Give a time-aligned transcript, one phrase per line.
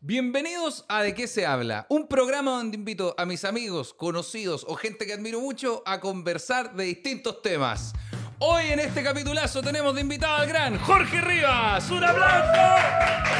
[0.00, 4.76] Bienvenidos a De qué se habla, un programa donde invito a mis amigos, conocidos o
[4.76, 7.92] gente que admiro mucho a conversar de distintos temas.
[8.38, 12.60] Hoy en este capitulazo tenemos de invitado al gran Jorge Rivas, un aplauso.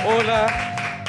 [0.08, 1.04] Hola.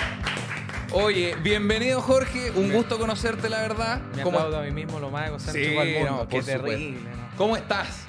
[0.94, 4.02] Oye, bienvenido Jorge, un gusto conocerte la verdad.
[4.16, 6.24] Me ¿Cómo, aplaudo a mí mismo lo más egocéntrico Sí, del mundo.
[6.24, 6.92] no, Qué terrible.
[7.02, 7.38] ¿no?
[7.38, 8.07] ¿Cómo estás?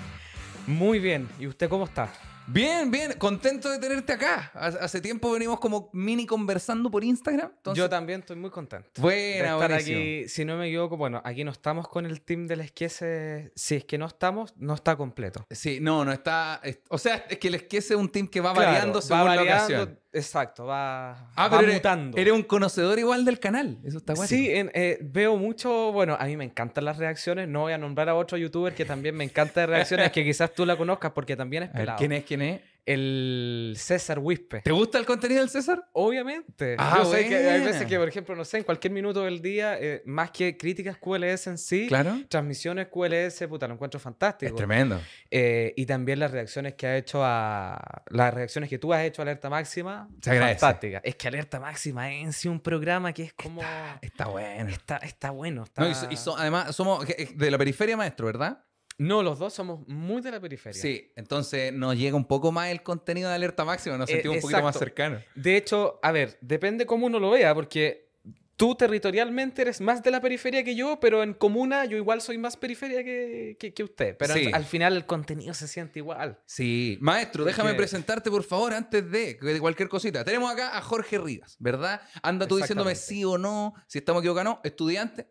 [0.69, 1.27] Muy bien.
[1.39, 2.13] ¿Y usted cómo está?
[2.47, 4.51] Bien, bien, contento de tenerte acá.
[4.55, 7.51] Hace tiempo venimos como mini conversando por Instagram.
[7.57, 8.89] entonces- Yo también estoy muy contento.
[8.95, 12.47] de Buena, estar aquí, si no me equivoco, bueno, aquí no estamos con el team
[12.47, 13.53] del esquiese.
[13.55, 15.45] Si es que no estamos, no está completo.
[15.51, 16.61] Sí, no, no está.
[16.63, 19.03] es- o sea, es que el esquece es un team que va Claro, variando va
[19.03, 20.01] según la variando, ocasión.
[20.13, 22.17] Exacto, va, Ah, va pero mutando.
[22.17, 23.79] eres un conocedor igual del canal.
[23.85, 24.27] Eso está guay.
[24.27, 27.79] Sí, en- eh, veo mucho, bueno, a mí me encantan las reacciones, no voy a
[27.79, 31.13] nombrar a otro youtuber que también me encanta de reacciones, que quizás tú la conozcas
[31.13, 31.99] porque también es ver, pelado.
[31.99, 32.25] ¿quién es?
[32.25, 32.61] ¿Quién es?
[32.93, 34.63] El César Wispe.
[34.63, 35.87] ¿Te gusta el contenido del César?
[35.93, 36.75] Obviamente.
[36.79, 39.43] Ah, Yo sé que hay veces que, por ejemplo, no sé, en cualquier minuto del
[39.43, 42.17] día, eh, más que críticas QLS en sí, Claro.
[42.29, 44.49] transmisiones QLS, puta, lo encuentro fantástico.
[44.51, 45.01] Es tremendo.
[45.31, 48.03] Eh, y también las reacciones que ha hecho a.
[48.11, 50.09] Las reacciones que tú has hecho a Alerta Máxima.
[50.23, 50.61] Se agradece.
[50.61, 51.01] Fantástica.
[51.05, 53.61] Es que Alerta Máxima es en sí un programa que es como.
[54.01, 54.71] Está bueno.
[54.71, 55.65] Está, está bueno.
[55.65, 55.83] Está...
[55.83, 58.65] No, y, so- y so- además somos de la periferia, maestro, ¿verdad?
[58.99, 60.81] No, los dos somos muy de la periferia.
[60.81, 64.37] Sí, entonces nos llega un poco más el contenido de alerta máxima, nos Eh, sentimos
[64.37, 65.23] un poquito más cercanos.
[65.37, 68.09] De hecho, a ver, depende cómo uno lo vea, porque
[68.57, 72.39] tú territorialmente eres más de la periferia que yo, pero en comuna yo igual soy
[72.39, 74.17] más periferia que, que- que usted.
[74.19, 74.47] Pero Sí.
[74.49, 76.41] al, al final el contenido se siente igual.
[76.45, 80.25] Sí, maestro, déjame Porque- presentarte por favor antes de, de cualquier cosita.
[80.25, 82.01] Tenemos acá a Jorge Rivas, ¿verdad?
[82.21, 84.61] Anda tú diciéndome sí o no, si estamos equivocados o no.
[84.65, 85.29] Estudiante,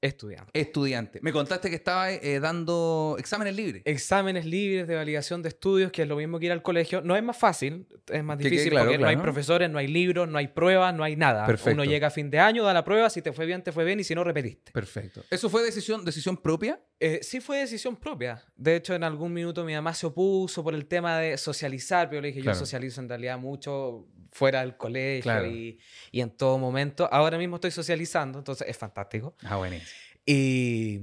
[0.00, 0.50] Estudiante.
[0.60, 1.18] estudiante.
[1.22, 3.82] Me contaste que estaba eh, dando exámenes libres.
[3.84, 7.00] Exámenes libres de validación de estudios, que es lo mismo que ir al colegio.
[7.02, 10.28] No es más fácil, es más difícil claro, porque no hay profesores, no hay libros,
[10.28, 11.44] no hay pruebas, no hay nada.
[11.46, 11.72] Perfecto.
[11.72, 13.84] Uno llega a fin de año, da la prueba, si te fue bien, te fue
[13.84, 14.70] bien, y si no, repetiste.
[14.70, 15.24] Perfecto.
[15.30, 16.80] ¿Eso fue decisión, decisión propia?
[17.00, 18.40] Eh, sí fue decisión propia.
[18.56, 22.18] De hecho, en algún minuto mi mamá se opuso por el tema de socializar, pero
[22.18, 22.56] yo le dije, Claro.
[22.56, 25.46] yo socializo en realidad mucho fuera del colegio Claro.
[25.46, 25.78] y,
[26.12, 27.08] y en todo momento.
[27.12, 29.34] Ahora mismo estoy socializando, entonces es fantástico.
[29.42, 29.90] Ah, buenísimo.
[30.26, 31.00] Y,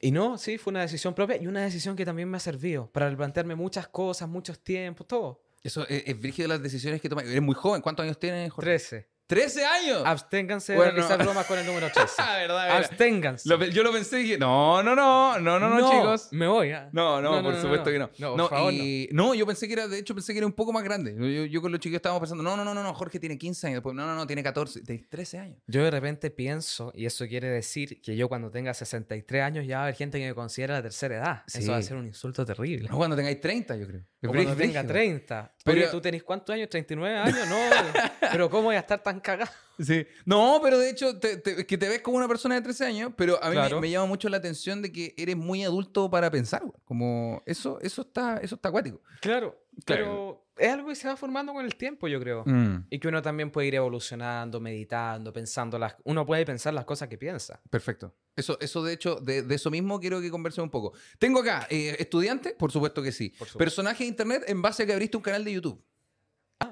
[0.00, 2.90] y no, sí, fue una decisión propia y una decisión que también me ha servido
[2.90, 5.42] para plantearme muchas cosas, muchos tiempos, todo.
[5.62, 7.24] Eso es, es brígido las decisiones que tomas.
[7.24, 7.80] Eres muy joven.
[7.82, 8.70] ¿Cuántos años tienes, Jorge?
[8.70, 9.08] 13.
[9.28, 10.02] ¡13 años!
[10.06, 10.92] Absténganse Bueno.
[10.92, 12.14] de realizar bromas con el número 13.
[12.18, 12.76] Ah, verdad, verdad.
[12.78, 13.48] Absténganse.
[13.48, 16.28] Lo yo lo pensé y dije, no, no, no, no, no, no, chicos.
[16.32, 16.88] Me voy, ¿ah?
[16.92, 18.10] No, no, No, por supuesto que no.
[18.18, 20.52] No, por favor, y- no, yo pensé que era, de hecho, pensé que era un
[20.54, 21.14] poco más grande.
[21.18, 23.66] Yo, yo- con los chicos estábamos pensando, no, no, no, no, no, Jorge tiene 15
[23.66, 23.76] años.
[23.76, 25.58] Después, no, no, no, tiene 14, tiene 13 años.
[25.66, 29.76] Yo de repente pienso, y eso quiere decir que yo cuando tenga 63 años ya
[29.76, 31.42] va a haber gente que me considera la tercera edad.
[31.52, 31.88] Eso va a Sí.
[31.88, 32.88] ser un insulto terrible.
[32.88, 34.00] No, cuando tengáis 30, yo creo.
[34.24, 35.52] O cuando tenga 30.
[35.68, 36.68] Pero- Oye, ¿tú tenés cuántos años?
[36.68, 37.48] ¿39 años?
[37.48, 37.56] No,
[38.32, 39.50] pero ¿cómo voy a estar tan cagado?
[39.78, 40.04] Sí.
[40.24, 43.12] No, pero de hecho, te, te- que te ves como una persona de 13 años,
[43.16, 46.62] pero a mí me- llama mucho la atención de que eres muy adulto para pensar,
[46.62, 46.74] güey.
[46.84, 49.00] Como eso, eso está, eso está acuático.
[49.20, 50.04] Claro, Claro.
[50.04, 52.42] pero es algo que se va formando con el tiempo, yo creo.
[52.44, 55.94] Mm, Y que uno también puede ir evolucionando, meditando, pensando las...
[56.04, 57.60] Uno puede pensar las cosas que piensa.
[57.70, 58.14] perfecto.
[58.34, 60.92] Eso, eso de hecho, de, de eso mismo quiero que conversemos un poco.
[61.18, 63.32] Tengo acá, eh, estudiante, por supuesto que sí.
[63.56, 65.84] Personaje de internet en base a que abriste un canal de YouTube.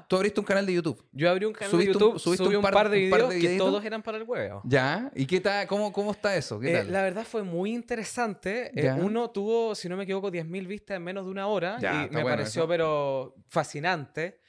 [0.08, 1.04] Tú abriste un canal de YouTube.
[1.12, 3.04] Yo abrí un canal de Subiste un- YouTube, subiste subí un un par- par, de
[3.04, 4.60] un par videos de que todos eran para el huevo.
[4.64, 5.10] ¿Ya?
[5.14, 5.66] ¿Y qué tal?
[5.68, 6.58] ¿Cómo, cómo está eso?
[6.60, 6.92] ¿Qué Eh, tal?
[6.92, 8.70] la verdad fue muy interesante.
[8.74, 11.78] Eh, uno tuvo, si no me equivoco, 10.000 vistas en menos de una hora.
[11.80, 12.68] Ya, y me bueno pareció, eso.
[12.68, 14.40] pero fascinante.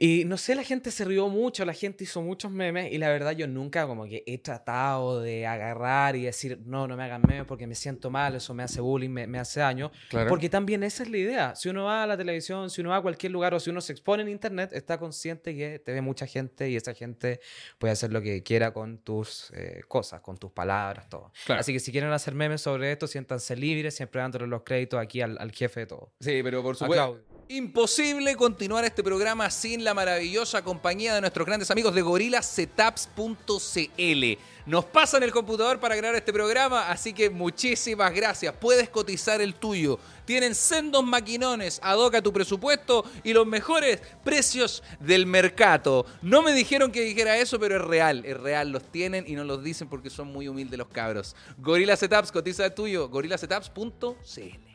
[0.00, 2.92] Y no sé, la gente se rió mucho, la gente hizo muchos memes.
[2.92, 6.96] Y la verdad, yo nunca como que he tratado de agarrar y decir, no, no
[6.96, 9.90] me hagan memes porque me siento mal, eso me hace bullying, me, me hace daño.
[10.08, 10.28] Claro.
[10.28, 11.54] Porque también esa es la idea.
[11.56, 13.80] Si uno va a la televisión, si uno va a cualquier lugar o si uno
[13.80, 17.40] se expone en internet, está consciente que te ve mucha gente y esa gente
[17.78, 21.32] puede hacer lo que quiera con tus eh, cosas, con tus palabras, todo.
[21.44, 21.60] Claro.
[21.60, 25.22] Así que si quieren hacer memes sobre esto, siéntanse libres, siempre dándole los créditos aquí
[25.22, 26.12] al, al jefe de todo.
[26.20, 27.18] Sí, pero por supuesto.
[27.50, 34.38] Imposible continuar este programa sin la maravillosa compañía de nuestros grandes amigos de gorilasetups.cl.
[34.66, 38.54] Nos pasan el computador para crear este programa, así que muchísimas gracias.
[38.60, 39.98] Puedes cotizar el tuyo.
[40.26, 46.04] Tienen sendos maquinones, adoca tu presupuesto y los mejores precios del mercado.
[46.20, 48.68] No me dijeron que dijera eso, pero es real, es real.
[48.68, 51.34] Los tienen y no los dicen porque son muy humildes los cabros.
[51.56, 54.67] Gorilla Setups, cotiza el tuyo, gorilasetups.cl.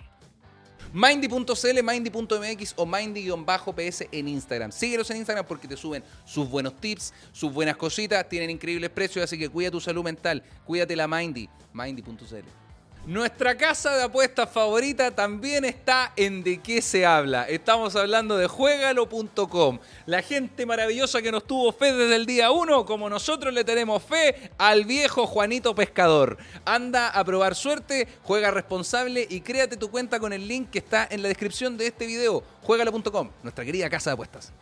[0.93, 4.71] Mindy.cl, Mindy.mx o Mindy-PS en Instagram.
[4.71, 9.23] Síguelos en Instagram porque te suben sus buenos tips, sus buenas cositas, tienen increíbles precios,
[9.23, 12.62] así que cuida tu salud mental, cuídate la Mindy, Mindy.cl.
[13.05, 17.43] Nuestra casa de apuestas favorita también está en De qué se habla.
[17.49, 19.79] Estamos hablando de juegalo.com.
[20.05, 24.01] La gente maravillosa que nos tuvo fe desde el día 1, como nosotros le tenemos
[24.03, 26.37] fe al viejo Juanito Pescador.
[26.63, 31.05] Anda a probar suerte, juega responsable y créate tu cuenta con el link que está
[31.11, 32.41] en la descripción de este video.
[32.61, 34.53] Juegalo.com, nuestra querida casa de apuestas.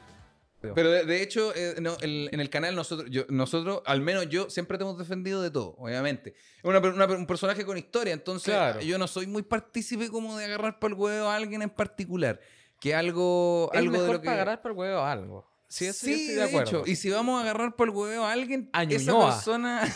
[0.61, 4.29] Pero de, de hecho, eh, no, el- en el canal nosotros, yo- nosotros, al menos
[4.29, 6.35] yo, siempre te hemos defendido de todo, obviamente.
[6.57, 8.81] Es una una un personaje con historia, entonces Claro.
[8.81, 12.39] yo no soy muy partícipe como de agarrar para el huevo a alguien en particular.
[12.79, 14.25] Que algo, Es algo mejor de lo que...
[14.25, 15.47] para agarrar por huevo algo.
[15.67, 16.79] Sí, eso yo Sí, estoy de, de acuerdo.
[16.81, 16.83] hecho.
[16.91, 19.81] Y si vamos a agarrar por el huevo a alguien, A esa persona...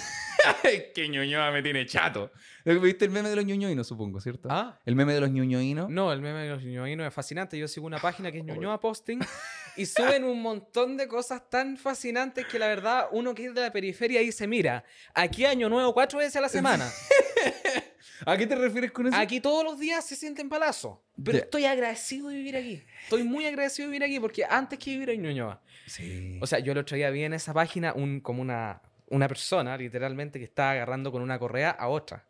[0.93, 2.31] Que Ñuñoa me tiene chato.
[2.65, 4.47] ¿Viste el meme de los ñuñoinos, supongo, cierto?
[4.51, 4.79] ¿Ah?
[4.85, 5.89] El meme de los ñuñoinos.
[5.89, 7.57] No, el meme de los ñoñoinos es fascinante.
[7.57, 9.19] Yo sigo una página que es Ñuñoa Posting
[9.77, 13.61] y suben un montón de cosas tan fascinantes que la verdad uno que es de
[13.61, 14.83] la periferia dice, mira,
[15.13, 16.89] aquí año nuevo cuatro veces a la semana.
[18.25, 19.15] ¿A qué te refieres con eso?
[19.17, 20.97] Aquí todos los días se sienten palazos.
[21.21, 22.83] Pero estoy agradecido de vivir aquí.
[23.03, 25.61] Estoy muy agradecido de vivir aquí porque antes que vivir en Ñuñoa.
[25.85, 26.39] Sí.
[26.41, 29.77] O sea, yo el otro día vi en esa página un, como una, una persona,
[29.77, 32.25] literalmente, que estaba agarrando con una correa a otra.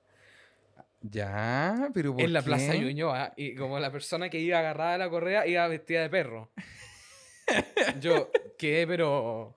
[1.01, 2.45] ya, pero ¿por En la qué?
[2.45, 3.33] plaza Ñuñoa.
[3.37, 6.51] Y como la persona que iba agarrada de la correa iba vestida de perro.
[8.01, 8.85] Yo, ¿qué?
[8.87, 9.55] Pero...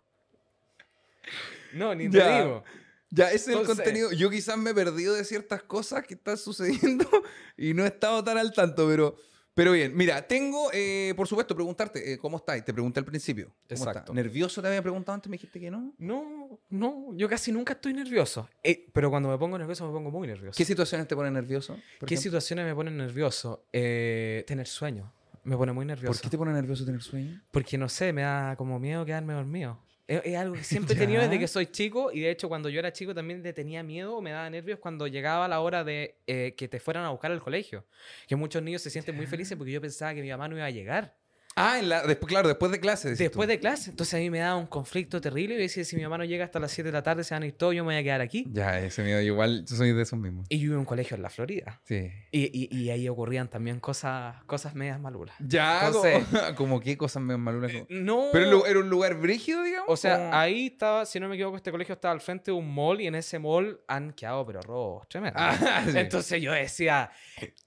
[1.72, 2.42] No, ni te Ya.
[2.42, 2.64] digo.
[3.10, 4.12] Ya, ese es el contenido.
[4.12, 7.08] Yo quizás me he perdido de ciertas cosas que están sucediendo
[7.56, 9.16] y no he estado tan al tanto, pero,
[9.54, 9.96] pero bien.
[9.96, 12.62] Mira, tengo, eh, por supuesto, preguntarte, eh, ¿cómo estás?
[12.62, 13.46] Te pregunté al principio.
[13.46, 14.12] ¿Cómo Exacto.
[14.12, 15.30] ¿Nervioso te había preguntado antes?
[15.30, 15.94] Me dijiste que no.
[15.96, 18.46] No, no, yo casi nunca estoy nervioso.
[18.62, 20.56] Eh, pero cuando me pongo nervioso, me pongo muy nervioso.
[20.56, 21.76] ¿Qué situaciones te ponen nervioso?
[21.76, 22.16] ¿Qué ejemplo?
[22.18, 23.64] situaciones me ponen nervioso?
[23.72, 25.14] Tener sueño.
[25.44, 26.12] Me pone muy nervioso.
[26.12, 27.40] ¿Por qué te pone nervioso tener sueño?
[27.50, 29.78] Porque no sé, me da como miedo quedarme dormido.
[30.06, 32.68] Es, es algo que siempre he tenido desde que soy chico y de hecho cuando
[32.68, 35.84] yo era chico también le tenía miedo o me daba nervios cuando llegaba la hora
[35.84, 37.86] de eh, que te fueran a buscar al colegio.
[38.26, 40.66] Que muchos niños se sienten muy felices porque yo pensaba que mi mamá no iba
[40.66, 41.14] a llegar
[41.60, 43.10] Ah, en la, después, claro, después de clase.
[43.14, 43.50] después tú.
[43.50, 43.90] de clase.
[43.90, 46.44] Entonces a mí me daba un conflicto terrible y decía, si mi mamá no llega
[46.44, 48.02] hasta las 7 de la tarde se van a ir todos, yo me voy a
[48.02, 48.46] quedar aquí.
[48.52, 50.46] Ya, ese miedo, igual yo soy de esos mismos.
[50.48, 51.80] Y yo iba a un colegio en la Florida.
[51.84, 52.10] Sí.
[52.30, 55.34] Y, y- y ahí ocurrían también cosas, cosas medias malulas.
[55.40, 57.72] Ya, Entonces- como, como qué cosas me malulas.
[57.88, 58.26] No.
[58.32, 59.88] Pero era un lugar brígido, digamos.
[59.88, 60.34] O sea, ¿o?
[60.34, 63.06] ahí estaba, si no me equivoco, este colegio estaba al frente de un mall y
[63.06, 65.40] en ese mall han quedado pero robos tremendos.
[65.44, 65.98] Ah, sí.
[65.98, 67.10] Entonces yo decía,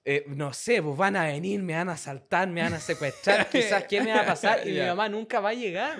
[0.05, 3.49] eh, no sé, pues van a venir, me van a asaltar, me van a secuestrar,
[3.51, 5.99] quizás qué me va a pasar y mi mamá nunca va a llegar.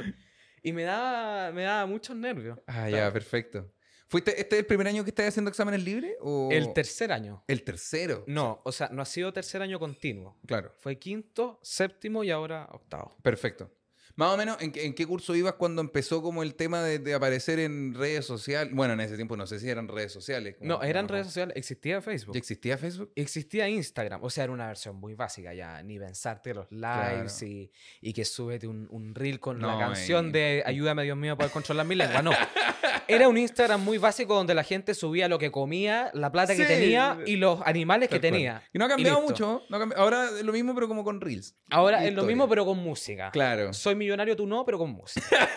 [0.63, 2.59] Y me daba, me daba muchos nervios.
[2.67, 3.73] Ah, ya, perfecto.
[4.07, 6.15] ¿Fuiste, ¿Este es el primer año que estás haciendo exámenes libres?
[6.19, 6.49] O...
[6.51, 7.43] El tercer año.
[7.47, 8.25] El tercero.
[8.27, 10.37] No, o sea, no ha sido tercer año continuo.
[10.45, 13.15] Claro, Fue quinto, séptimo y ahora octavo.
[13.23, 13.71] perfecto.
[14.15, 16.99] Más o menos, ¿en, qué- en qué curso ibas cuando empezó como el tema de,
[16.99, 18.73] de aparecer en redes sociales?
[18.73, 20.55] Bueno, en ese tiempo no sé si eran redes sociales.
[20.57, 22.33] como- No, eran como- redes sociales, existía Facebook.
[22.35, 23.11] ¿Ya existía Facebook?
[23.15, 27.45] Existía Instagram, o sea, era una versión muy básica ya, ni pensarte los lives Claro.
[27.45, 27.71] y,
[28.01, 30.31] y que súbete un, un reel con No, la canción eh.
[30.31, 32.31] de Ayúdame Dios mío a poder controlar mi lengua, no.
[33.07, 36.63] Era un Instagram muy básico donde la gente subía lo que comía, la plata que
[36.65, 38.21] tenía y los animales que cual.
[38.21, 38.63] tenía.
[38.73, 39.63] Y no ha cambiado mucho.
[39.69, 41.55] no ha Ahora es lo mismo, pero como con Reels.
[41.69, 43.31] Ahora es lo mismo pero con música.
[43.31, 43.73] Claro.
[43.73, 45.49] Soy millonario, tú no, pero con música.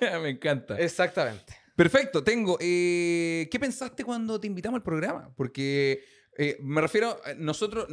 [0.22, 0.78] Me encanta.
[0.78, 1.54] Exactamente.
[1.74, 2.58] Perfecto, tengo.
[2.60, 5.32] eh, ¿Qué pensaste cuando te invitamos al programa?
[5.36, 6.02] Porque
[6.36, 7.86] eh, me refiero, a nosotros,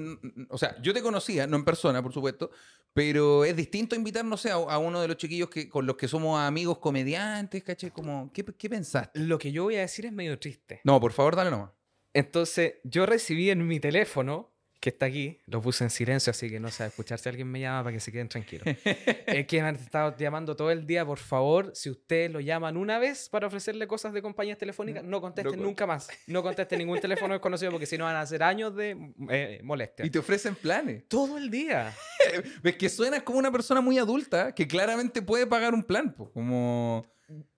[0.49, 2.51] o sea, yo te conocía, no en persona, por supuesto,
[2.93, 5.95] pero es distinto invitar, no sé, a, a uno de los chiquillos que, con los
[5.97, 7.91] que somos amigos comediantes, ¿cachai?
[7.91, 9.19] Como, ¿qué, qué pensaste?
[9.19, 10.81] Lo que yo voy a decir es medio triste.
[10.83, 11.71] No, por favor, dale nomás.
[12.13, 14.54] Entonces, yo recibí en mi teléfono,
[14.85, 17.59] que está aquí, lo puse en silencio, así que no a escuchar si alguien me
[17.59, 18.67] llama para que se queden tranquilos.
[19.25, 22.77] es que me han estado llamando todo el día, por favor, si ustedes lo llaman
[22.77, 26.07] una vez para ofrecerle cosas de compañías telefónicas, no contesten con- nunca más.
[26.27, 28.95] No contesten ningún teléfono desconocido porque si no van a hacer años de
[29.31, 30.05] eh, molestia.
[30.05, 31.07] Y te ofrecen planes.
[31.07, 31.91] Todo el día.
[32.61, 36.31] Ves que suenas como una persona muy adulta que claramente puede pagar un plan, po,
[36.31, 37.07] como...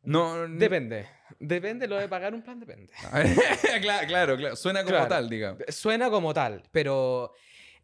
[0.01, 1.07] No, Depende.
[1.39, 2.91] Depende, lo de pagar un plan depende.
[3.81, 4.55] claro, claro, claro.
[4.55, 5.07] Suena como Claro.
[5.10, 5.62] tal, digamos.
[5.69, 7.34] Suena como tal, pero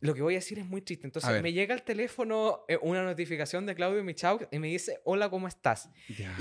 [0.03, 1.07] lo que voy a decir es muy triste.
[1.07, 5.29] Entonces me llega al teléfono eh, una notificación de Claudio Michau y me dice, hola,
[5.29, 5.89] ¿cómo estás?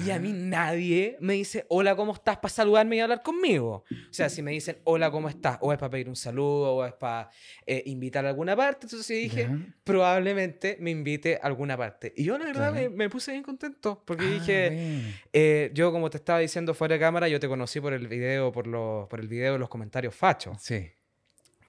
[0.05, 2.37] Y a mí nadie me dice, hola, ¿cómo estás?
[2.39, 3.85] para saludarme y hablar conmigo.
[3.91, 5.59] O sea, si me dicen, hola, ¿cómo estás?
[5.61, 7.31] O es para pedir un saludo, o es para
[7.67, 8.87] eh, invitar a alguna parte.
[8.87, 9.75] Entonces yo dije, Ya.
[9.85, 12.13] probablemente me invite a alguna parte.
[12.17, 16.17] Y yo la verdad me, puse bien contento, porque Ah, dije, eh, yo como te
[16.17, 19.29] estaba diciendo fuera de cámara, yo te conocí por el video, por, los, por el
[19.29, 20.91] video de los comentarios fachos Sí.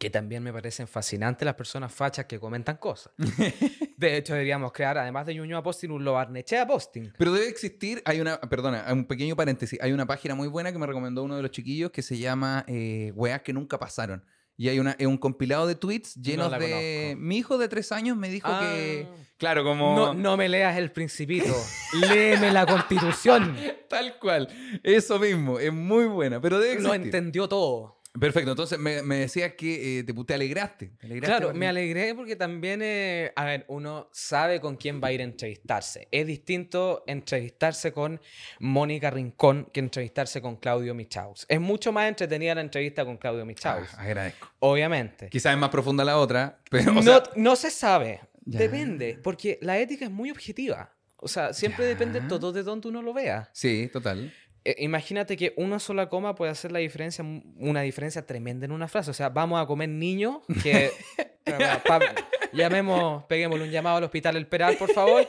[0.04, 3.14] Que también me parecen fascinantes las personas fachas que comentan cosas.
[3.98, 7.14] De hecho, deberíamos crear, además de Ñuñoa Posting, un Lobarnechea Posting.
[7.18, 10.78] Pero debe existir, hay una, perdona, un pequeño paréntesis, hay una página muy buena que
[10.78, 14.26] me recomendó uno de los chiquillos que se llama eh, Weas que nunca pasaron.
[14.58, 16.58] Y hay una, es un compilado de tweets llenos de...
[16.58, 17.26] conozco.
[17.26, 19.08] Mi hijo de tres años me dijo que...
[19.10, 19.16] Ah.
[19.38, 19.96] Claro, como...
[19.96, 21.56] No, no me leas el principito.
[22.10, 23.56] Léeme la constitución.
[23.88, 24.50] Tal cual.
[24.84, 25.60] Eso mismo.
[25.60, 26.42] Es muy buena.
[26.42, 27.06] Pero debe Lo existir.
[27.06, 28.03] entendió todo.
[28.20, 28.52] Perfecto.
[28.52, 30.92] Entonces me, me decías que eh, te, te alegraste.
[31.00, 35.08] te alegraste Claro, me alegré porque también, eh, a ver, uno sabe con quién va
[35.08, 36.08] a ir a entrevistarse.
[36.12, 38.22] Es distinto entrevistarse con
[38.60, 41.46] Mónica Rincón que entrevistarse con Claudio Michaus.
[41.50, 44.48] Es mucho más entretenida la entrevista con Claudio Michaus, Ah, agradezco.
[44.60, 45.30] obviamente.
[45.30, 46.92] Quizás es más profunda la otra, pero...
[46.92, 48.60] o no, sea, no se sabe, Ya.
[48.60, 50.94] depende, porque la ética es muy objetiva.
[51.18, 51.90] O sea, siempre Ya.
[51.90, 53.50] depende todo de donde uno lo vea.
[53.54, 54.32] sí, total.
[54.66, 57.24] Eh, imagínate que una sola coma puede hacer la diferencia,
[57.58, 59.12] una diferencia tremenda en una frase.
[59.12, 60.90] O sea, vamos a comer niños que...
[61.44, 62.16] pa- pa-
[62.54, 65.28] llamemos, peguémosle un llamado al hospital El Peral, por favor.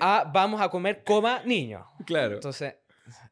[0.00, 1.84] A vamos a comer coma niño.
[2.06, 2.34] Claro.
[2.36, 2.74] Entonces,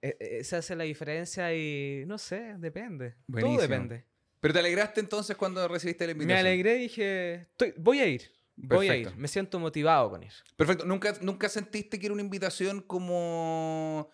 [0.02, 3.14] eh, eh, se hace la diferencia y no sé, depende.
[3.26, 3.56] Buenísimo.
[3.58, 4.04] Todo depende.
[4.40, 6.34] Pero te alegraste entonces cuando recibiste la invitación.
[6.44, 8.22] Me alegré y dije, "Estoy- voy a ir.
[8.56, 9.16] Voy a ir.
[9.16, 10.32] Me siento motivado con ir.
[10.56, 10.84] Perfecto.
[10.84, 14.10] ¿Nunca, ¿Nunca sentiste que era una invitación como...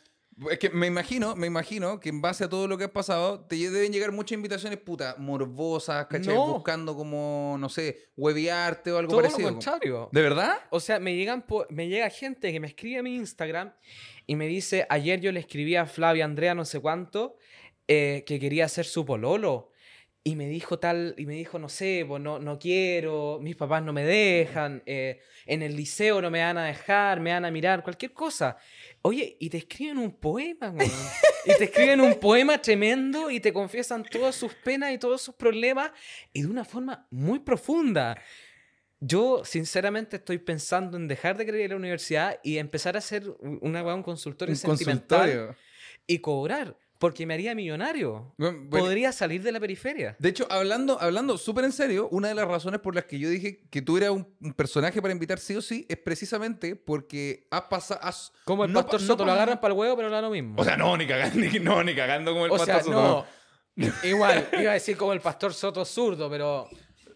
[0.51, 3.41] Es que me imagino, me imagino que en base a todo lo que has pasado,
[3.41, 6.35] te deben llegar muchas invitaciones, puta, morbosas, ¿cachai?
[6.35, 6.55] No.
[6.55, 9.49] Buscando como, no sé, huevearte o algo Todo parecido.
[9.49, 10.09] lo contrario.
[10.11, 10.59] ¿De verdad?
[10.71, 13.73] O sea, me, llegan me llega gente que me escribe a mi Instagram
[14.27, 17.37] y me dice, ayer yo le escribí a Flavia Andrea no sé cuánto
[17.87, 19.71] eh, que quería hacer su pololo.
[20.27, 23.83] Y me dijo tal, y me dijo, no sé, pues no, no quiero, mis papás
[23.83, 27.51] no me dejan, eh, en el liceo no me van a dejar, me van a
[27.51, 28.57] mirar, cualquier cosa.
[29.07, 30.91] Oye, y te escriben un poema, weón.
[31.45, 35.35] Y te escriben un poema tremendo y te confiesan todas sus penas y todos sus
[35.35, 35.91] problemas
[36.33, 38.17] y de una forma muy profunda.
[39.01, 43.01] Yo, sinceramente, estoy pensando en dejar de ir a la universidad y empezar a
[43.41, 45.57] un- una un consultorio Un sentimental consultorio.
[46.07, 48.33] y cobrar, porque me haría millonario.
[48.39, 50.17] Bueno, bueno, Podría salir de la periferia.
[50.19, 53.29] De hecho, hablando, hablando súper en serio, una de las razones por las que yo
[53.29, 57.47] dije que tú eras un, un personaje para invitar sí o sí es precisamente porque
[57.51, 58.01] has pasado...
[58.03, 60.15] has- Como el no pastor pa- no Soto, lo agarran para el huevo, pero no
[60.15, 60.55] da lo mismo.
[60.59, 63.27] O sea, no, ni cagando, ni, no, ni cagando como el O pastor sea, Soto,
[63.77, 63.87] no.
[64.09, 66.67] Igual, iba a decir como el pastor Soto zurdo, pero.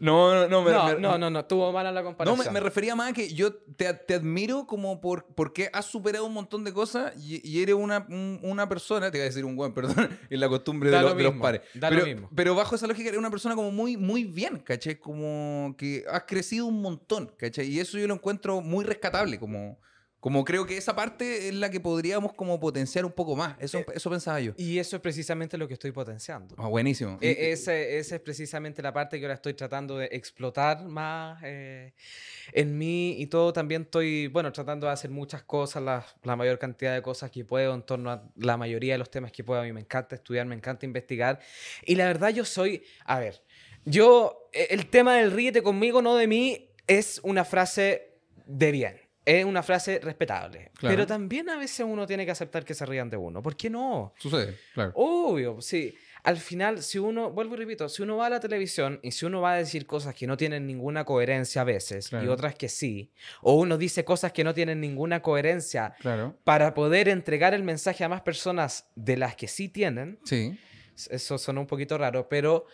[0.00, 0.62] No, no, no.
[0.62, 2.46] me- No, me- no, no, no, tuvo mala la No, comparación.
[2.46, 6.24] me, me refería más a que yo te, te admiro como por porque has superado
[6.24, 9.44] un montón de cosas y, y eres una, un- una persona, te iba a decir
[9.44, 11.62] un buen, perdón, en la costumbre de, los- lo de los mismo, pares.
[11.74, 12.30] da lo mismo.
[12.34, 14.96] pero bajo esa lógica eres una persona como muy, muy bien, ¿cachai?
[14.98, 17.66] Como que has crecido un montón, ¿cachai?
[17.66, 19.78] Y eso yo lo encuentro muy rescatable, como,
[20.20, 23.56] como creo que esa parte es la que podríamos como potenciar un poco más.
[23.60, 24.52] Eso, eso pensaba yo.
[24.56, 26.56] Y eso es precisamente lo que estoy potenciando.
[26.58, 27.18] Ah, buenísimo.
[27.20, 31.92] E- ese, esa es precisamente la parte que ahora estoy tratando de explotar más eh,
[32.52, 33.52] en mí y todo.
[33.52, 37.44] También estoy, bueno, tratando de hacer muchas cosas, la, la mayor cantidad de cosas que
[37.44, 39.60] puedo en torno a la mayoría de los temas que puedo.
[39.60, 41.38] A mí me encanta estudiar, me encanta investigar.
[41.86, 43.40] Y la verdad yo soy, a ver,
[43.84, 48.14] yo, e- el tema del ríete conmigo, no de mí, es una frase
[48.46, 49.07] de bien.
[49.28, 50.70] Es una frase respetable.
[50.78, 50.94] Claro.
[50.94, 53.42] Pero también a veces uno tiene que aceptar que se rían de uno.
[53.42, 54.14] ¿Por qué no?
[54.18, 54.92] Sucede, claro.
[54.94, 55.94] Obvio, sí.
[56.22, 59.26] Al final, si uno, vuelvo y repito, si uno va a la televisión y si
[59.26, 62.70] uno va a decir cosas que no tienen ninguna coherencia a veces y otras que
[62.70, 66.34] sí, o uno dice cosas que no tienen ninguna coherencia Claro.
[66.44, 70.58] para poder entregar el mensaje a más personas de las que sí tienen, Sí.
[71.10, 72.66] eso sonó un poquito raro, pero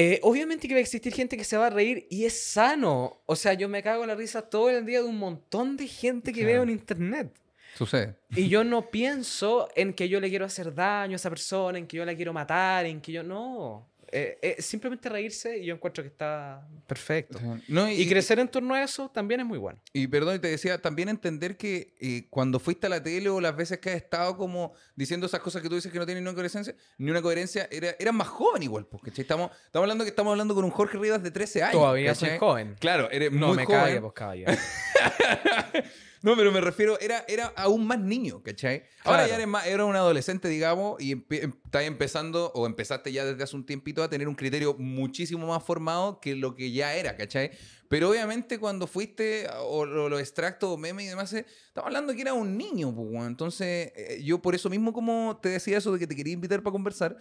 [0.00, 3.20] eh, obviamente que va a existir gente que se va a reír y es sano.
[3.26, 5.86] O sea, yo me cago en la risa todo el día de un montón de
[5.88, 6.52] gente que Claro.
[6.54, 7.32] veo en internet.
[7.76, 8.16] Sucede.
[8.34, 11.86] Y yo no pienso en que yo le quiero hacer daño a esa persona, en
[11.86, 13.88] que yo la quiero matar, en que yo no.
[14.10, 17.38] Eh, eh, simplemente reírse y yo encuentro que está perfecto.
[17.68, 19.78] No, Y crecer en torno a eso también es muy bueno.
[19.92, 23.54] Y perdón, te decía, también entender que eh, cuando fuiste a la tele o las
[23.54, 26.30] veces que has estado como diciendo esas cosas que tú dices que no tienen ni
[26.30, 30.10] una coherencia, ni una coherencia, era, eras más joven igual, porque estamos, estamos hablando que
[30.10, 31.72] estamos hablando con un Jorge Rivas de 13 años.
[31.72, 32.76] Todavía soy joven.
[32.80, 34.02] Claro, eres No muy me joven.
[34.02, 34.58] pues.
[36.22, 38.82] No, pero me refiero, era, era aún más niño, ¿cachai?
[39.04, 39.28] Ahora Claro.
[39.28, 43.24] ya eres más, era un adolescente, digamos, y empe- em- estás empezando, o empezaste ya
[43.24, 46.94] desde hace un tiempito a tener un criterio muchísimo más formado que lo que ya
[46.96, 47.50] era, ¿cachai?
[47.88, 52.12] Pero obviamente cuando fuiste, o lo- los extractos, o memes y demás, eh, estamos hablando
[52.14, 53.08] que era un niño, pues.
[53.26, 56.62] Entonces, eh, yo por eso mismo como te decía eso de que te quería invitar
[56.62, 57.16] para conversar,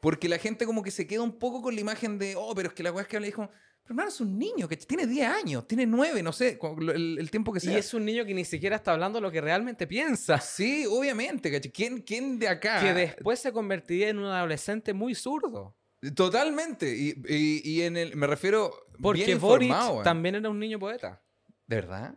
[0.00, 2.68] porque la gente como que se queda un poco con la imagen de, oh, pero
[2.68, 3.48] es que la weá es que habla dijo,
[3.84, 6.58] pero hermano, es un niño, que tiene 10 años, tiene 9, no sé,
[6.94, 7.78] el, el tiempo que Y sea.
[7.78, 10.38] es un niño que ni siquiera está hablando lo que realmente piensa.
[10.40, 11.70] Sí, obviamente, ¿cachai?
[11.72, 12.80] ¿Quién, quién de acá?
[12.80, 15.74] Que después se convertiría en un adolescente muy zurdo.
[16.14, 16.94] Totalmente.
[16.96, 18.72] Y, y- y en el, me refiero.
[19.00, 20.04] Porque bien Boric informado, weón.
[20.04, 21.20] también era un niño poeta.
[21.66, 22.14] ¿De verdad?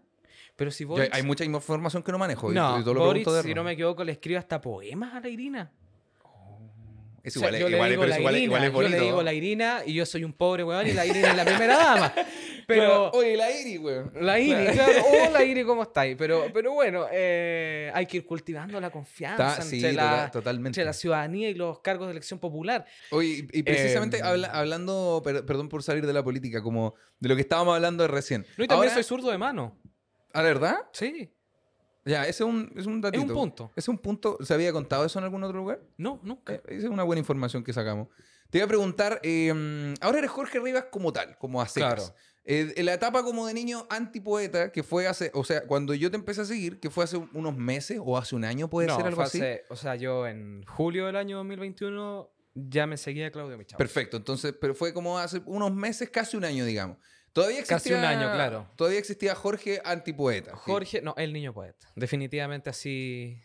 [0.55, 1.13] Pero si Yo- Boric...
[1.13, 2.51] hay mucha información que no manejo.
[2.51, 5.19] y- No, y todo lo Boric, si no me equivoco, le escribe hasta poemas a
[5.19, 5.71] la Irina.
[7.25, 8.63] Es O sea, igual, yo, es- le igual, digo pero la es igual, Irina, igual
[8.63, 11.29] es yo le digo la Irina y yo soy un pobre weón y la Irina
[11.31, 12.13] es la primera dama.
[12.67, 13.11] Pero...
[13.11, 14.11] Oye, la Iri, weón.
[14.21, 14.91] La Iri, Claro.
[14.91, 15.05] claro.
[15.29, 16.15] Hola Iri, ¿cómo estáis?
[16.17, 20.69] Pero, pero bueno, eh, hay que ir cultivando la confianza Está- sí, entre, la, totalmente.
[20.69, 22.85] entre la ciudadanía y los cargos de elección popular.
[23.11, 27.29] Oye, y y precisamente habla- hablando, per- perdón por salir de la política, como de
[27.29, 28.45] lo que estábamos hablando de recién.
[28.57, 29.79] No, y también Ahora- soy zurdo de mano.
[30.33, 30.75] ¿Ah, de verdad?
[30.91, 31.29] Sí.
[32.05, 33.23] Ya, ese es un, es un datito.
[33.23, 33.71] Es un punto.
[33.75, 34.37] ¿Es un punto?
[34.41, 35.81] ¿Se había contado eso en algún otro lugar?
[35.97, 36.53] No, nunca.
[36.53, 38.07] Eh, Esa es una buena información que sacamos.
[38.51, 41.95] Te iba a preguntar, eh, ahora eres Jorge Rivas como tal, como a secas.
[41.95, 42.15] Claro.
[42.47, 46.11] Eh, en la etapa como de niño antipoeta, que fue hace, o sea, cuando yo
[46.11, 48.97] te empecé a seguir, que fue hace unos meses o hace un año, puede No,
[48.97, 49.37] ser algo fue así.
[49.39, 53.77] hace- o sea, yo en julio del año 2021 ya me seguía Claudio Michao.
[53.79, 56.97] Perfecto, entonces, pero fue como hace unos meses, casi un año, digamos.
[57.35, 58.65] Todavía existía, Casi un año, claro.
[58.77, 60.51] Todavía existía Jorge antipoeta.
[60.51, 60.57] sí.
[60.63, 61.85] Jorge, no, el niño poeta.
[61.93, 63.37] Definitivamente así.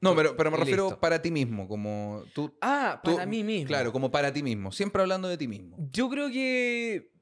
[0.00, 0.98] No, pero, pero me refiero listo.
[0.98, 2.52] para ti mismo, como tú.
[2.60, 3.68] Ah, tú- para mí mismo.
[3.68, 4.72] Claro, como para ti mismo.
[4.72, 5.76] Siempre hablando de ti mismo.
[5.92, 7.12] Yo creo que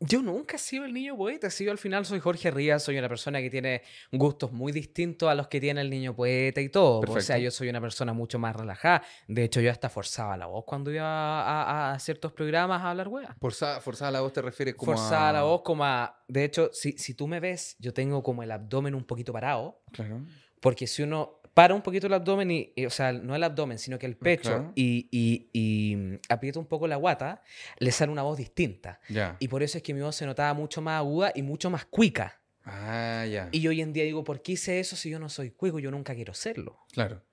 [0.00, 1.50] yo nunca he sido el niño poeta.
[1.50, 5.28] Si yo al final soy Jorge Rías, soy una persona que tiene gustos muy distintos
[5.28, 7.00] a los que tiene el niño poeta y todo.
[7.00, 9.02] O sea, yo soy una persona mucho más relajada.
[9.26, 12.90] De hecho, yo hasta forzaba la voz cuando iba a, a- a ciertos programas a
[12.90, 13.34] hablar weas.
[13.40, 15.32] Forzada, forzada la voz te refieres como Forzada a...
[15.32, 16.22] la voz como a...
[16.28, 19.82] De hecho, si, si tú me ves, yo tengo como el abdomen un poquito parado.
[19.92, 20.20] Claro.
[20.60, 23.80] Porque si uno para un poquito el abdomen, y, y, o sea, no el abdomen,
[23.80, 27.42] sino que el pecho, y, y- y, aprieta un poco la guata,
[27.80, 29.00] le sale una voz distinta.
[29.40, 31.84] Y por eso es que mi voz se notaba mucho más aguda y mucho más
[31.84, 32.40] cuica.
[32.64, 33.48] Ah, ya.
[33.50, 35.80] Y yo hoy en día digo, ¿por qué hice eso si yo no soy cuico?
[35.80, 36.78] Yo nunca quiero serlo.
[36.92, 37.24] Claro.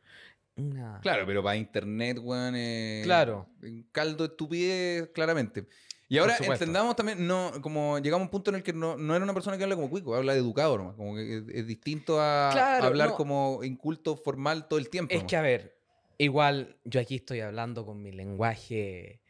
[1.04, 2.56] Claro, pero para internet, weón.
[2.58, 3.48] eh, Claro.
[3.62, 5.68] un caldo de estupidez, claramente.
[6.08, 9.16] Y ahora entendamos también, no, como llegamos a un punto en el que no, no
[9.16, 10.96] era una persona que habla como cuico, habla de educado nomás.
[10.96, 13.16] Como que es, es distinto a Claro, hablar no.
[13.16, 15.12] como inculto formal todo el tiempo.
[15.14, 15.30] Es nomás.
[15.30, 15.78] que, a ver,
[16.20, 19.22] igual yo aquí estoy hablando con mi lenguaje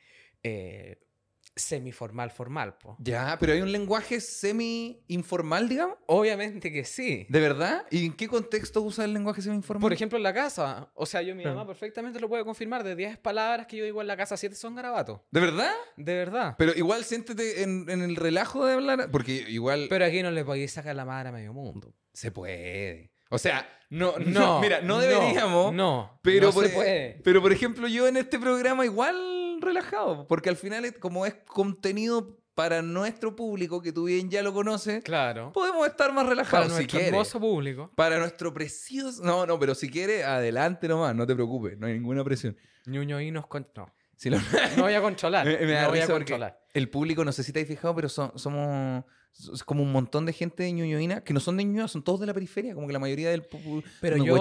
[0.44, 0.98] eh,
[1.56, 2.78] semiformal, formal.
[2.78, 2.96] po.
[3.00, 5.98] Ya, pero hay un lenguaje semi-informal, digamos.
[6.08, 7.26] Obviamente que sí.
[7.30, 7.86] ¿De verdad?
[7.92, 9.82] ¿Y en qué contexto usa el lenguaje semi-informal?
[9.82, 10.90] Por ejemplo, en la casa.
[10.96, 12.84] O sea, yo, mi mamá perfectamente lo puede confirmar.
[12.84, 15.22] De 10 palabras que yo digo en la casa, 7 son garabatos.
[15.32, 15.72] ¿De verdad?
[15.98, 16.56] De verdad.
[16.58, 20.44] Pero igual siéntete en, en el relajo de hablar, porque igual Pero aquí no le
[20.46, 21.94] podéis sacar la madre a medio mundo.
[22.14, 23.12] se puede.
[23.30, 27.22] O sea, no, no, No, mira, no deberíamos, No, pero, no por, se puede.
[27.24, 29.16] pero por ejemplo yo en este programa igual
[29.62, 34.42] relajado, porque al final es- como es contenido para nuestro público, que tú bien ya
[34.42, 35.52] lo conoces, Claro.
[35.52, 37.10] podemos estar más Para relajados si nuestro quieres.
[37.10, 37.92] hermoso público.
[37.96, 39.22] Para nuestro precioso...
[39.26, 42.56] No, no, pero si quieres, adelante nomás, no te preocupes, no hay ninguna presión.
[42.86, 43.68] Ñuño y nos con...
[43.76, 43.94] No.
[44.16, 44.38] Si lo-
[44.78, 45.46] No voy a controlar.
[45.46, 46.58] Me- me da no voy a controlar.
[46.74, 49.04] El público, no sé si te has fijado, pero son- somos
[49.66, 52.26] como un montón de gente de Ñuñoína que no son de Ñuñoa, son todos de
[52.26, 54.36] la periferia, como que la mayoría del pu- Pero yo-.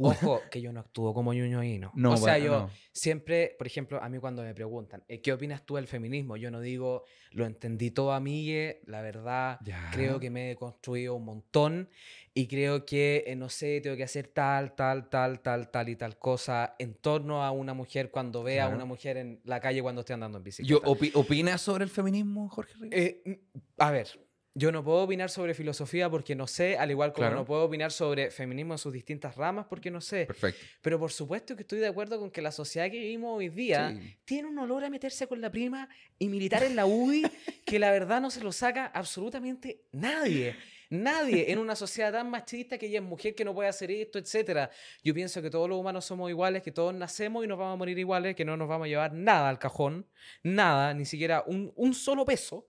[0.00, 1.92] Ojo, que yo no actúo como Ñuño y no.
[2.10, 2.70] O sea, para- yo no.
[2.96, 6.36] Siempre, por ejemplo, a mí cuando me preguntan, eh, ¿qué opinas tú del feminismo?
[6.36, 8.50] Yo no digo, lo entendí todo a mí,
[8.86, 9.60] la verdad,
[9.92, 11.90] creo que me he construido un montón
[12.34, 15.96] y creo que, eh, no sé, tengo que hacer tal, tal, tal, tal, tal y
[15.96, 18.76] tal cosa en torno a una mujer cuando vea a Claro.
[18.76, 20.86] una mujer en la calle cuando esté andando en Yo, bicicleta.
[20.86, 22.72] opi- ¿Opinas sobre el feminismo, Jorge?
[22.90, 23.40] Eh,
[23.78, 24.08] a ver,
[24.58, 27.36] yo no puedo opinar sobre filosofía porque no sé, al igual como Claro.
[27.36, 30.24] no puedo opinar sobre feminismo en sus distintas ramas porque no sé.
[30.24, 30.64] Perfecto.
[30.80, 33.94] Pero por supuesto que estoy de acuerdo con que la sociedad que vivimos hoy día
[33.94, 34.16] Sí.
[34.24, 37.22] tiene un olor a meterse con la prima y militar en la UDI
[37.66, 40.56] que la verdad no se lo saca absolutamente nadie.
[40.88, 44.18] Nadie en una sociedad tan machista que ella es mujer que no puede hacer esto,
[44.20, 44.70] etcétera.
[45.02, 47.76] Yo pienso que todos los humanos somos iguales, que todos nacemos y nos vamos a
[47.76, 50.06] morir iguales, que no nos vamos a llevar nada al cajón,
[50.44, 52.68] nada, ni siquiera un, un solo peso.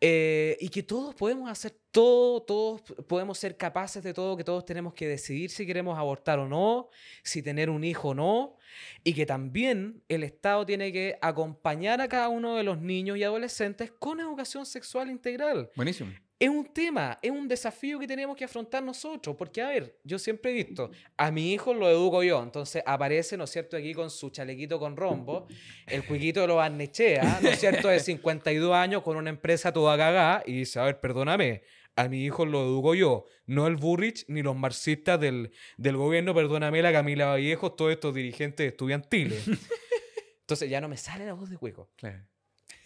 [0.00, 4.64] Eh, y que todos podemos hacer todo, todos podemos ser capaces de todo, que todos
[4.64, 6.90] tenemos que decidir si queremos abortar o no,
[7.22, 8.56] si tener un hijo o no,
[9.02, 13.24] y que también el Estado tiene que acompañar a cada uno de los niños y
[13.24, 15.70] adolescentes con educación sexual integral.
[15.76, 16.10] Buenísimo.
[16.36, 20.18] Es un tema, es un desafío que tenemos que afrontar nosotros, porque a ver, yo
[20.18, 23.94] siempre he visto, a mi hijo lo educo yo, entonces aparece, ¿no es cierto?, aquí
[23.94, 25.46] con su chalequito con rombo,
[25.86, 29.96] el cuiquito de los Barnechea, ¿no es cierto?, de 52 años con una empresa toda
[29.96, 31.62] cagada y dice, a ver, perdóname,
[31.96, 36.34] a mi hijo lo educo yo, no el Burrich ni los marxistas del, del gobierno,
[36.34, 39.46] perdóname la Camila Vallejos, todos estos dirigentes estudiantiles.
[40.40, 41.90] Entonces ya no me sale la voz de cuico.
[41.96, 42.26] Claro.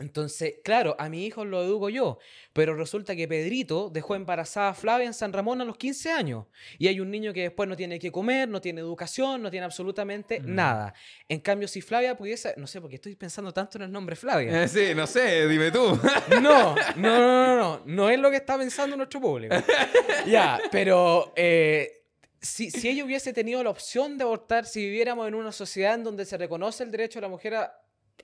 [0.00, 2.18] Entonces, claro, a mi hijo lo educo yo,
[2.52, 6.46] pero resulta que Pedrito dejó embarazada a Flavia en San Ramón a los 15 años.
[6.78, 9.64] Y hay un niño que después no tiene que comer, no tiene educación, no tiene
[9.64, 10.54] absolutamente Mm.
[10.54, 10.94] nada.
[11.28, 14.62] En cambio, si Flavia pudiese, no sé, porque estoy pensando tanto en el nombre Flavia.
[14.62, 15.98] Eh, sí, no sé, dime tú.
[16.40, 19.56] No, no, no, no, no, no es lo que está pensando nuestro público.
[20.28, 22.02] ya, pero eh,
[22.40, 26.04] si, si ella hubiese tenido la opción de abortar, si viviéramos en una sociedad en
[26.04, 27.80] donde se reconoce el derecho de la mujer a,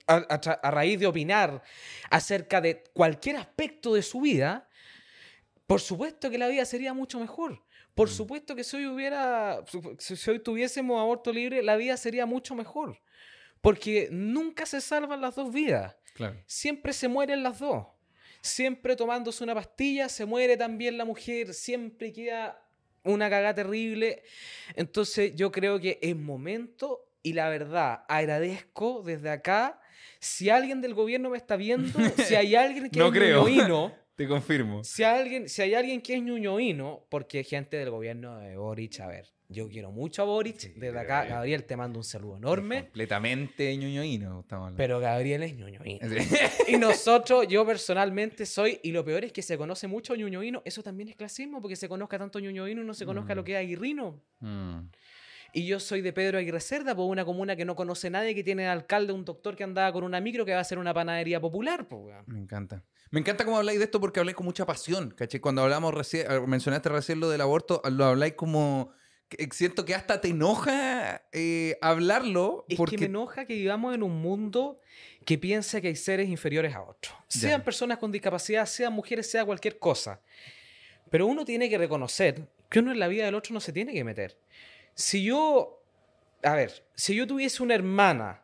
[0.07, 1.61] a- a tra- a raíz de opinar
[2.09, 4.67] acerca de cualquier aspecto de su vida,
[5.67, 7.63] por supuesto que la vida sería mucho mejor.
[7.95, 8.11] Por Mm.
[8.11, 9.63] supuesto que si hoy hubiera,
[9.99, 12.99] si hoy tuviésemos aborto libre, la vida sería mucho mejor.
[13.61, 15.95] Porque nunca se salvan las dos vidas.
[16.13, 16.35] Claro.
[16.45, 17.87] Siempre se mueren las dos.
[18.41, 21.53] Siempre tomándose una pastilla, se muere también la mujer.
[21.53, 22.61] Siempre queda
[23.03, 24.21] una cagada terrible.
[24.75, 29.79] Entonces yo creo que es momento y la verdad agradezco desde acá.
[30.19, 33.93] Si alguien del gobierno me está viendo, si hay alguien que No es creo.
[34.15, 34.81] Te confirmo.
[34.85, 39.01] si hay alguien, si hay alguien que es ñoñoíno, porque gente del gobierno de Boric,
[39.01, 41.25] a ver, yo quiero mucho a Boric, Sí, desde acá.
[41.25, 44.77] Gabriel, te mando un saludo enorme, Completamente ñoñoíno estamos hablando.
[44.77, 45.99] pero Gabriel es ñoñoíno.
[46.09, 46.37] Sí.
[46.69, 50.81] Y nosotros, yo personalmente soy, y lo peor es que se conoce mucho ñoñoíno, eso
[50.81, 53.37] también es clasismo, porque se conozca tanto ñoñoíno y no se conozca Mm.
[53.37, 54.23] lo que es aguirrino.
[54.39, 54.77] Mm.
[55.55, 58.43] Y yo soy de Pedro Aguirre Cerda, por una comuna que no conoce nadie, que
[58.43, 60.93] tiene de alcalde un doctor que andaba con una micro que va a ser una
[60.93, 62.25] panadería popular, pues, weón.
[62.27, 62.83] Me encanta.
[63.09, 65.39] Me encanta cómo habláis de esto porque habláis con mucha pasión, ¿cachai?
[65.39, 68.91] Cuando hablamos recién, eh, mencionaste recién lo del aborto, lo habláis como...
[69.29, 72.97] que Siento que hasta te enoja eh, hablarlo Es porque...
[72.97, 74.81] que me enoja que vivamos en un mundo
[75.23, 77.15] que piensa que hay seres inferiores a otros.
[77.29, 77.39] Ya.
[77.39, 80.19] Sean personas con discapacidad, sean mujeres, sea cualquier cosa.
[81.09, 83.93] Pero uno tiene que reconocer que uno en la vida del otro no se tiene
[83.93, 84.37] que meter.
[84.95, 85.83] Si yo,
[86.43, 88.43] a ver, si yo tuviese una hermana,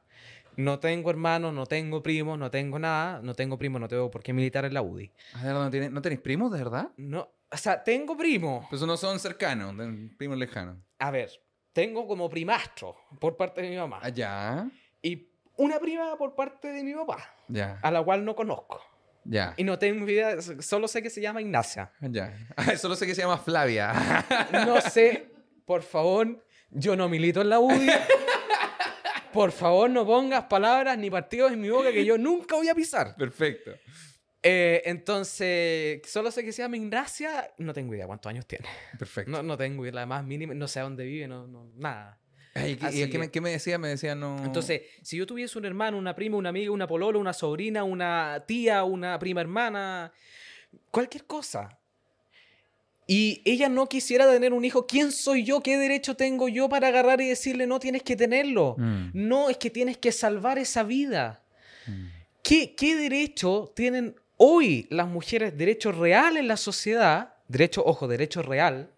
[0.57, 4.21] no tengo hermanos, no tengo primos, no tengo nada, no tengo primos, no tengo por
[4.21, 5.11] qué militar en la UDI.
[5.35, 6.89] A ver, ¿no, ¿no tenéis primos, de verdad?
[6.97, 8.65] No, o sea, tengo primos.
[8.69, 9.73] Pues no son cercanos,
[10.17, 10.77] primos lejanos.
[10.99, 11.31] A ver,
[11.71, 13.99] tengo como primastro por parte de mi mamá.
[14.01, 14.69] Ah, ya,
[15.01, 18.81] Y una prima por parte de mi papá, ya, a la cual no conozco.
[19.23, 21.93] ya, Y no tengo idea, solo sé que se llama Ignacia.
[22.01, 22.37] ya.
[22.57, 23.93] Ah, Solo sé que se llama Flavia.
[24.65, 25.30] No sé,
[25.71, 27.87] por favor, yo no milito en la UDI.
[29.31, 32.75] Por favor, no pongas palabras ni partidos en mi boca que yo nunca voy a
[32.75, 33.15] pisar.
[33.15, 33.71] Perfecto.
[34.43, 38.67] Eh, entonces, solo sé que se llama Ignacia, no tengo idea cuántos años tiene.
[38.99, 39.31] Perfecto.
[39.31, 42.19] No, no tengo idea, la más mínima, no sé a dónde vive, no, no, nada.
[42.53, 43.77] Ay, ¿qué- Así ¿y qué, me, qué me decía?
[43.77, 44.43] Me decía no...
[44.43, 48.43] Entonces, si yo tuviese un hermano, una prima, una amiga, una polola, una sobrina, una
[48.45, 50.11] tía, una prima hermana,
[50.91, 51.79] cualquier cosa.
[53.13, 55.59] Y ella no quisiera tener un hijo, ¿quién soy yo?
[55.59, 58.75] ¿Qué derecho tengo yo para agarrar y decirle no tienes que tenerlo?
[58.77, 61.43] Mm, No, es que tienes que salvar esa vida.
[61.87, 62.05] mm.
[62.41, 65.57] ¿Qué, qué derecho tienen hoy las mujeres?
[65.57, 68.89] Derecho real en la sociedad, derecho, ojo, derecho real,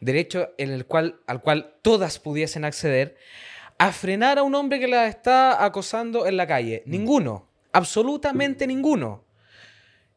[0.00, 3.18] derecho en el cual, al cual todas pudiesen acceder,
[3.76, 6.82] a frenar a un hombre que la está acosando en la calle.
[6.86, 9.25] Ninguno, absolutamente ninguno.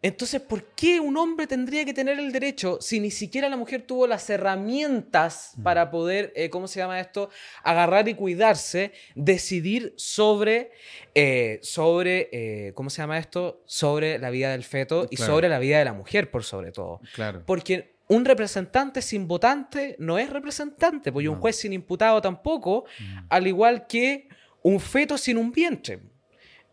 [0.02, 3.82] Entonces, ¿por qué un hombre tendría que tener el derecho si ni siquiera la mujer
[3.82, 7.30] tuvo las herramientas para poder, eh, ¿cómo se llama esto?
[7.64, 10.72] Agarrar y cuidarse, decidir sobre,
[11.16, 13.62] eh, sobre eh, ¿cómo se llama esto?
[13.66, 17.02] Sobre la vida del feto y sobre la vida de la mujer, por sobre todo.
[17.14, 17.44] Claro.
[17.46, 21.42] Porque un representante sin votante no es representante, porque un No.
[21.42, 23.18] juez sin imputado tampoco, Mm.
[23.30, 24.30] al igual que
[24.64, 26.00] un feto sin un vientre.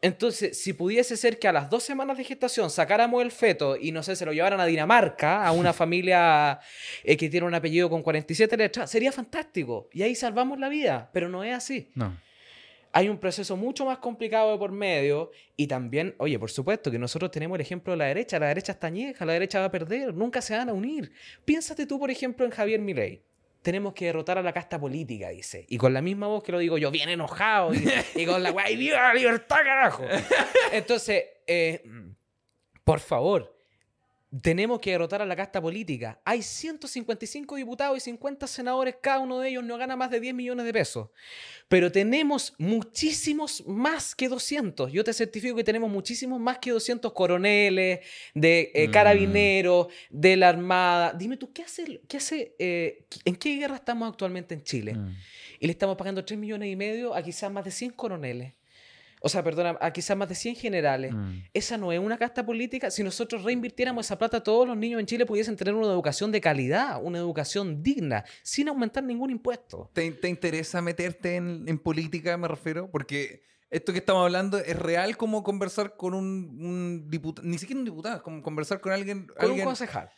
[0.06, 3.90] Entonces, si pudiese ser que a las dos semanas de gestación sacáramos el feto y
[3.90, 6.60] no sé, se lo llevaran a Dinamarca, a una familia
[7.02, 9.88] eh, que tiene un apellido con 47 letras, sería fantástico.
[9.92, 11.90] Y ahí salvamos la vida, pero no es así.
[11.96, 12.16] No.
[12.92, 17.00] Hay un proceso mucho más complicado de por medio y también, oye, por supuesto que
[17.00, 19.70] nosotros tenemos el ejemplo de la derecha, la derecha está añeja, la derecha va a
[19.72, 21.10] perder, nunca se van a unir.
[21.44, 23.25] Piénsate tú, por ejemplo, en Javier Milei.
[23.66, 25.66] Tenemos que derrotar a la casta política, dice.
[25.68, 27.74] Y con la misma voz que lo digo yo, bien enojado.
[27.74, 30.04] Y, y con la guay, viva la libertad, carajo.
[30.72, 31.82] Entonces, eh,
[32.84, 33.55] por favor,
[34.42, 36.20] tenemos que derrotar a la casta política.
[36.24, 40.34] Hay 155 diputados y 50 senadores, cada uno de ellos no gana más de 10
[40.34, 41.08] millones de pesos.
[41.68, 44.92] Pero tenemos muchísimos más que 200.
[44.92, 48.00] Yo te certifico que tenemos muchísimos más que 200 coroneles,
[48.34, 48.90] de eh, Mm.
[48.90, 51.12] carabineros, de la Armada.
[51.12, 54.94] Dime tú, ¿qué hace, qué hace eh, en qué guerra estamos actualmente en Chile?
[54.94, 55.16] Mm.
[55.60, 58.52] Y le estamos pagando 3 millones y medio a quizás más de 100 coroneles.
[59.26, 61.12] O sea, perdona, a quizás más de 100 generales.
[61.12, 61.42] Mm.
[61.52, 62.92] Esa no es una casta política.
[62.92, 66.40] Si nosotros reinvirtiéramos esa plata, todos los niños en Chile pudiesen tener una educación de
[66.40, 69.90] calidad, una educación digna, sin aumentar ningún impuesto.
[69.92, 72.88] ¿Te, te interesa meterte en, en política, me refiero?
[72.88, 77.84] Porque esto que estamos hablando es real como conversar con un, diputado, ni siquiera un
[77.84, 79.26] diputado, como conversar con alguien...
[79.26, 80.08] Con alguien un concejal.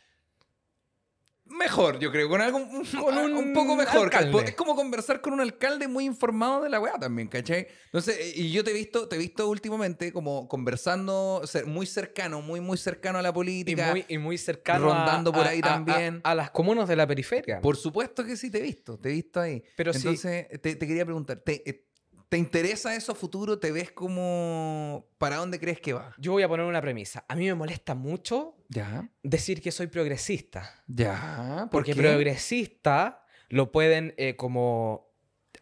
[1.49, 2.59] Mejor, yo creo, con algo
[2.99, 4.03] Con un, un poco mejor.
[4.05, 4.43] alcalde.
[4.45, 7.67] Es como conversar con un alcalde muy informado de la weá también, ¿cachai?
[7.85, 12.61] Entonces, y yo te he visto, te he visto últimamente como conversando muy cercano, muy,
[12.61, 13.91] muy cercano a la Y política.
[13.91, 16.21] muy, y muy cercano a- rondando por ahí a- también.
[16.23, 17.59] A, las comunas de la periferia.
[17.61, 19.63] Por supuesto que sí, te he visto, te he visto ahí.
[19.75, 19.91] Pero.
[19.93, 21.88] Entonces, te, te quería preguntar, ¿te, eh,
[22.29, 23.59] ¿te interesa eso a futuro?
[23.59, 25.07] ¿Te ves como...
[25.17, 26.13] ¿Para dónde crees que va?
[26.17, 27.25] Yo voy a poner una premisa.
[27.27, 30.83] A mí me molesta mucho Ya, decir que soy progresista.
[30.87, 31.57] ya.
[31.63, 32.01] ¿por Porque qué?
[32.01, 35.09] progresista lo pueden eh, como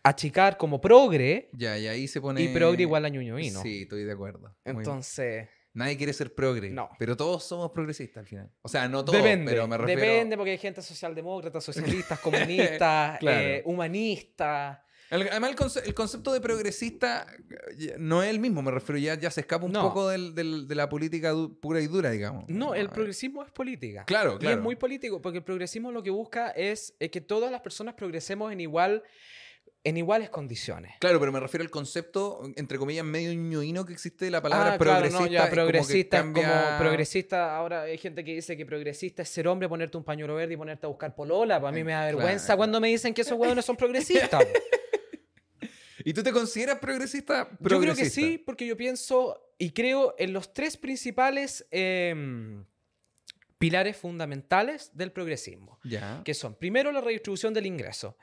[0.04, 2.42] achicar como progre Ya, y ahí se pone...
[2.42, 3.62] y progre igual a ñuñoíno.
[3.62, 4.40] Sí, estoy de acuerdo.
[4.66, 4.78] Muy bien.
[4.78, 6.72] Entonces, Nadie quiere ser progre.
[6.72, 6.90] No.
[6.98, 8.52] Pero todos somos progresistas al final.
[8.64, 9.52] O sea, no todos, depende.
[9.52, 10.02] pero me refiero...
[10.02, 13.40] Depende porque hay gente socialdemócrata, socialistas, comunistas, Claro.
[13.40, 14.80] eh, humanistas.
[15.10, 17.26] El- además, el, conce- el concepto de progresista
[17.80, 19.82] eh, no es el mismo, me refiero, ya, ya se escapa un No.
[19.84, 22.46] poco del- del- de la política du- pura y dura, digamos.
[22.50, 24.04] No, el Ah, progresismo es política.
[24.06, 24.58] Claro, Y claro.
[24.58, 27.94] es muy político, porque el progresismo lo que busca es, eh, que todas las personas
[27.94, 29.02] progresemos en, igual,
[29.86, 30.92] en iguales condiciones.
[31.00, 34.74] Claro, pero me refiero al concepto, entre comillas, medio ñoíno que existe de la palabra
[34.74, 35.20] Ah, claro, progresista.
[35.26, 38.66] no, ya es como progresista es como, cambia- progresista, ahora hay gente que dice que
[38.66, 41.62] progresista es ser hombre, ponerte un pañuelo verde y ponerte a buscar polola.
[41.62, 42.58] Para mí me da vergüenza claro.
[42.58, 44.46] cuando me dicen que esos huevones son progresistas.
[46.08, 47.50] ¿Y tú te consideras progresista?
[47.52, 48.22] Yo creo que progresista?
[48.22, 52.64] sí, porque yo pienso y creo en los tres principales em,
[53.58, 56.22] pilares fundamentales del progresismo, Ya.
[56.24, 58.16] que son, primero, la redistribución del ingreso.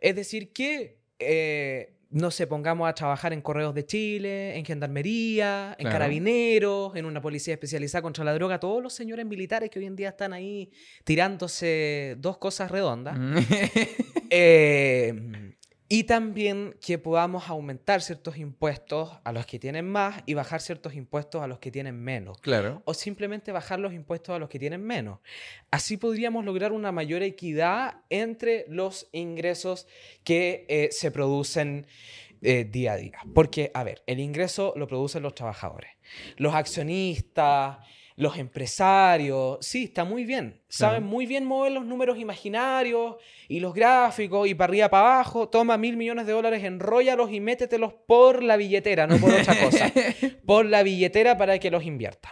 [0.00, 5.74] Es decir, que eh, no se pongamos a trabajar en Correos de Chile, en Gendarmería,
[5.78, 5.94] en Claro.
[5.94, 9.96] Carabineros, en una policía especializada contra la droga, todos los señores militares que hoy en
[9.96, 10.70] día están ahí
[11.02, 13.18] tirándose dos cosas redondas.
[13.18, 13.34] Mm.
[14.34, 15.52] Eh,
[15.92, 20.94] y también que podamos aumentar ciertos impuestos a los que tienen más y bajar ciertos
[20.94, 22.40] impuestos a los que tienen menos.
[22.40, 22.80] claro.
[22.86, 25.18] O simplemente bajar los impuestos a los que tienen menos.
[25.70, 29.86] Así podríamos lograr una mayor equidad entre los ingresos
[30.24, 31.86] que eh, se producen
[32.40, 33.18] eh, día a día.
[33.34, 35.90] Porque, a ver, el ingreso lo producen los trabajadores.
[36.38, 37.80] Los accionistas,
[38.16, 40.60] los empresarios, sí, está muy bien.
[40.68, 43.16] Saben muy bien mover los números imaginarios
[43.48, 45.48] y los gráficos y para arriba, para abajo.
[45.48, 49.92] Toma mil millones de dólares, enróllalos y métetelos por la billetera, no por otra cosa.
[50.46, 52.30] por la billetera para que los invierta.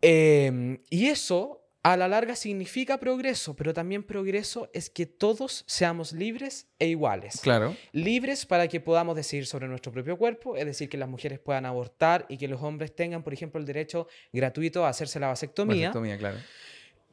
[0.00, 6.12] Eh, y eso a la larga significa progreso, pero también progreso es que todos seamos
[6.12, 7.40] libres e iguales.
[7.40, 7.76] Claro.
[7.92, 11.66] Libres para que podamos decidir sobre nuestro propio cuerpo, es decir, que las mujeres puedan
[11.66, 15.88] abortar y que los hombres tengan, por ejemplo, el derecho gratuito a hacerse la vasectomía.
[15.88, 16.38] Vasectomía, claro.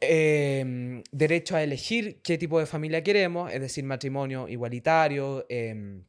[0.01, 6.01] Eh, derecho a elegir qué tipo de familia queremos, es decir, matrimonio igualitario, eh,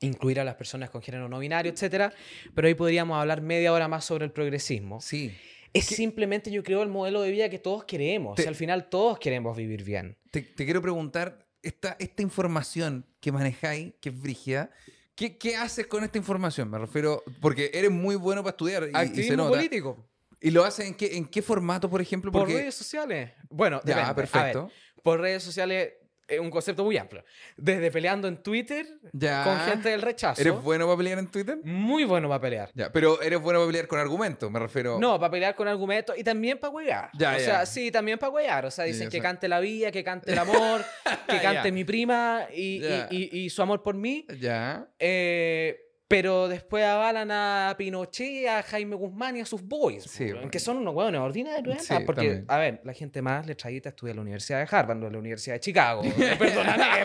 [0.00, 2.12] incluir a las personas con género no binario, etc.
[2.54, 5.00] Pero ahí podríamos hablar media hora más sobre el progresismo.
[5.00, 5.32] Sí.
[5.72, 8.36] Es simplemente, yo creo, el modelo de vida que todos queremos.
[8.36, 10.16] Te- al final todos queremos vivir bien.
[10.30, 14.70] Te, te quiero preguntar, esta, esta información que manejáis, que es brígida,
[15.14, 16.70] ¿qué, ¿qué haces con esta información?
[16.70, 19.50] Me refiero, porque eres muy bueno para estudiar y- y, se Activismo nota.
[19.56, 20.08] político.
[20.40, 22.30] ¿Y lo haces en qué, en qué formato, por ejemplo?
[22.30, 23.32] Por redes sociales.
[23.50, 24.02] Bueno, Ya, depende.
[24.02, 24.70] A ver, perfecto.
[25.02, 25.94] por redes sociales
[26.28, 27.24] es un concepto muy amplio.
[27.56, 29.42] Desde peleando en Twitter Ya.
[29.44, 30.40] con gente del rechazo.
[30.40, 31.58] ¿Eres bueno para pelear en Twitter?
[31.64, 32.70] Muy bueno para pelear.
[32.74, 34.98] Ya, pero eres bueno para pelear con argumentos, me refiero.
[35.00, 37.10] No, para pelear con argumentos y también para huear.
[37.14, 37.40] Ya, o ya.
[37.44, 38.66] sea, sí, también para huear.
[38.66, 40.84] O sea, dicen que cante la vida, que cante el amor,
[41.28, 43.08] que cante mi prima y, Ya.
[43.10, 44.26] y- y- y su amor por mí.
[44.38, 44.86] Ya.
[44.98, 50.36] Eh, pero después avalan a Pinochet, a Jaime Guzmán y a sus boys, Sí, po,
[50.36, 50.50] bueno.
[50.50, 51.82] que son unos hueones ordinarios.
[51.82, 51.94] Sí.
[52.06, 52.44] Porque, también.
[52.48, 55.18] a ver, la gente más letradita estudia en la Universidad de Harvard, no en la
[55.18, 56.02] Universidad de Chicago.
[56.02, 56.84] Eh, Perdóname,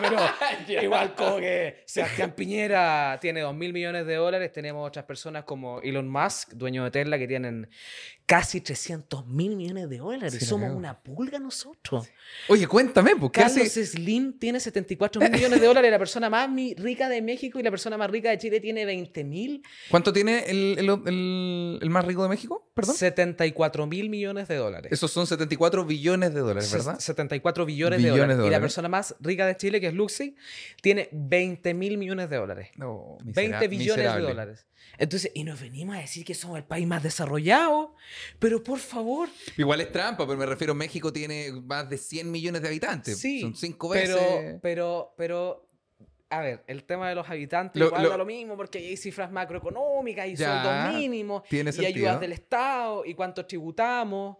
[0.66, 5.44] pero igual como que Sebastián Piñera tiene 2 mil millones de dólares, tenemos otras personas
[5.44, 7.68] como Elon Musk, dueño de Tesla, que tienen
[8.24, 10.32] casi 300 mil millones de dólares.
[10.32, 12.08] Sí, somos una pulga nosotros.
[12.48, 13.90] Oye, cuéntame, pues, ¿qué Carlos haces?
[13.90, 17.70] Slim tiene 74 mil millones de dólares, la persona más rica de México y la
[17.70, 18.93] persona más rica de Chile tiene 20
[19.24, 19.62] mil.
[19.90, 22.68] ¿Cuánto tiene el, el- el- el más rico de México?
[22.74, 22.94] Perdón.
[22.96, 24.92] 74 mil millones de dólares.
[24.92, 26.98] Esos son 74 billones de dólares, ¿verdad?
[26.98, 28.36] Se- 74 billones, Billones de, dólares.
[28.38, 28.62] de Y la dólares.
[28.62, 30.34] persona más rica de Chile, que es Luxi,
[30.82, 32.68] tiene 20 mil millones de dólares.
[32.76, 34.66] No, 20 billones de dólares.
[34.98, 37.94] Entonces, y nos venimos a decir que somos el país más desarrollado.
[38.38, 42.62] Pero por favor, Igual es trampa, pero me refiero, México tiene más de 100 millones
[42.62, 43.18] de habitantes.
[43.18, 43.40] sí.
[43.40, 44.14] Son cinco veces.
[44.16, 45.63] pero, pero, pero,
[46.38, 48.96] a ver, el tema de los habitantes Lo- igual lo- da lo mismo porque hay
[48.96, 51.86] cifras macroeconómicas y Ya, sueldos mínimos y sentido.
[51.86, 54.36] ayudas del Estado y cuánto tributamos,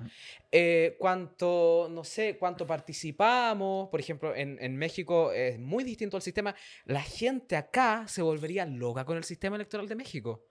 [0.52, 3.88] eh, cuánto, no sé, cuánto participamos.
[3.88, 6.54] Por ejemplo, en, en México es muy distinto el sistema.
[6.84, 10.44] La gente acá se volvería loca con el sistema electoral de México.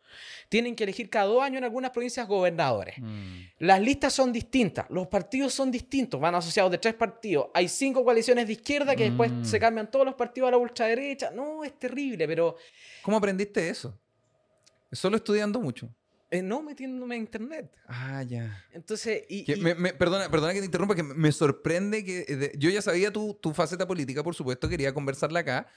[0.50, 2.96] Tienen que elegir cada dos años en algunas provincias gobernadores.
[3.00, 3.42] Mm.
[3.60, 7.48] Las listas son distintas, los partidos son distintos, van asociados de tres partidos.
[7.54, 9.44] Hay cinco coaliciones de izquierda que después Mm.
[9.46, 11.32] se cambian todos los partidos a la ultraderecha.
[11.32, 12.56] No, es terrible, pero
[13.02, 13.98] ¿Cómo aprendiste eso?
[14.92, 15.90] Solo estudiando mucho.
[16.32, 17.72] eh, no metiéndome a internet.
[17.88, 18.66] Ah, ya.
[18.72, 22.04] Entonces, y, Que y- me- me- perdona, perdona que te interrumpa, que me- me sorprende
[22.04, 22.26] que...
[22.28, 25.68] eh, de- yo ya sabía tu, tu faceta política, por supuesto, quería conversarla acá,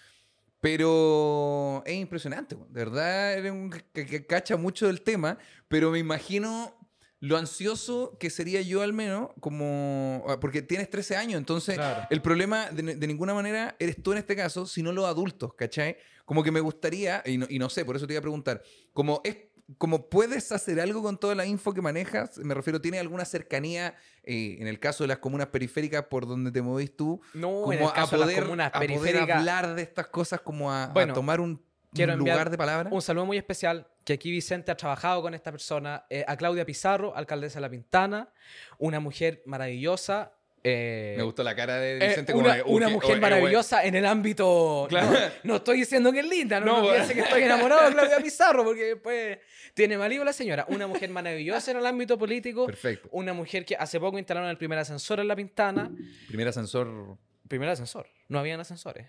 [0.67, 6.75] pero es impresionante, de verdad eres un que, cacha mucho del tema, pero me imagino
[7.21, 10.25] lo ansioso que sería yo al menos, como...
[10.29, 12.09] ah, Porque tienes 13 años, entonces Claro.
[12.11, 15.99] el problema de, de ninguna manera eres tú en este caso, sino los adultos, ¿cachai?
[16.25, 18.61] Como que me gustaría, y no, y no sé, por eso te iba a preguntar,
[18.93, 19.37] como es
[19.79, 23.95] como puedes hacer algo con toda la info que manejas, me refiero, ¿tiene alguna cercanía
[24.23, 27.21] eh, en el caso de las comunas periféricas por donde te movís tú?
[27.35, 30.07] no, Como en el a de poder, las comunas a poder periféricas, hablar de estas
[30.07, 31.61] cosas, como a, tomar un,
[32.17, 32.91] lugar de palabra.
[32.93, 36.65] Un saludo muy especial, que aquí Vicente ha trabajado con esta persona, eh, a Claudia
[36.65, 38.29] Pizarro, alcaldesa de La Pintana,
[38.79, 40.33] una mujer maravillosa.
[40.69, 43.85] Eh, Me gustó la cara de eh, Vicente como una, de, una "Uy, mujer maravillosa
[43.85, 44.87] en el ámbito...
[44.89, 45.11] Claro.
[45.13, 48.19] No, no estoy diciendo que es linda, no, No, piense que estoy enamorado de Claudia
[48.23, 49.39] Pizarro, porque después
[49.75, 50.65] tiene mal la señora.
[50.69, 53.09] Una mujer maravillosa en el ámbito político, Perfecto.
[53.13, 55.91] una mujer que hace poco instalaron el primer ascensor en La Pintana.
[56.29, 57.17] Primer ascensor.
[57.47, 59.07] Primer ascensor, no habían ascensores.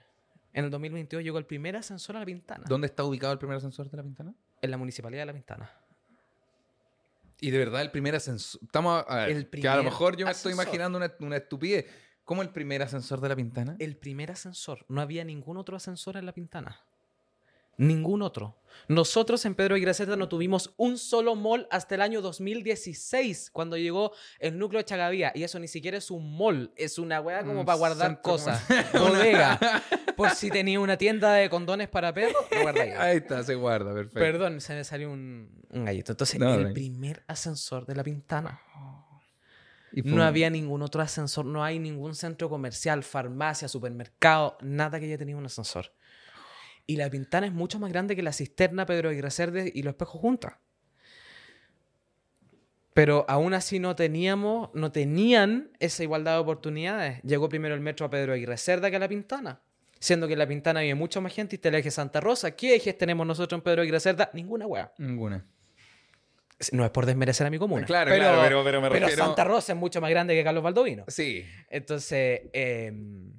[0.54, 3.58] En el 2022 llegó el primer ascensor a La Pintana, ¿Dónde está ubicado el primer
[3.58, 4.34] ascensor de la Pintana?
[4.62, 5.72] en la municipalidad de La Pintana.
[7.40, 8.62] Y de verdad, el primer ascensor.
[8.64, 11.86] Estamos a, a que a lo mejor yo me estoy imaginando una, una estupidez.
[12.24, 13.78] ¿Cómo el primer ascensor de la Pintana?
[13.80, 14.86] el primer ascensor.
[14.90, 16.82] No había ningún otro ascensor en La Pintana.
[17.78, 18.58] Ningún otro.
[18.88, 23.76] Nosotros en Pedro y Cerda no tuvimos un solo mall hasta el año 2016, cuando
[23.76, 25.32] llegó el núcleo de Chagavía.
[25.36, 28.64] Y eso ni siquiera es un mall, es una weá como Un para guardar cosas.
[28.68, 29.04] comercial.
[29.04, 29.60] Bodega.
[30.16, 32.98] Por si tenía una tienda de condones para perros, lo guardáis ahí.
[33.12, 34.20] Ahí está, se guarda, perfecto.
[34.20, 36.14] Perdón, se me salió un, un gallito.
[36.14, 38.62] Entonces, No, el primer ascensor de La Pintana.
[39.92, 45.06] Y No había ningún otro ascensor, no hay ningún centro comercial, farmacia, supermercado, nada que
[45.06, 45.92] haya tenido un ascensor.
[46.88, 49.92] Y la Pintana es mucho más grande que la cisterna Pedro Aguirre Cerdes y los
[49.92, 50.54] espejos juntas.
[52.94, 57.22] Pero aún así no teníamos, no tenían esa igualdad de oportunidades.
[57.24, 59.62] Llegó primero el metro a Pedro Aguirre Cerda que a La Pintana.
[60.00, 62.56] Siendo que en La Pintana vive mucho más gente y está el eje Santa Rosa.
[62.56, 64.32] ¿Qué ejes tenemos nosotros en Pedro Aguirre Cerda?
[64.34, 64.94] Ninguna hueá.
[64.98, 65.46] Ninguna.
[66.72, 67.86] No es por desmerecer a mi comuna.
[67.86, 70.44] Claro, pero, claro, pero- pero me pero refiero- Santa Rosa es mucho más grande que
[70.44, 71.04] Carlos Baldovino.
[71.08, 71.46] Sí.
[71.70, 73.32] Entonces, em,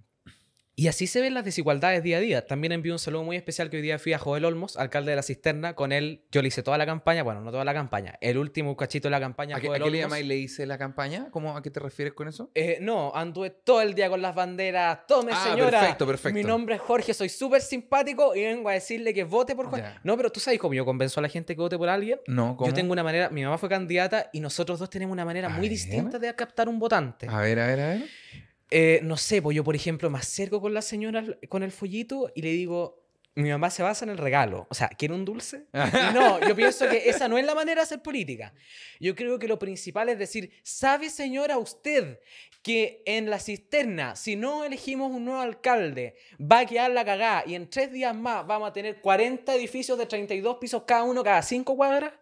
[0.78, 2.46] y así se ven las desigualdades día a día.
[2.46, 5.16] También envío un saludo muy especial que hoy día fui a Joel Olmos, alcalde de
[5.16, 5.74] la Cisterna.
[5.74, 8.76] Con él yo le hice toda la campaña, bueno, no toda la campaña, el último
[8.76, 9.56] cachito de la campaña.
[9.56, 11.30] ¿A qué, Joel a qué le llamáis le hice la campaña?
[11.32, 12.52] ¿Cómo, ¿A qué te refieres con eso?
[12.54, 15.04] Eh, no, anduve todo el día con las banderas.
[15.08, 15.80] Tome, Ah, señora.
[15.80, 16.38] perfecto, perfecto.
[16.38, 19.76] Mi nombre es Jorge, soy súper simpático y vengo a decirle que vote por.
[19.76, 19.98] Ya.
[20.04, 22.20] No, pero tú sabes cómo yo convenzo a la gente que vote por alguien.
[22.28, 22.70] No, ¿cómo?
[22.70, 25.50] Yo tengo una manera, mi mamá fue candidata y nosotros dos tenemos una manera A
[25.50, 25.70] muy ver.
[25.70, 27.26] distinta de captar un votante.
[27.28, 28.04] A ver, a ver, a ver.
[28.70, 32.30] Eh, no sé, pues yo, por ejemplo, me acerco con la señora con el follito
[32.34, 33.02] y le digo,
[33.38, 34.66] mi mamá se basa en el regalo.
[34.68, 35.66] O sea, ¿quiere un dulce?
[35.72, 38.52] Y no, yo pienso que esa no es la manera de hacer política.
[38.98, 42.18] Yo creo que lo principal es decir, ¿sabe, señora, usted
[42.62, 47.44] que en la cisterna, si no elegimos un nuevo alcalde, va a quedar la cagada
[47.46, 51.22] y en tres días más vamos a tener 40 edificios de 32 pisos cada uno,
[51.22, 52.12] cada cinco cuadras?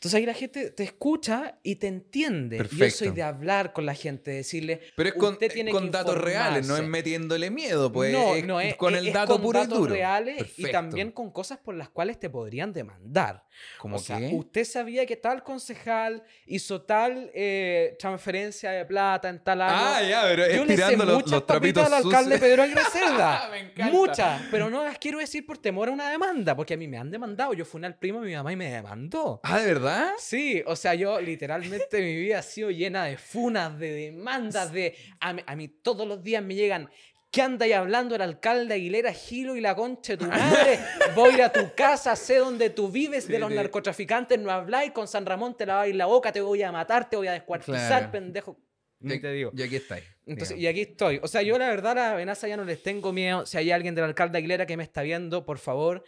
[0.00, 2.56] Entonces ahí la gente te escucha y te entiende.
[2.56, 3.12] Yo soy Perfecto.
[3.12, 6.66] de hablar con la gente, decirle, Pero es con, usted tiene con que datos reales,
[6.66, 8.10] no es metiéndole miedo, pues.
[8.10, 9.92] no, es no es con es- el dato con puro datos y duro.
[9.92, 10.70] reales y Perfecto.
[10.72, 13.44] también con cosas por las cuales te podrían demandar.
[13.76, 19.44] ¿Cómo o sea, usted sabía que tal concejal hizo tal eh, transferencia de plata en
[19.44, 19.74] tal año.
[19.76, 22.38] Ah, ya, pero Yo le sé los, muchas los trapitos papitas al alcalde.
[22.38, 23.48] Pedro Aguirre Cerda.
[23.50, 23.92] Me encanta.
[23.92, 26.96] Muchas, pero no las quiero decir por temor a una demanda, porque a mí me
[26.96, 27.52] han demandado.
[27.52, 29.40] Yo fui al primo de mi mamá y me demandó.
[29.42, 29.89] Ah, ¿de verdad?
[30.18, 34.94] Sí, o sea, yo literalmente mi vida ha sido llena de funas, de demandas, de...
[35.20, 36.90] A mí, a mí todos los días me llegan...
[37.32, 40.80] ¿Qué anda ahí hablando el alcalde Aguilera Gilo y la concha de tu madre?
[41.14, 45.24] Voy a tu casa, sé dónde tú vives, de los narcotraficantes no habláis, con San
[45.24, 48.10] Ramón te laváis la boca, te voy a matar, te voy a descuartizar, Claro.
[48.10, 48.58] pendejo.
[48.98, 49.52] Ni te digo.
[49.56, 50.02] Y aquí estáis.
[50.26, 50.62] Entonces, digamos.
[50.64, 51.20] y aquí estoy.
[51.22, 53.46] O sea, yo la verdad la amenaza ya no les tengo miedo.
[53.46, 56.02] Si hay alguien del alcalde Aguilera que me está viendo, por favor,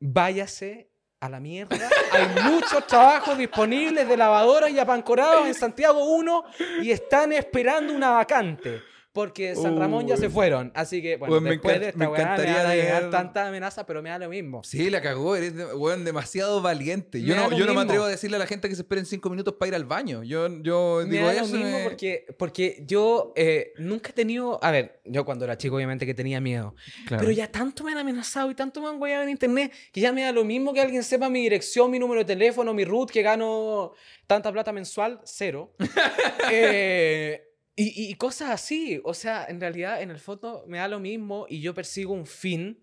[0.00, 1.88] váyase a la mierda.
[2.12, 6.44] Hay muchos trabajos disponibles de lavadoras y apancorados en Santiago 1
[6.82, 8.82] y están esperando una vacante.
[9.16, 10.70] Porque San Ramón ya se fueron.
[10.74, 13.10] Así que, bueno, me después de esta me weá me encantaría van a llegar ver-
[13.10, 14.62] tantas amenazas, pero me da lo mismo.
[14.62, 17.22] Sí, la cagó, eres weón, demasiado valiente.
[17.22, 19.06] Yo Me no, yo no me atrevo a decirle a la gente que se esperen
[19.06, 20.22] cinco minutos para ir al baño.
[20.22, 21.56] Yo, yo Me digo da lo eso.
[21.56, 24.62] mismo me- porque, porque yo eh, nunca he tenido.
[24.62, 26.74] A ver, yo cuando era chico, obviamente que tenía miedo.
[27.06, 27.22] Claro.
[27.22, 30.12] Pero ya tanto me han amenazado y tanto me han guayado en internet que ya
[30.12, 33.10] me da lo mismo que alguien sepa mi dirección, mi número de teléfono, mi root,
[33.10, 33.92] que gano
[34.26, 35.72] tanta plata mensual, cero.
[36.52, 37.45] Eh,
[37.76, 39.00] y, y cosas así.
[39.04, 42.26] O sea, en realidad, en el fondo me da lo mismo y yo persigo un
[42.26, 42.82] fin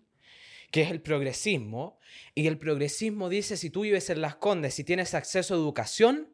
[0.70, 1.98] que es el progresismo.
[2.34, 6.32] Y el progresismo dice, si tú vives en Las Condes, si tienes acceso a educación,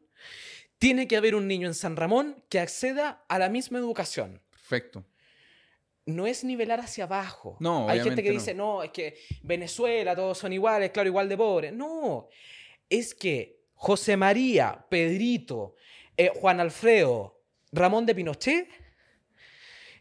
[0.79, 5.05] tiene que haber un niño en San Ramón que acceda a la misma educación Perfecto.
[6.07, 7.55] no es nivelar hacia abajo.
[7.59, 8.33] No, Hay gente que no.
[8.39, 11.71] dice, no, es que Venezuela todos son iguales, claro, igual de pobres.
[11.73, 12.27] No,
[12.89, 15.75] es que José María, Pedrito,
[16.17, 17.40] eh, Juan Alfredo,
[17.71, 18.67] Ramón de Pinochet,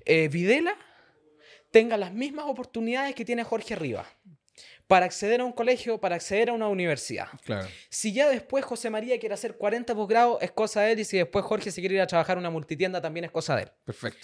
[0.04, 0.76] eh, Videla,
[1.70, 4.06] tengan las mismas oportunidades que tiene Jorge Rivas
[4.86, 7.28] para acceder a un colegio, para acceder a una universidad.
[7.44, 7.68] Claro.
[7.88, 11.16] Si ya después José María quiere hacer 40 posgrados, es cosa de él, y si
[11.16, 13.70] después Jorge se quiere ir a trabajar a una multitienda, también es cosa de él.
[13.84, 14.18] Perfecto.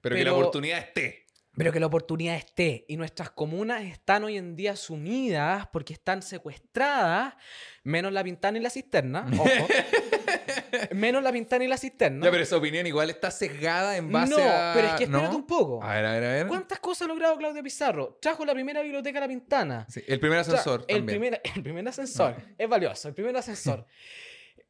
[0.00, 1.26] Pero, que la Pero- oportunidad esté.
[1.58, 2.84] Pero que la oportunidad esté.
[2.86, 7.34] Y nuestras comunas están hoy en día sumidas porque están secuestradas,
[7.82, 9.26] menos la pintana y la cisterna.
[9.38, 9.44] Ojo.
[10.94, 12.24] menos la pintana y la cisterna.
[12.24, 14.72] Ya, pero esa opinión igual está sesgada en base no, a.
[14.74, 15.36] pero es que espérate ¿no?
[15.36, 15.82] un poco.
[15.82, 16.46] A ver, a ver, a ver.
[16.48, 18.18] ¿Cuántas cosas ha logrado Claudio Pizarro?
[18.20, 19.86] Trajo la primera biblioteca a la pintana.
[19.88, 20.84] Sí, el primer Tra- ascensor.
[20.88, 21.20] el, también.
[21.20, 22.36] primer, el primer ascensor.
[22.56, 23.86] es valioso, el primer ascensor.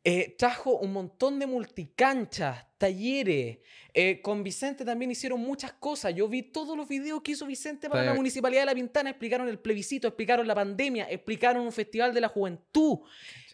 [0.08, 3.58] Eh, trajo un montón de multicanchas, talleres.
[3.92, 6.14] Eh, con Vicente también hicieron muchas cosas.
[6.14, 9.10] Yo vi todos los videos que hizo Vicente para Está- la Municipalidad de La Pintana.
[9.10, 12.98] Explicaron el plebiscito, explicaron la pandemia, explicaron un festival de la juventud.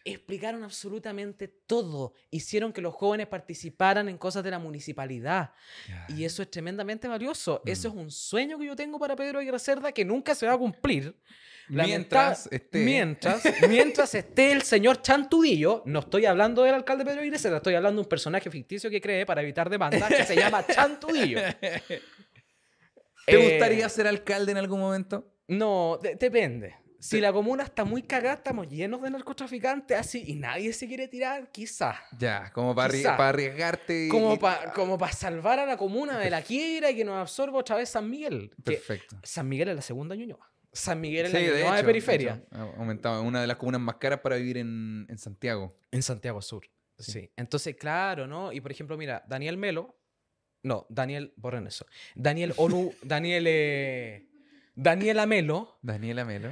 [0.04, 2.12] Explicaron absolutamente todo.
[2.30, 5.52] Hicieron que los jóvenes participaran en cosas de la municipalidad.
[6.08, 7.62] Y eso es tremendamente valioso.
[7.64, 7.68] Mm.
[7.68, 10.54] Eso es un sueño que yo tengo para Pedro Aguirre Cerda que nunca se va
[10.54, 11.16] a cumplir.
[11.68, 12.80] Mientras esté.
[12.84, 17.74] Mientras, mientras esté el señor Chantudillo, no estoy hablando del alcalde Pedro Aguirre Cerda, estoy
[17.76, 21.38] hablando de un personaje ficticio que cree para evitar demandas que se llama Chantudillo.
[21.60, 25.32] ¿Te Eh, gustaría ser alcalde en algún momento?
[25.46, 26.74] No, de- depende.
[27.04, 31.08] Si la comuna está muy cagada, estamos llenos de narcotraficantes así y nadie se quiere
[31.08, 31.96] tirar, quizás.
[32.16, 33.16] Ya, como para, arri- Quizá.
[33.16, 34.06] para arriesgarte.
[34.06, 37.16] y- Como para como pa salvar a la comuna de la quiebra y que nos
[37.16, 38.52] absorba otra vez San Miguel.
[38.62, 39.16] Perfecto.
[39.24, 40.48] San Miguel es la segunda Ñuñoa.
[40.72, 42.36] San Miguel es Sí, la de de, periferia.
[42.36, 43.20] de hecho, ha aumentado.
[43.20, 45.74] Es una de las comunas más caras para vivir en, en Santiago.
[45.90, 46.64] En Santiago Sur.
[46.98, 47.12] Sí.
[47.12, 47.30] Sí.
[47.36, 48.52] Entonces, claro, ¿no?
[48.52, 49.98] Y por ejemplo, mira, Daniel Melo.
[50.62, 51.84] No, Daniel, borren eso.
[52.14, 53.44] Daniel Onu, Daniel.
[53.48, 54.28] eh,
[54.76, 56.50] Daniel Amelo, Daniela Melo.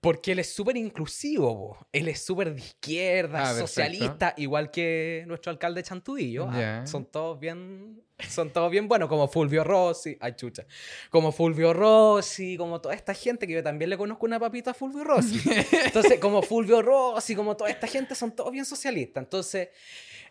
[0.00, 3.66] Porque él es súper inclusivo, él es súper de izquierda, Ah, perfecto.
[3.66, 6.48] socialista, igual que nuestro alcalde Chantudillo.
[6.50, 6.84] ah.
[6.86, 10.64] Son todos bien, son todos bien buenos, como Fulvio Rossi, ay chucha,
[11.10, 14.74] como Fulvio Rossi, como toda esta gente que yo también le conozco una papita a
[14.74, 15.40] Fulvio Rossi.
[15.86, 19.22] Entonces, como Fulvio Rossi, como toda esta gente, son todos bien socialistas.
[19.24, 19.68] Entonces,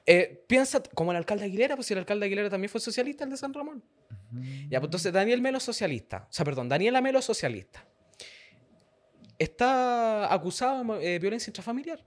[0.06, 3.30] eh, piensa, como el alcalde Aguilera, pues si el alcalde Aguilera también fue socialista, el
[3.30, 3.84] de San Ramón.
[4.70, 6.26] Ya, pues entonces Daniel Melo socialista.
[6.30, 7.86] O sea, perdón, Daniela Melo socialista.
[9.42, 12.00] Está acusado de eh, violencia intrafamiliar.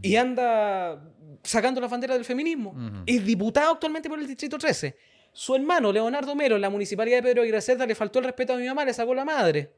[0.00, 0.98] Y anda
[1.42, 2.74] sacando la bandera del feminismo.
[3.04, 4.96] Es diputado actualmente por el Distrito 13.
[5.30, 8.56] Su hermano, Leonardo Mero, en la municipalidad de Pedro Cerda, le faltó el respeto a
[8.56, 9.74] mi mamá, le sacó la madre.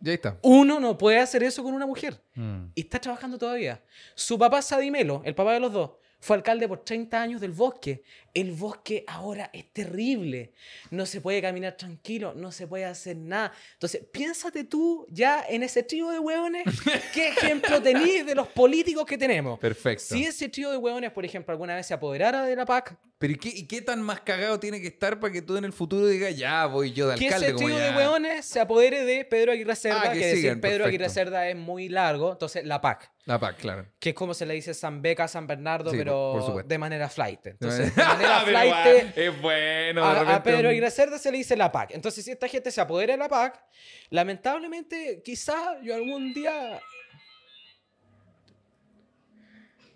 [0.00, 0.38] Ya está.
[0.42, 2.20] Uno no puede hacer eso con una mujer.
[2.34, 2.64] Mm.
[2.74, 3.80] Y está trabajando todavía.
[4.16, 5.90] Su papá, Sadimelo, el papá de los dos,
[6.20, 8.02] fue alcalde por 30 años del bosque.
[8.34, 10.52] El bosque ahora es terrible.
[10.90, 13.52] No se puede caminar tranquilo, no se puede hacer nada.
[13.74, 16.64] Entonces, piénsate tú ya en ese trío de hueones,
[17.14, 19.58] ¿qué ejemplo tenís de los políticos que tenemos?
[19.58, 20.04] Perfecto.
[20.14, 23.32] Si ese trío de hueones, por ejemplo, alguna vez se apoderara de la PAC, Pero
[23.32, 25.72] ¿y qué, y qué tan más cagado tiene que estar para que tú en el
[25.72, 27.46] futuro digas, ya voy yo de que alcalde?
[27.46, 30.60] ese como trío de hueones se apodere de Pedro Aguirre Cerda, Ah, que que, decir
[30.60, 31.30] Pedro Aguirre perfecto.
[31.30, 33.10] Cerda es muy largo, entonces la PAC.
[33.24, 33.86] La PAC, claro.
[33.98, 37.10] que es como se le dice San Beca, San Bernardo, Sí, pero por de manera
[37.10, 37.46] flight.
[37.48, 40.00] Entonces, de manera flight, es bueno.
[40.00, 41.90] de a, a Pedro un- Aguirre Cerda se le dice la PAC.
[41.92, 43.62] Entonces, si esta gente se apodera de la PAC,
[44.08, 46.80] lamentablemente, quizá yo algún día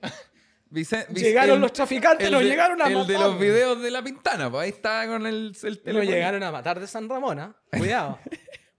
[0.70, 3.06] Vicen- llegaron el- los traficantes, el nos llegaron a El matar.
[3.12, 6.02] de los videos de la pintana, pues ahí está con el, el Nos teléfono.
[6.10, 7.54] llegaron a matar de San Ramón, ¿ah?
[7.78, 8.18] Cuidado.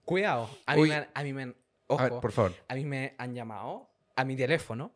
[0.04, 0.50] Cuidado.
[0.66, 0.88] A mí, Uy.
[0.90, 1.56] me a mí me han-
[1.88, 2.52] A ver, ojo, por favor.
[2.68, 4.94] a mí me han llamado a mi teléfono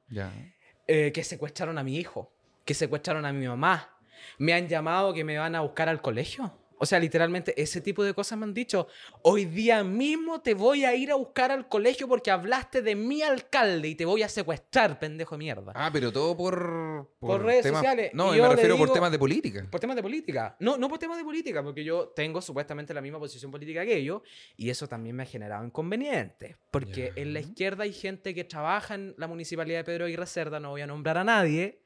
[0.87, 2.33] eh, que secuestraron a mi hijo,
[2.65, 3.99] que secuestraron a mi mamá.
[4.39, 6.53] Me han llamado que me van a buscar al colegio.
[6.79, 8.87] O sea, literalmente ese tipo de cosas me han dicho.
[9.23, 13.23] Hoy día mismo te voy a ir a buscar al colegio porque hablaste de mi
[13.23, 15.73] alcalde y te voy a secuestrar, pendejo de mierda.
[15.75, 17.11] Ah, pero todo por...
[17.19, 18.11] Por redes temas- sociales.
[18.15, 19.67] No, Y me yo le refiero por temas de política.
[19.71, 20.57] Por temas de política.
[20.61, 23.97] No, no por temas de política, porque yo tengo supuestamente la misma posición política que
[23.97, 24.23] ellos
[24.57, 26.57] y eso también me ha generado inconvenientes.
[26.71, 30.61] Porque en la izquierda hay gente que trabaja en la municipalidad de Pedro Aguirre Cerda,
[30.61, 31.81] no voy a nombrar a nadie,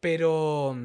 [0.00, 0.76] pero,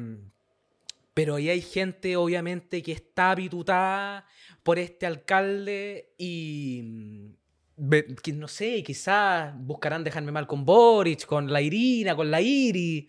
[1.18, 4.24] pero ahí hay gente obviamente que está habituada
[4.62, 7.32] por este alcalde y
[7.76, 12.40] ve- que no sé, quizás buscarán dejarme mal con Boric, con la Irina, con la
[12.40, 13.08] Iri.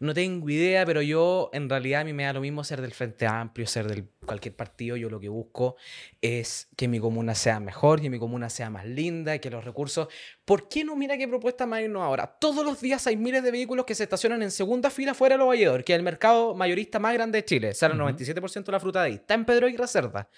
[0.00, 2.92] No tengo idea, pero yo en realidad a mí me da lo mismo ser del
[2.92, 4.96] Frente Amplio, ser del cualquier partido.
[4.96, 5.76] Yo lo que busco
[6.20, 10.08] es que mi comuna sea mejor, que mi comuna sea más linda, que los recursos.
[10.44, 10.96] ¿Por qué no?
[10.96, 12.26] Mira qué propuesta más no ahora.
[12.26, 15.38] Todos los días hay miles de vehículos que se estacionan en segunda fila fuera de
[15.38, 17.74] los Valledor, que es el mercado mayorista más grande de Chile.
[17.74, 18.10] Sale el Ujú.
[18.10, 19.14] 97% de la fruta de ahí.
[19.14, 20.28] Está en Pedro y Cerda.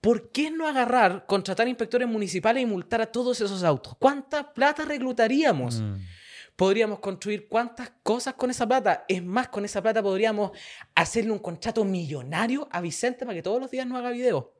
[0.00, 3.94] ¿Por qué no agarrar, contratar inspectores municipales y multar a todos esos autos?
[3.98, 5.80] ¿Cuánta plata reclutaríamos?
[5.80, 5.94] Mm.
[6.62, 9.04] Podríamos construir cuántas cosas con esa plata.
[9.08, 10.52] Es más, con esa plata podríamos
[10.94, 14.54] hacerle un contrato millonario a Vicente para que todos los días nos haga video.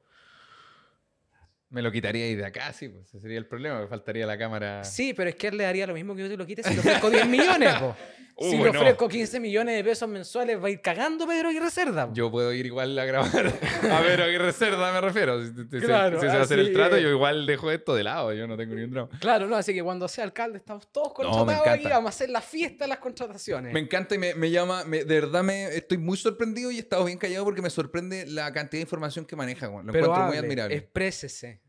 [1.68, 4.36] Me lo quitaría ahí de acá, sí, pues ese sería el problema, me faltaría la
[4.36, 4.82] cámara.
[4.82, 6.74] Sí, pero es que él le daría lo mismo que yo te lo quite si
[6.74, 7.72] le ofrezco 10 millones.
[7.74, 7.94] po.
[8.38, 8.78] si Uh, le no.
[8.80, 12.08] ofrezco 15 millones de pesos mensuales, va a ir cagando Pedro Aguirre Cerda.
[12.12, 13.52] Yo puedo ir igual a grabar.
[13.90, 15.44] A ver, a qué reserva me refiero.
[15.44, 18.32] Si, Claro, si se va a hacer el trato, yo igual dejo esto de lado.
[18.32, 19.08] Yo no tengo ni un drama.
[19.20, 21.88] Claro, no, así que cuando sea alcalde estamos todos contratados aquí, encanta.
[21.96, 23.72] vamos a hacer la fiesta de las contrataciones.
[23.72, 26.80] Me encanta y me, me llama, me- de verdad me estoy muy sorprendido y he
[26.80, 29.66] estado bien callado porque me sorprende la cantidad de información que maneja.
[29.66, 30.74] Lo Pero encuentro muy admirable.
[30.76, 31.60] Exprésese.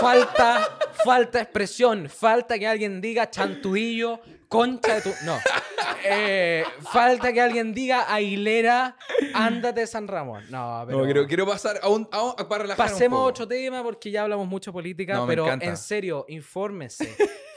[0.00, 5.10] Falta, falta expresión, falta que alguien diga chantuillo, concha de tu.
[5.24, 5.38] No.
[6.04, 8.96] Eh, falta que alguien diga Aguilera,
[9.34, 10.44] ándate de San Ramón.
[10.50, 10.98] No, pero.
[10.98, 13.24] No, quiero, quiero pasar a un, a un- para relajar Pasemos a un poco.
[13.28, 17.16] otro tema porque ya hablamos mucho política, No, pero en serio, infórmese.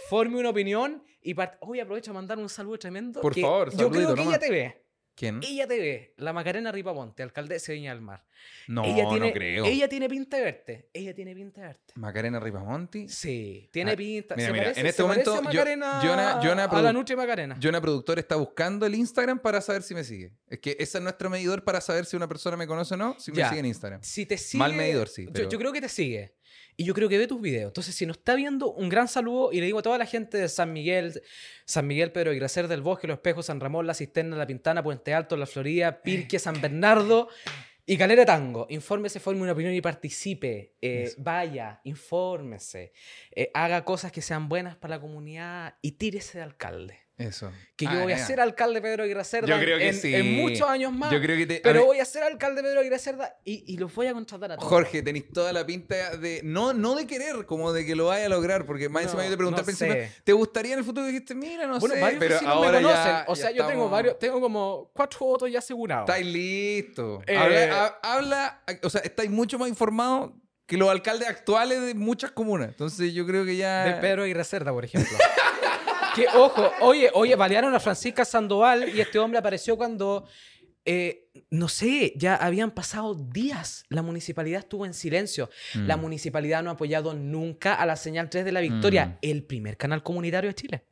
[0.09, 3.21] Forme una opinión y hoy aprovecho a mandar un saludo tremendo.
[3.21, 4.27] Por que favor, Yo creo que nomás.
[4.27, 4.83] ella te ve.
[5.19, 5.41] ¿Quién?
[5.43, 6.13] Ella te ve.
[6.15, 8.23] La Macarena Ripaponte, alcaldesa de Viña del Mar.
[8.69, 9.65] No, ella tiene, no creo.
[9.65, 10.89] Ella tiene pinta de verte.
[10.93, 11.93] Ella tiene pinta de verte.
[11.97, 13.09] Macarena Ripamonti.
[13.09, 14.35] Sí, tiene Ah, pinta.
[14.37, 17.17] mira, se mira, parece, en este momento, a yo- Macarena, Jonah- Jonah a la Nutri
[17.17, 17.57] Macarena.
[17.61, 20.31] Jonah Productor está buscando el Instagram para saber si me sigue.
[20.47, 23.15] Es que ese es nuestro medidor para saber si una persona me conoce o no,
[23.19, 23.49] si me Ya.
[23.49, 24.01] sigue en Instagram.
[24.01, 26.33] si te sigue, Mal medidor, sí, yo- Yo, creo que te sigue.
[26.77, 27.69] Y yo creo que ve tus videos.
[27.69, 29.51] Entonces, si nos está viendo, un gran saludo.
[29.51, 31.21] Y le digo a toda la gente de San Miguel,
[31.65, 34.81] San Miguel, Pedro y Gracer del Bosque, Los Espejos, San Ramón, La Cisterna, La Pintana,
[34.81, 37.27] Puente Alto, La Florida, Pirque, San Bernardo
[37.85, 38.67] y Calera Tango.
[38.69, 40.75] Infórmese, forme una opinión y participe.
[40.81, 42.93] Eh, vaya, infórmese.
[43.31, 47.08] Eh, haga cosas que sean buenas para la comunidad y tírese de alcalde.
[47.19, 47.51] Eso.
[47.75, 50.15] Que yo Ah, voy a ser alcalde Pedro Aguirre Cerda Yo creo que en, sí.
[50.15, 51.11] en muchos años más.
[51.11, 53.77] Yo creo que te- a pero voy a ser alcalde Pedro Aguirre Cerda y, y
[53.77, 54.69] los voy a contratar a todos.
[54.69, 56.39] Jorge, tenéis toda la pinta de.
[56.45, 58.65] No, no de querer, como de que lo vaya a lograr.
[58.65, 59.95] Porque más encima yo te pregunté no al principio.
[60.23, 61.05] ¿te gustaría en el futuro?
[61.07, 62.01] Y dijiste, mira, no bueno, sé.
[62.01, 63.05] varios pero ahora me conocen.
[63.05, 63.25] ya.
[63.27, 66.07] o sea, ya yo tengo varios, tengo como cuatro votos ya asegurados.
[66.09, 67.21] Estáis listo.
[67.27, 70.31] Eh, Habla, ha- habla, o sea, estáis mucho más informados
[70.65, 72.69] que los alcaldes actuales de muchas comunas.
[72.69, 73.83] Entonces yo creo que ya.
[73.83, 75.17] De Pedro Aguirre Cerda, por ejemplo.
[76.15, 80.25] que, ojo, oye, oye, balearon a Francisca Sandoval y este hombre apareció cuando,
[80.85, 83.83] eh, no sé, ya habían pasado días.
[83.89, 85.49] La municipalidad estuvo en silencio.
[85.75, 85.85] Mm.
[85.87, 89.17] La municipalidad no ha apoyado nunca a la señal 3 de la Victoria, Mm.
[89.21, 90.83] el primer canal comunitario de Chile.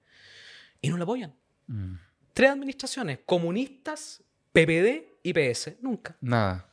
[0.82, 1.34] Y no lo apoyan.
[1.68, 1.96] Mm.
[2.34, 5.78] Tres administraciones, comunistas, PPD y PS.
[5.82, 6.16] Nunca.
[6.22, 6.70] Nada.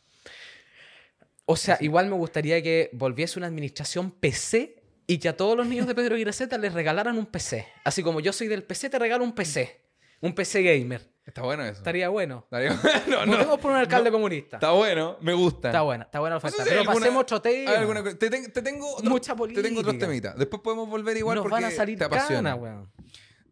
[1.46, 5.66] O sea, igual me gustaría que volviese una administración PC y que a todos los
[5.66, 7.66] niños de Pedro Guiraceta les regalaran un PC.
[7.84, 9.82] Así como yo soy del PC, te regalo un PC.
[10.20, 11.12] Un PC gamer.
[11.26, 11.78] Está bueno eso.
[11.78, 12.40] Estaría bueno.
[12.44, 12.70] Estaría
[13.06, 13.26] bueno.
[13.26, 14.56] No, Votemos por un alcalde comunista.
[14.58, 15.68] Está bueno, me gusta.
[15.68, 16.64] Está buena, está buena la No sé oferta.
[16.64, 18.14] si hay Pero alguna- pasemos otro tema.
[18.18, 20.06] te, ten- te tengo otros- Mucha Te tengo otros política.
[20.06, 20.36] temitas.
[20.38, 22.54] Después podemos volver igual Nos porque van a salir te apasiona.
[22.54, 22.90] weón.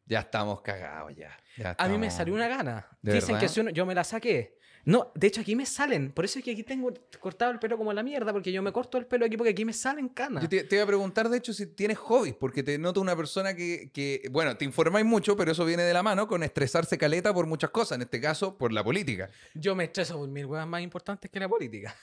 [0.06, 1.30] Ya estamos cagados ya.
[1.56, 2.86] Ya A mí me salió una gana.
[3.00, 4.58] ¿De Dicen que si uno, yo me la saqué.
[4.84, 6.10] No, de hecho aquí me salen.
[6.10, 8.72] Por eso es que aquí tengo cortado el pelo como la mierda, porque yo me
[8.72, 10.42] corto el pelo aquí porque aquí me salen canas.
[10.42, 13.14] Yo te, te iba a preguntar, de hecho, si tienes hobbies, porque te noto una
[13.14, 16.98] persona que, que, bueno, te informáis mucho, pero eso viene de la mano con estresarse
[16.98, 19.30] caleta por muchas cosas, en este caso, por la política.
[19.54, 21.94] Yo me estreso por mil huevas más importantes que la política.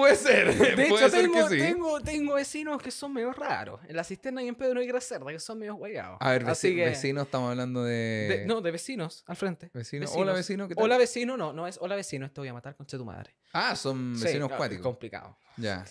[0.00, 1.58] Puede ser, De puede hecho, ser tengo, que sí.
[1.60, 3.80] tengo, tengo vecinos que son medio raros.
[3.86, 6.16] En la cisterna y en Pedro y Gracerda, que son medio guayados.
[6.20, 7.92] A ver, Así veci- que- vecinos, estamos hablando de...
[8.40, 9.70] de- no, de vecinos, al frente.
[9.74, 10.06] Vecino.
[10.14, 10.84] Hola, vecino, ¿qué tal?
[10.84, 13.34] Hola, vecino, no, no es hola, vecino, te voy a matar con tu madre.
[13.52, 14.82] Ah, son Sí, vecinos no, cuáticos.
[14.84, 15.36] Complicado.
[15.56, 15.84] Ya.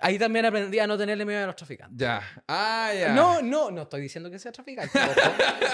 [0.00, 1.96] Ahí también aprendí a no tenerle miedo a los traficantes.
[1.98, 2.20] Ya.
[2.48, 3.12] Ah, ya.
[3.12, 4.98] No, no, no estoy diciendo que sea traficante.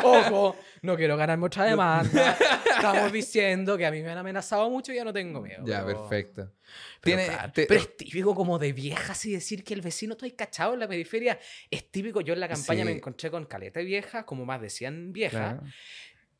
[0.03, 2.37] Ojo, ojo, no quiero ganarme otra demanda.
[2.77, 5.65] Estamos diciendo que a mí me han amenazado mucho y ya no tengo miedo.
[5.65, 6.53] Ya, pero- perfecto.
[7.01, 10.13] Pero, Tiene, claro, te- pero es típico como de viejas y decir que el vecino
[10.13, 11.39] estoy cachado en la periferia.
[11.71, 12.21] Es típico.
[12.21, 12.99] Yo en la campaña me Sí.
[12.99, 15.55] encontré con caleta de viejas, como más de 100 viejas.
[15.55, 15.63] Claro.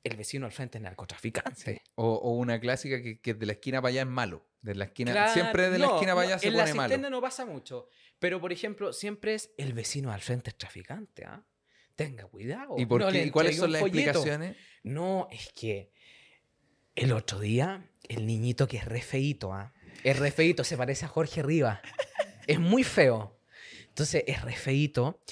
[0.05, 1.83] El vecino al frente es narcotraficante.
[1.95, 4.47] O, o una clásica que, que de la esquina para allá es malo.
[4.63, 6.65] De la esquina, Claro, siempre de la no, esquina para no, allá se en la
[6.65, 7.11] pone malo.
[7.11, 7.89] no pasa mucho.
[8.19, 11.25] Pero, por ejemplo, siempre es el vecino al frente es traficante.
[11.25, 11.43] ¿ah?
[11.97, 12.75] Tenga cuidado.
[12.77, 13.13] ¿Y, por no qué?
[13.13, 14.57] le ¿Y cuáles son las explicaciones?
[14.83, 15.93] No, es que
[16.95, 19.73] el otro día, el niñito que es re feíto, ¿ah?
[20.05, 21.81] es re feíto, se parece a Jorge Rivas.
[22.47, 23.41] Es muy feo.
[23.89, 25.23] Entonces es re feíto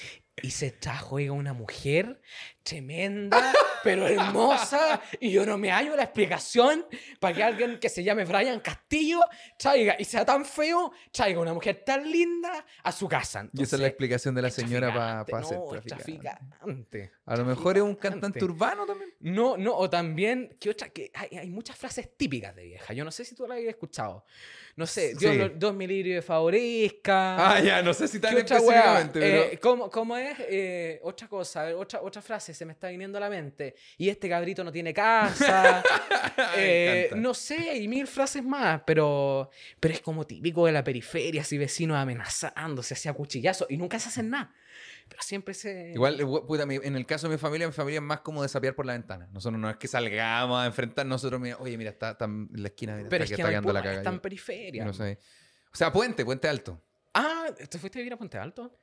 [0.41, 2.21] y se trajo oiga, una mujer
[2.63, 3.53] tremenda,
[3.83, 6.85] pero hermosa, y yo no me hallo la explicación
[7.19, 9.19] para que alguien que se llame Brian Castillo
[9.57, 13.47] traiga, y sea tan feo, traiga una mujer tan linda a su casa.
[13.53, 16.03] Y esa es la Entonces, explicación de la señora para traficante, ser no, traficante.
[16.03, 17.11] traficante.
[17.25, 19.13] A lo mejor es un cantante urbano también.
[19.19, 22.93] No, no, o también, que otra, que hay, hay muchas frases típicas de vieja.
[22.93, 24.25] Yo no sé si tú la habías escuchado.
[24.75, 25.37] No sé, Dios, Sí.
[25.37, 27.51] lo- Dios mi lirio de favorezca.
[27.55, 29.41] Ah, ya, no sé si tan específicamente, pero...
[29.43, 30.37] Eh, ¿cómo, cómo es?
[30.39, 33.75] Eh, otra cosa, otra, otra frase se me está viniendo a la mente.
[33.97, 35.83] Y este cabrito no tiene casa.
[36.55, 41.41] Eh, no sé, y mil frases más, pero, pero es como típico de la periferia,
[41.41, 44.53] así vecinos amenazándose, así a cuchillazo, y nunca se hacen nada.
[45.09, 45.91] Pero siempre se...
[45.93, 48.73] Igual, eh, puta, en el caso de mi familia, mi familia es más como desapiar
[48.73, 49.27] por la ventana.
[49.33, 52.69] Nosotros no es que salgamos a enfrentar, nosotros, mira, oye, mira, está, está en la
[52.69, 53.97] esquina, mira, pero está, es que está quedando la caga.
[53.97, 54.85] está en periferia.
[54.85, 55.19] no sé.
[55.73, 56.81] O sea, Puente, Puente Alto.
[57.13, 58.79] Ah, ¿te fuiste a vivir a Puente Alto?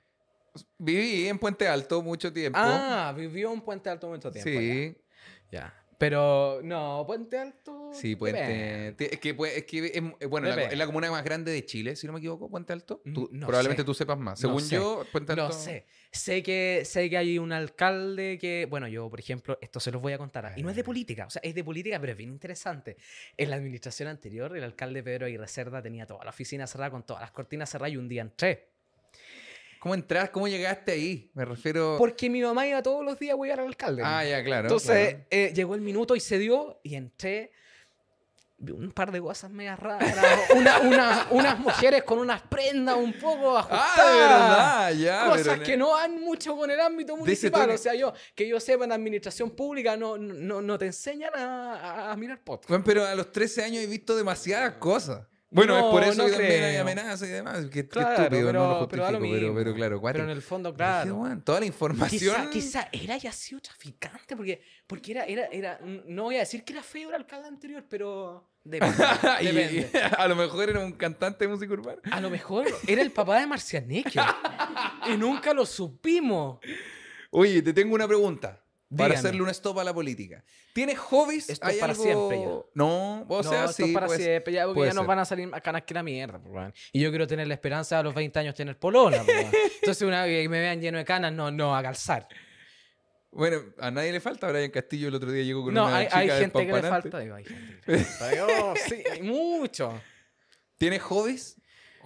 [0.79, 2.59] Viví en Puente Alto mucho tiempo.
[2.61, 4.49] Ah, vivió en Puente Alto mucho tiempo.
[4.49, 4.97] sí,
[5.51, 5.61] Ya.
[5.61, 5.83] Ya.
[5.99, 7.89] Pero no, Puente Alto.
[7.95, 8.95] sí, Puente.
[8.99, 11.65] Es que, pues, es, que es, eh, bueno, la- es la comuna más grande de
[11.65, 13.01] Chile, si no me equivoco, Puente Alto.
[13.15, 13.87] Tú- Mm, no probablemente sé.
[13.87, 14.33] tú sepas más.
[14.43, 14.75] No Según sé.
[14.75, 15.47] yo, Puente Alto.
[15.47, 15.87] No sé.
[16.13, 20.03] Sé que, sé que hay un alcalde que, bueno, yo, por ejemplo, esto se los
[20.03, 20.53] voy a contar.
[20.57, 22.99] Y no es de política, o sea, es de política, pero es bien interesante.
[23.39, 27.05] En la administración anterior, el alcalde Pedro Aguirre Cerda tenía toda la oficina cerrada con
[27.07, 28.76] todas las cortinas cerradas y un día entré.
[29.87, 30.31] ¿Cómo entras?
[30.31, 31.31] ¿Cómo llegaste ahí?
[31.33, 31.95] Me refiero.
[31.97, 34.03] Porque mi mamá iba todos los días a huear al alcalde.
[34.05, 34.63] Ah, ya, claro.
[34.67, 35.25] Entonces claro.
[35.31, 37.53] eh, llegó el minuto y se dio y entré.
[38.59, 40.13] Vi un par de cosas medio raras.
[40.57, 43.93] Una, una- unas mujeres con unas prendas un poco ajustadas.
[43.97, 45.31] Ah, de verdad, ya.
[45.31, 47.71] Cosas pero- que no van mucho con el ámbito municipal.
[47.71, 51.75] O sea, yo, que yo sepa en administración pública no, no, no te enseñan a,
[52.09, 52.71] a- a mirar podcast.
[52.71, 55.21] Bueno, pero a los 13 años he visto demasiadas cosas.
[55.57, 57.67] Bueno, es por eso no que también hay amenazas y demás.
[57.73, 60.01] Qué, estúpido, pero, no lo pero justifico, pero, pero, claro.
[60.03, 61.15] Pero en el fondo, Dije, claro.
[61.17, 62.51] bueno, toda la información.
[62.51, 66.63] Quizá, quizá él haya sido traficante, porque, porque era, era, era, no voy a decir
[66.63, 68.97] que era feo el alcalde anterior, pero depende.
[69.41, 69.91] Y- depende.
[69.93, 71.99] y a lo mejor era un cantante de música urbana.
[72.11, 74.21] A lo mejor era el papá de Marcianeque.
[75.13, 76.59] y nunca lo supimos.
[77.31, 78.63] Oye, te tengo una pregunta.
[78.97, 80.45] Para hacerle un stop a la política.
[80.73, 81.51] ¿Tienes hobbies?
[81.51, 82.47] Esto es ¿Hay para algo- siempre ya.
[82.75, 83.85] No, o no, sea, esto sí.
[83.85, 86.03] es para pues, siempre, ya, porque ya nos van a salir más canas que la
[86.05, 86.39] mierda.
[86.39, 86.73] pues, weón.
[86.93, 89.25] Y yo quiero tener la esperanza a los 20 años tener polola.
[89.25, 89.47] pues.
[89.83, 92.29] Entonces, una vez que me vean lleno de canas, no, no, a calzar.
[93.33, 94.49] Bueno, a nadie le falta.
[94.51, 96.83] Brian Castillo el otro día llegó con No, una hay, chica hay gente que le
[96.83, 97.19] falta.
[97.19, 98.75] digo, hay gente que le falta.
[98.89, 100.01] Sí, hay mucho.
[100.79, 101.57] ¿Tienes hobbies?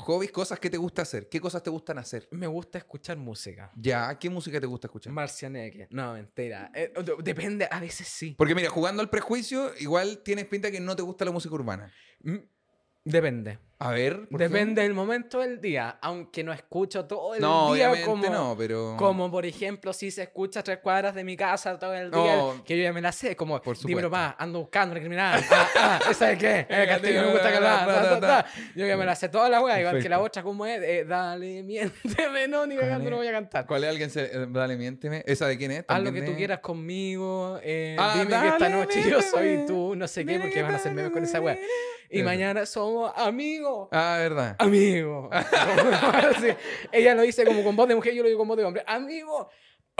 [0.01, 1.28] Hobbies, cosas que te gusta hacer.
[1.28, 2.28] ¿Qué cosas te gustan hacer?
[2.30, 3.70] Me gusta escuchar música.
[3.76, 5.12] Ya, ¿qué música te gusta escuchar?
[5.12, 5.86] Marcianeque.
[5.90, 6.70] No, mentira.
[6.74, 8.34] Eh, de- depende, a veces sí.
[8.36, 11.92] Porque mira, jugando al prejuicio, igual tienes pinta que no te gusta la música urbana.
[12.22, 12.36] Mm,
[13.05, 13.59] Depende.
[13.83, 14.28] A ver.
[14.28, 14.49] ¿por qué?
[14.49, 15.97] Depende del momento del día.
[16.03, 18.95] Aunque no escucho todo el No, día obviamente como, no, pero.
[18.99, 22.37] como por ejemplo si se escucha a tres cuadras de mi casa todo el día,
[22.37, 22.62] No.
[22.62, 24.11] que yo ya me la sé, como Por supuesto.
[24.11, 25.43] más, ando buscando una criminal.
[25.51, 26.66] Ah, ah, ¿esa es qué?
[26.68, 28.47] El castillo me gusta ta.
[28.76, 31.05] Yo ya me la sé toda la wea, igual que la otra como es, eh,
[31.09, 33.66] dale, miénteme, no, ni cagando no voy a cantar.
[33.66, 34.11] ¿Cuál es alguien?
[34.11, 34.24] Se...
[34.24, 35.22] eh, Dale, miénteme.
[35.26, 35.85] ¿Esa de quién es?
[35.89, 39.64] Haz lo ¿También que tú quieras conmigo, eh, Ah, dime que esta noche yo soy
[39.66, 41.59] tú, no sé qué, porque que van a hacer memes con esa wea.
[42.12, 43.70] Y mañana somos amigos.
[43.93, 44.57] Ah, verdad.
[44.59, 45.31] Amigo.
[46.93, 48.85] Ella lo dice como con voz de mujer, yo lo digo con voz de hombre.
[48.87, 49.51] Amigo.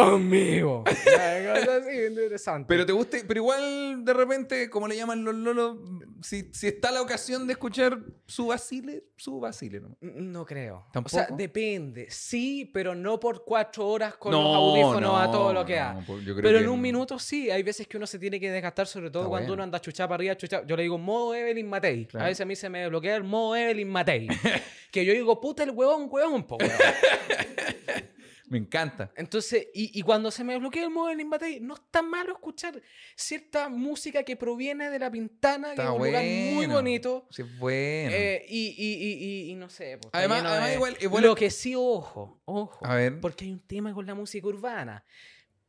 [0.03, 0.85] Amigo.
[1.07, 2.67] Ya, cosas así, interesante.
[2.69, 5.79] Pero te gusta, pero igual de repente, como le llaman los lolos,
[6.23, 9.97] si, si está la ocasión de escuchar su vacile, su vacile, ¿no?
[10.01, 10.85] No creo.
[10.89, 11.17] O ¿Tampoco?
[11.17, 12.07] sea, depende.
[12.11, 15.75] Sí, pero no por cuatro horas con No, los audífonos a no, todo lo que
[15.77, 16.05] no, da.
[16.07, 16.83] pues Pero que en un no.
[16.83, 19.55] minuto sí, hay veces que uno se tiene que desgastar, sobre todo Está cuando bueno.
[19.55, 20.65] uno anda chuchada para arriba, chuchada.
[20.67, 22.07] Yo le digo modo Evelyn Matei.
[22.07, 22.27] Claro.
[22.27, 24.29] A veces a mí se me bloquea el modo Evelyn Matei.
[24.93, 26.77] que yo digo, puta el huevón, huevón, po, huevón.
[28.51, 29.11] Me encanta.
[29.17, 32.83] Entonces, y, y cuando se me bloquea el modo del Battery, no está malo escuchar
[33.17, 36.25] cierta música que proviene de La Pintana, que Está es un lugar
[36.55, 37.27] muy bonito.
[37.31, 38.11] Sí, bueno.
[38.13, 39.13] eh, y, y, y,
[39.49, 39.97] y, y no sé.
[39.99, 42.85] pues, Además- además de- igual- igual- Lo que sí, ojo, ojo.
[42.85, 43.21] A ver.
[43.21, 45.05] Porque hay un tema con la música urbana.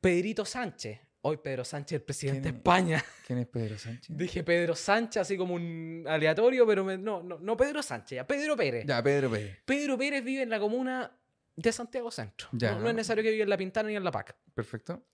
[0.02, 1.00] Pedrito Sánchez.
[1.24, 2.58] Hoy Pedro Sánchez, el presidente de.
[2.58, 3.06] España.
[3.28, 4.18] ¿Quién es Pedro Sánchez?
[4.18, 8.26] Dije Pedro Sánchez, así como un aleatorio, pero me- no, no, no Pedro Sánchez, ya
[8.26, 8.86] Pedro Pérez.
[8.88, 9.60] Ya, Pedro Pérez.
[9.64, 11.16] Pedro Pérez vive en la comuna
[11.56, 12.48] de Santiago Centro.
[12.52, 12.74] Ya.
[12.74, 14.36] No, no es necesario que viva en La Pintana ni en La Paca.
[14.54, 15.06] Perfecto.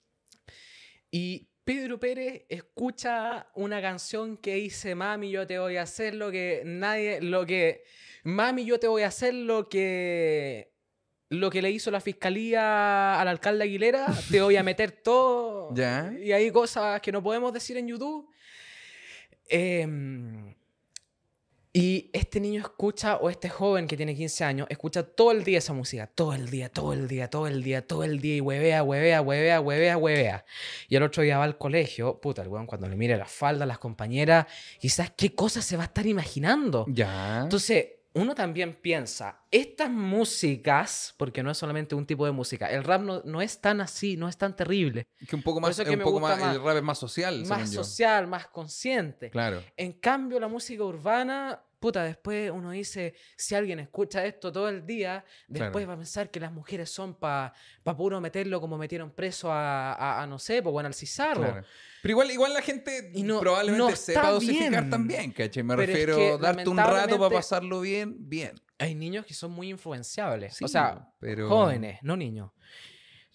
[1.12, 6.32] Y Pedro Pérez escucha una canción que dice, mami, yo te voy a hacer lo
[6.32, 7.84] que nadie, lo que,
[8.24, 10.74] mami, yo te voy a hacer lo que,
[11.30, 15.74] lo que le hizo la fiscalía al alcalde Aguilera, te voy a meter todo.
[15.74, 16.14] Ya.
[16.18, 18.30] Y hay cosas que no podemos decir en YouTube.
[19.50, 20.56] Em,
[21.80, 25.60] y este niño escucha, o este joven que tiene 15 años, escucha todo el día
[25.60, 26.08] esa música.
[26.08, 28.38] Todo el día, todo el día, todo el día, todo el día.
[28.38, 30.46] Y huevea, huevea, huevea, huevea, huevea.
[30.90, 33.68] Y el otro día va al colegio, puta, el weón cuando le mire las faldas,
[33.68, 34.48] las compañeras,
[34.80, 36.86] quizás qué cosas se va a estar imaginando.
[36.90, 37.42] Ya.
[37.44, 42.84] Entonces, uno también piensa, estas músicas, porque no es solamente un tipo de música, el
[42.84, 45.06] rap no, no es tan así, no es tan terrible.
[45.30, 47.46] que un poco más, es que un poco más, más- el rap es más social,
[47.46, 49.30] más social, más consciente.
[49.30, 49.62] Claro.
[49.76, 54.86] En cambio, la música urbana, puta, después uno dice, si alguien escucha esto todo el
[54.86, 55.88] día, después Claro.
[55.88, 57.54] va a pensar que las mujeres son para
[57.84, 61.42] pa puro meterlo como metieron preso a, a- a, no sé, pues bueno, al Cizarro.
[61.42, 61.64] Claro.
[62.02, 64.90] Pero igual, igual la gente Y no- probablemente no sepa dosificar bien.
[64.90, 65.64] también, ¿cachai?
[65.64, 68.54] Me Pero es refiero que, a darte un rato para pasarlo bien, bien.
[68.80, 70.56] Hay niños que son muy influenciables.
[70.56, 72.52] Sí, o sea, pero- jóvenes, no niños.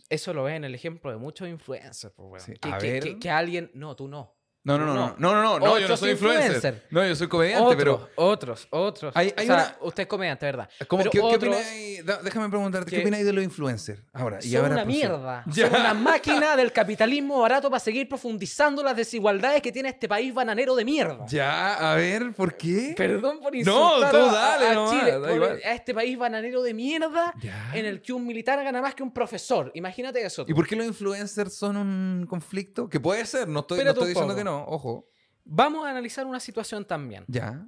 [0.09, 2.12] Eso lo ves en el ejemplo de muchos influencers.
[2.14, 2.40] pues, weón.
[2.45, 3.03] Sí, Que, a que- ver.
[3.03, 3.70] que- que alguien.
[3.74, 4.36] No, tú no.
[4.65, 5.15] No, no, no, No.
[5.19, 6.53] no, no, no, no, no, yo no soy influencer.
[6.55, 6.87] influencer.
[6.91, 9.13] No, yo soy comediante, Otros, pero otros, otros.
[9.17, 10.69] Hay- hay o sea, una- usted es comediante, ¿verdad?
[10.87, 12.07] ¿cómo, Pero ¿qué, qué opináis?
[12.23, 14.01] Déjame preguntarte, ¿qué que- opináis de los influencers?
[14.13, 15.43] Ahora, y ahora una mierda.
[15.49, 15.67] Ya.
[15.71, 20.33] Son una máquina del capitalismo barato para seguir profundizando las desigualdades que tiene este país
[20.33, 21.27] bananero de mierda.
[21.27, 22.95] Ya, a ver, ¿por qué?
[22.97, 25.61] Perdón por No, insultar tú a- dale a, nomás, Chile, da por- igual.
[25.65, 27.73] a este país bananero de mierda Ya.
[27.75, 29.73] en el que un militar gana más que un profesor.
[29.75, 30.43] Imagínate eso.
[30.43, 30.55] ¿Y tú.
[30.55, 32.89] por qué los influencers son un conflicto?
[32.89, 34.39] Que puede ser, no estoy, no estoy diciendo poco.
[34.39, 35.09] que no, ojo.
[35.45, 37.25] Vamos a analizar una situación también.
[37.29, 37.67] Ya.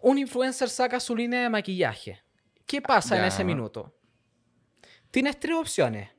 [0.00, 2.22] Un influencer saca su línea de maquillaje.
[2.66, 3.94] ¿Qué pasa en ese minuto?
[5.10, 6.10] Tienes tres opciones.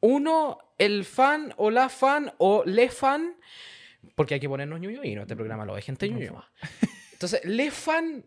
[0.00, 3.36] Uno, el fan o la fan o le fan,
[4.16, 6.44] porque hay que ponernos ñuño y no este programa lo de gente ñuño.
[7.12, 8.26] Entonces, le fan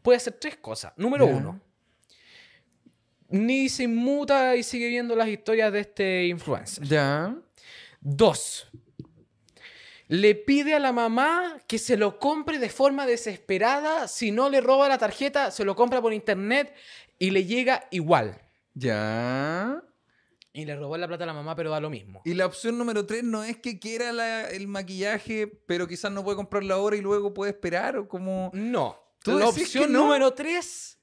[0.00, 0.92] puede hacer tres cosas.
[0.96, 1.34] Número Ya.
[1.34, 1.60] uno,
[3.28, 6.84] ni se inmuta y sigue viendo las historias de este influencer.
[6.86, 7.34] Ya.
[8.00, 8.68] Dos,
[10.08, 14.08] le pide a la mamá que se lo compre de forma desesperada.
[14.08, 16.74] Si no le roba la tarjeta, se lo compra por internet
[17.18, 18.40] y le llega igual.
[18.74, 19.82] Ya.
[20.54, 22.20] Y le robó la plata a la mamá, pero da lo mismo.
[22.26, 26.22] Y la opción número tres no es que quiera la- el maquillaje, pero quizás no
[26.22, 28.50] puede comprarlo ahora y luego puede esperar o como...
[28.52, 28.98] No.
[29.22, 30.00] ¿Tú La opción no?
[30.00, 30.98] número tres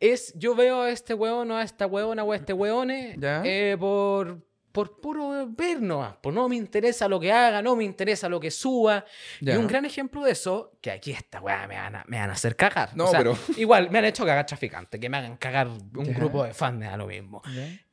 [0.00, 3.42] es yo veo a este hueón o a esta hueona o a este hueone Ya.
[3.44, 4.40] eh, por,
[4.78, 6.14] por puro ver nomás.
[6.22, 9.04] Pues no me interesa lo que haga, no me interesa lo que suba.
[9.40, 9.54] Ya.
[9.54, 12.30] Y un gran ejemplo de eso, que aquí esta weá me van a, me van
[12.30, 12.96] a hacer cagar.
[12.96, 15.90] No, O sea, pero- Igual, me han hecho cagar traficantes, que me hagan cagar un
[16.14, 17.42] grupo de fans, me da lo mismo.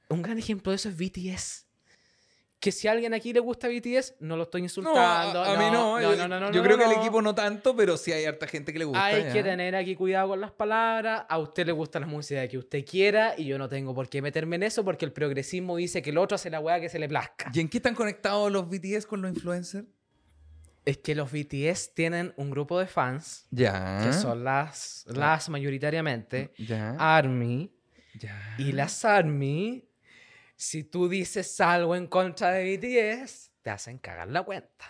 [0.09, 1.64] Un gran ejemplo de eso es BTS.
[2.65, 5.43] Que si a alguien aquí le gusta BTS, no lo estoy No, insultando.
[5.43, 5.99] a, mí no.
[5.99, 8.25] no, yo no, no, no, yo creo que al equipo no tanto, pero sí hay
[8.25, 9.05] harta gente que le gusta.
[9.05, 9.33] Hay ya.
[9.33, 11.25] que tener aquí cuidado con las palabras.
[11.29, 14.19] A usted le gusta la música que usted quiera y yo no tengo por qué
[14.19, 16.97] meterme en eso porque el progresismo dice que el otro hace la weá que se
[16.97, 17.51] le plazca.
[17.53, 19.85] ¿Y en qué están conectados los BTS con los influencers?
[20.85, 24.01] Es que los BTS tienen un grupo de fans Ya.
[24.03, 26.95] que son las, las mayoritariamente Ya.
[26.97, 27.71] ARMY.
[28.19, 28.55] ya.
[28.57, 29.87] Y las ARMY,
[30.55, 34.85] si tú dices algo en contra de BTS, te hacen cagar la cuenta.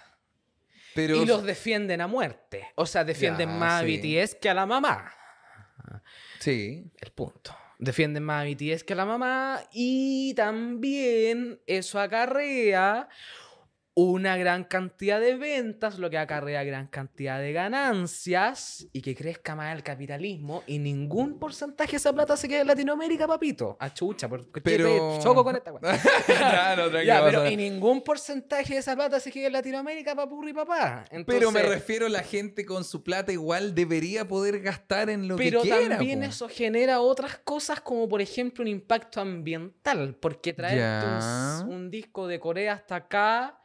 [0.94, 1.16] Pero...
[1.16, 2.68] Y los defienden a muerte.
[2.76, 3.98] O sea, defienden Ya, más sí.
[3.98, 5.14] a BTS que a la mamá.
[6.40, 6.92] Sí.
[7.00, 7.56] El punto.
[7.78, 13.10] Defienden más a BTS que a la mamá y también eso acarrea
[13.98, 19.56] una gran cantidad de ventas, lo que acarrea gran cantidad de ganancias y que crezca
[19.56, 23.78] más el capitalismo y ningún porcentaje de esa plata se queda en Latinoamérica, papito.
[23.80, 25.94] A chucha, porque Pero- choco con esta weá.
[26.76, 30.54] No, tranquilo, Ya, pero y ningún porcentaje de esa plata se queda en Latinoamérica, papurri
[30.54, 31.06] papá.
[31.26, 35.62] Pero me refiero, la gente con su plata igual debería poder gastar en lo Pero
[35.62, 35.98] que quiera.
[35.98, 36.26] también po.
[36.26, 40.54] eso genera otras cosas como por ejemplo un impacto ambiental, porque
[41.64, 43.60] un, un disco de Corea hasta acá,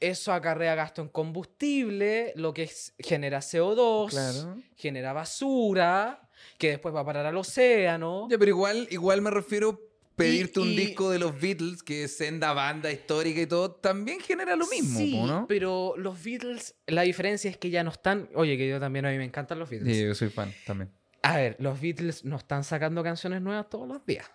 [0.00, 4.56] eso acarrea gasto en combustible, lo que es- genera CO2, Claro.
[4.76, 6.28] genera basura,
[6.58, 8.28] que después va a parar al océano.
[8.30, 9.80] Ya, pero igual, igual me refiero
[10.14, 14.18] pedirte un y- disco de los Beatles, que es senda banda histórica y todo, también
[14.20, 18.28] genera lo mismo, sí, pero los Beatles, la diferencia es que ya no están.
[18.34, 19.96] Oye, que yo también a mí me encantan los Beatles.
[19.96, 20.90] Sí, yo soy fan también.
[21.22, 24.26] A ver, los Beatles no están sacando canciones nuevas todos los días.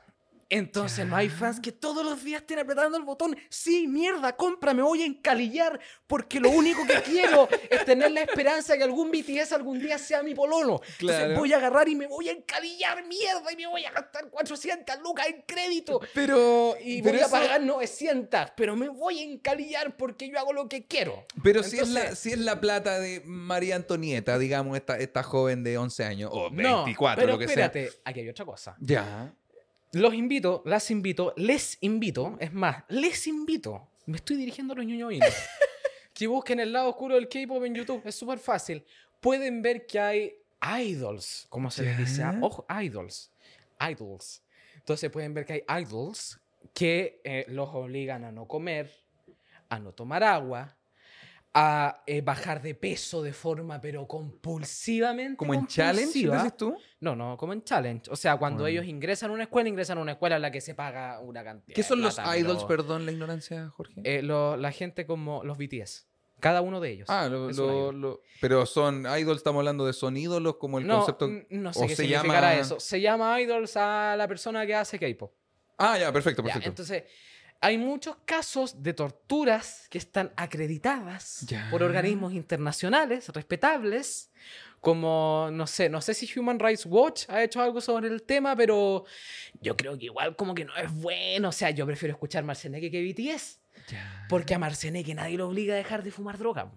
[0.53, 3.35] Entonces no hay fans que todos los días estén apretando el botón.
[3.49, 8.21] Sí, mierda, compra, me voy a encalillar porque lo único que quiero es tener la
[8.21, 10.79] esperanza que algún BTS algún día sea mi pololo.
[10.99, 11.17] Claro.
[11.17, 14.29] Entonces voy a agarrar y me voy a encalillar, mierda, y me voy a gastar
[14.29, 15.99] 400 lucas en crédito.
[16.13, 20.53] Pero, Y pero voy a pagar 900, pero me voy a encalillar porque yo hago
[20.53, 21.25] lo que quiero.
[21.41, 25.63] Pero si, es la, si es la plata de María Antonieta, digamos, esta, esta joven
[25.63, 28.75] de 11 años, o No, 24, pero lo que espérate, aquí hay otra cosa.
[28.77, 28.85] sea.
[28.85, 29.33] Ya.
[29.93, 34.87] Los invito, las invito, les invito, es más, les invito, me estoy dirigiendo a los
[34.87, 35.31] ñoñoines,
[36.15, 38.83] que busquen el lado oscuro del K-pop en YouTube, es súper fácil.
[39.21, 40.33] Pueden ver que hay
[40.79, 43.31] idols, como se les dice, ah, ojo, idols,
[43.87, 44.41] idols.
[44.77, 46.39] Entonces pueden ver que hay idols
[46.73, 48.91] que eh, los obligan a no comer,
[49.69, 50.75] a no tomar agua,
[51.55, 55.37] a eh, bajar de peso de forma pero compulsivamente.
[55.37, 56.75] Como en challenge, dices tú.
[56.99, 58.09] No, no, como en challenge.
[58.09, 58.69] O sea, cuando Bueno.
[58.79, 61.43] ellos ingresan a una escuela, ingresan a una escuela en la que se paga una
[61.43, 61.75] cantidad.
[61.75, 62.63] ¿Qué de son los idols?
[62.65, 64.01] pero, Perdón la ignorancia, Jorge.
[64.03, 66.07] eh, lo- la gente como los BTS.
[66.39, 67.09] Cada uno de ellos.
[67.09, 71.29] ah, lo- lo- pero son idols, estamos hablando de son ídolos, como el no, concepto.
[71.51, 72.79] no sé o qué se llama- eso.
[72.79, 75.31] Se llama idols a la persona que hace K-pop.
[75.77, 76.69] Ah, ya, perfecto, Ya, perfecto.
[76.69, 77.03] entonces,
[77.63, 84.31] hay muchos casos de torturas que están acreditadas por organismos internacionales respetables,
[84.81, 88.53] como, no sé, no sé si Human Rights Watch ha hecho algo sobre el tema,
[88.53, 89.05] pero
[89.61, 91.47] yo creo que igual como que no es bueno.
[91.49, 93.59] O sea, yo prefiero escuchar Marcianeque que BTS,
[93.89, 94.25] Ya.
[94.27, 96.69] porque a Marcianeque nadie lo obliga a dejar de fumar droga.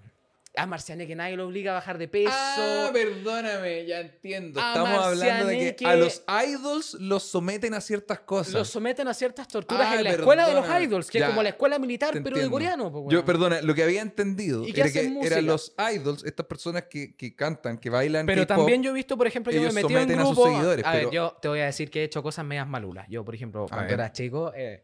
[0.58, 2.30] A Marcianeque nadie lo obliga a bajar de peso.
[2.32, 4.58] Ah, perdóname, ya entindo.
[4.58, 8.54] A Estamos hablando de que Marcianeque- a los idols los someten a ciertas cosas.
[8.54, 11.30] Los someten a ciertas torturas Ah, en la escuela de los idols, que Ya, es
[11.30, 12.50] como la escuela militar, te pero de entiendo.
[12.52, 12.90] coreano.
[12.90, 13.24] po, Yo, weón.
[13.26, 17.36] perdona, lo que había entendido ¿Y era que eran los idols, estas personas que, que
[17.36, 20.00] cantan, que bailan Pero también yo he visto, por ejemplo, yo me ellos metí en
[20.00, 20.48] someten a sus grupo.
[20.50, 23.06] seguidores, a ver, pero- yo te voy a decir que he hecho cosas medias malulas.
[23.10, 23.92] Yo, por ejemplo, cuando ver.
[23.94, 24.82] era chico, eh,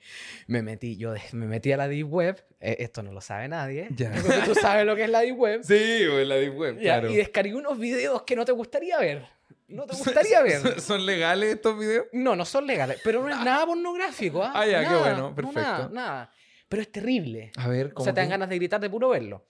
[0.49, 2.45] me metí, yo me metí a la Deep Web.
[2.63, 3.89] Eh, esto no lo sabe nadie.
[3.95, 4.11] Ya.
[4.23, 5.61] Porque tú sabes lo que es la Deep Web.
[5.65, 7.11] Sí, o en la Deep Web, ya, claro.
[7.11, 9.27] Y descargué unos videos que no te gustaría ver.
[9.69, 10.61] No te gustaría ver.
[10.61, 12.07] ¿Son, son legales estos videos?
[12.13, 14.43] No, no son legales, pero no es nada pornográfico.
[14.43, 14.53] ¿ah?
[14.55, 15.61] Ah, ya, qué Nada, bueno, no, perfecto.
[15.61, 16.33] nada, nada.
[16.69, 17.51] Pero es terrible.
[17.57, 18.31] A ver, O ¿cómo sea, te dan qué?
[18.31, 19.45] ganas de gritar de puro verlo.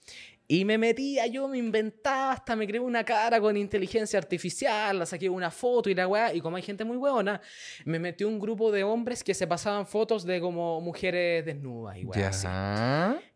[0.48, 5.06] Y me metía, yo me inventaba, hasta me creé una cara con inteligencia artificial, la
[5.06, 6.34] saqué una foto y la weá.
[6.34, 7.40] Y como hay gente muy hueona,
[7.84, 12.04] me metí un grupo de hombres que se pasaban fotos de como mujeres desnudas y
[12.04, 12.28] weá.
[12.28, 12.46] así.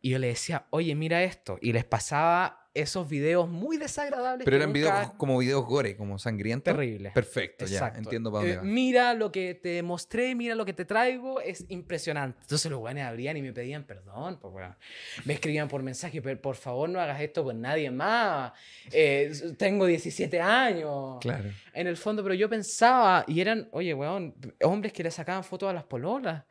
[0.02, 1.58] Y yo le decía, oye, mira esto.
[1.62, 4.44] Y les pasaba esos videos muy desagradables.
[4.44, 6.74] Pero eran nunca- videos como videos gore, como sangrientos.
[6.74, 7.10] Terrible.
[7.12, 7.72] Perfecto, ya.
[7.78, 7.98] Exacto.
[8.00, 8.62] Entiendo para Eh, va.
[8.62, 12.38] mira lo que te mostré, mira lo que te traigo, es impresionante.
[12.42, 14.38] Entonces los weones abrían y me pedían perdón.
[14.40, 14.76] Pues, weón.
[15.24, 18.52] Me escribían por mensaje, pero por favor no hagas esto con nadie más.
[18.92, 21.18] Eh, tengo 17 años.
[21.20, 21.50] Claro.
[21.72, 25.70] En el fondo, pero yo pensaba, y eran, oye, weón, hombres que le sacaban fotos
[25.70, 26.44] a las pololas.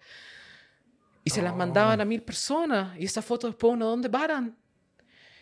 [1.23, 1.55] Y se las Oh.
[1.55, 2.97] mandaban a mil personas.
[2.99, 4.55] Y esas fotos después, ¿uno dónde paran?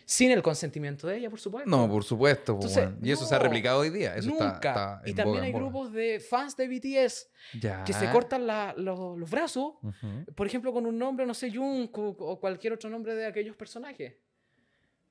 [0.06, 1.70] Sin el consentimiento de ella, por supuesto.
[1.70, 2.52] No, por supuesto.
[2.52, 4.14] Entonces, y eso se ha replicado hoy día.
[4.16, 4.68] Eso está- Nunca.
[4.68, 5.64] está, y en también boga, hay boga.
[5.64, 7.30] grupos de fans de BTS
[7.60, 7.84] Ya.
[7.84, 9.74] que se cortan la- los, los brazos,
[10.34, 14.14] por ejemplo, con un nombre, no sé, Jungkook o cualquier otro nombre de aquellos personajes.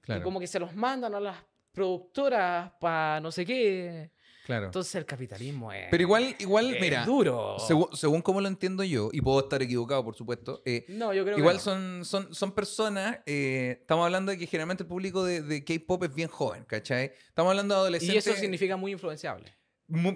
[0.01, 0.21] Claro.
[0.21, 1.37] Y como que se los mandan a las
[1.71, 4.11] productoras para no sé qué.
[4.45, 4.65] Claro.
[4.67, 7.57] Entonces el capitalismo es, Pero igual, igual mira, duro.
[7.59, 11.23] según, según como lo entiendo yo, y puedo estar equivocado, por supuesto, eh, No, yo
[11.23, 11.63] creo igual que no.
[11.63, 16.03] son, son, son personas, eh, estamos hablando de que generalmente el público de, de K-pop
[16.03, 17.11] es bien joven, ¿cachai?
[17.27, 18.27] Estamos hablando de Y adolescentes.
[18.27, 19.53] eso significa muy influenciable.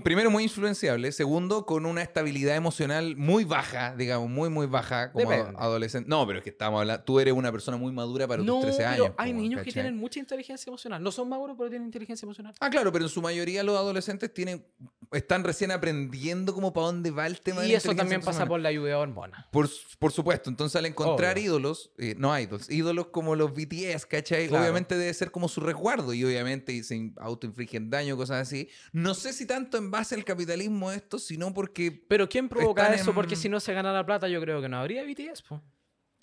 [0.04, 1.12] Primero, muy influenciable.
[1.12, 5.56] Segundo, con una estabilidad emocional muy baja, digamos, muy, muy baja como Depende.
[5.58, 6.10] adolescente.
[6.10, 7.04] No, pero es que estamos hablando.
[7.04, 9.16] Tú eres una persona muy madura para no, tus 13 pero años.
[9.18, 11.02] hay niños que tienen mucha inteligencia emocional.
[11.02, 12.54] No son maduros, pero tienen inteligencia emocional.
[12.60, 14.66] Ah, claro, pero en su mayoría los adolescentes tienen,
[15.12, 18.46] están recién aprendiendo como para dónde va el tema de Y la eso también pasa
[18.46, 19.46] por la lluvia de hormonas.
[19.52, 21.44] Por, por supuesto, entonces al encontrar Obvio.
[21.46, 24.48] ídolos, eh, no idols, ídolos como los BTS, ¿cachai?
[24.48, 24.64] Claro.
[24.64, 28.70] Obviamente debe ser como su resguardo y obviamente se in- autoinfligen daño, cosas así.
[28.92, 31.92] No sé si tanto en base al capitalismo esto, sino porque...
[32.08, 33.10] Pero ¿quién provoca eso?
[33.12, 35.42] en- Porque si no se gana la plata, yo creo que no habría BTS.
[35.44, 35.62] po.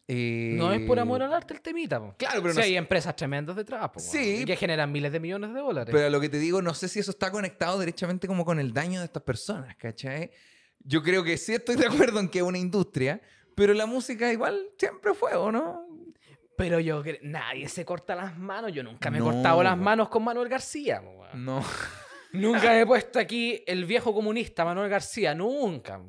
[0.07, 1.98] Eh, No es por amor al arte el temita.
[2.00, 2.14] po.
[2.18, 3.88] Claro, pero Sí, no hay sé- empresas tremendas detrás.
[3.90, 4.44] po, Sí.
[4.44, 5.94] que generan miles de millones de dólares.
[5.94, 8.72] Pero lo que te digo, no sé si eso está conectado derechamente como con el
[8.72, 10.30] daño de estas personas, ¿cachai?
[10.80, 13.20] Yo creo que sí estoy de acuerdo en que es una industria,
[13.55, 15.86] pero la música igual siempre fue, ¿o no?
[16.57, 18.72] Pero yo, cre- nadie se corta las manos.
[18.72, 21.02] Yo nunca me he cortado las manos con Manuel García.
[21.34, 21.64] No.
[22.32, 25.34] Nunca he puesto aquí el viejo comunista Manuel García.
[25.34, 26.00] Nunca.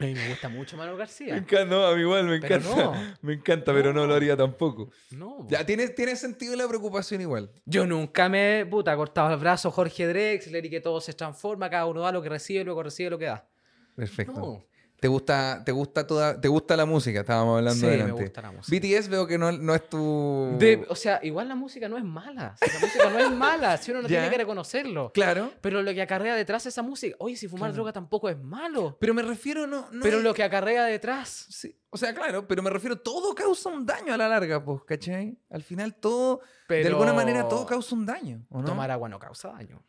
[0.00, 1.36] A mí me gusta mucho Manuel Me García.
[1.36, 2.82] encanta, no, a mí igual me Pero encanta.
[2.84, 2.92] no.
[3.22, 4.90] Me encanta, pero no lo haría tampoco.
[5.10, 5.44] No.
[5.48, 7.50] Ya, tiene, tiene sentido la preocupación igual.
[7.64, 11.68] Yo nunca me puta, he cortado el brazo Jorge Drexler y que todo se transforma,
[11.68, 13.48] cada uno da lo que recibe, luego recibe lo que da.
[13.96, 14.32] Perfecto.
[14.40, 14.64] No.
[15.00, 17.20] ¿Te gusta, te gusta toda, te gusta la música?
[17.20, 18.20] Estábamos hablando Sí, me delante.
[18.22, 18.76] gusta la música.
[18.76, 20.56] BTS veo que no, no es tu.
[20.58, 22.56] De- o sea, igual la música no es mala.
[22.60, 24.18] si la música no es mala, si uno no Ya.
[24.18, 25.12] tiene que reconocerlo.
[25.12, 25.52] Claro.
[25.60, 27.74] Pero lo que acarrea detrás esa música, oye, si fumar Claro.
[27.74, 28.96] droga tampoco es malo.
[28.98, 29.86] Pero me refiero, no.
[29.92, 31.46] no pero es- lo que acarrea detrás.
[31.48, 34.82] Sí, O sea, claro, pero me refiero, todo causa un daño a la larga, pues,
[34.84, 35.38] ¿cachai?
[35.48, 38.64] Al final todo, de Pero alguna manera, todo causa un daño, ¿o no?
[38.64, 39.80] Tomar agua no causa daño.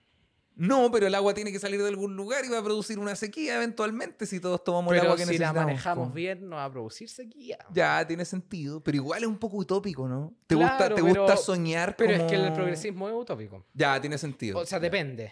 [0.60, 3.16] No, pero el agua tiene que salir de algún lugar y va a producir una
[3.16, 5.64] sequía eventualmente si todos tomamos el agua que si la necesitamos.
[5.66, 6.14] manejamos po.
[6.14, 7.58] bien, no va a producir sequía.
[7.72, 10.34] Ya, tiene sentido, pero igual es un poco utópico, ¿no?
[10.48, 12.26] ¿Te Claro, gusta, te pero- gusta soñar Pero como...
[12.26, 13.66] es que el progresismo es utópico.
[13.74, 14.60] Ya, tiene sentido.
[14.60, 15.32] O sea, depende.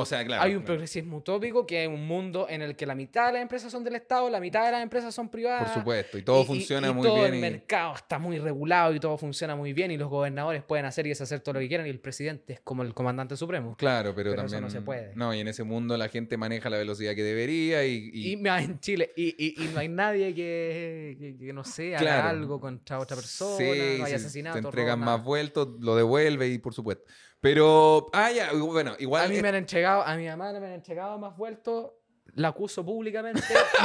[0.00, 0.42] O sea, claro.
[0.42, 0.66] Hay un claro.
[0.66, 3.84] progresismo utópico que es un mundo en el que la mitad de las empresas son
[3.84, 5.64] del Estado, la mitad de las empresas son privadas.
[5.70, 7.26] Por supuesto, y todo y- funciona y muy todo bien.
[7.32, 10.84] el y- mercado está muy regulado y todo funciona muy bien y los gobernadores pueden
[10.86, 13.76] hacer y deshacer todo lo que quieran y el presidente es como el comandante supremo.
[13.76, 14.62] Claro, pero, Pero eso también...
[14.62, 15.12] no se puede.
[15.14, 18.10] No, y en ese mundo la gente maneja la velocidad que debería y...
[18.12, 22.98] y- en Chile, y, no hay nadie que, que, que, no sé, haga algo contra
[22.98, 23.64] otra persona, Sí,
[23.98, 24.60] no hay si asesinato.
[24.60, 27.04] te entregan más vueltos, lo devuelve y por supuesto.
[27.44, 29.26] Pero, ah, ya, bueno, igual...
[29.26, 31.90] A mí me han entregado, a mi mamá me han entregado más vueltos,
[32.32, 33.42] la acuso públicamente,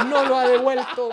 [0.08, 1.10] no lo ha devuelto.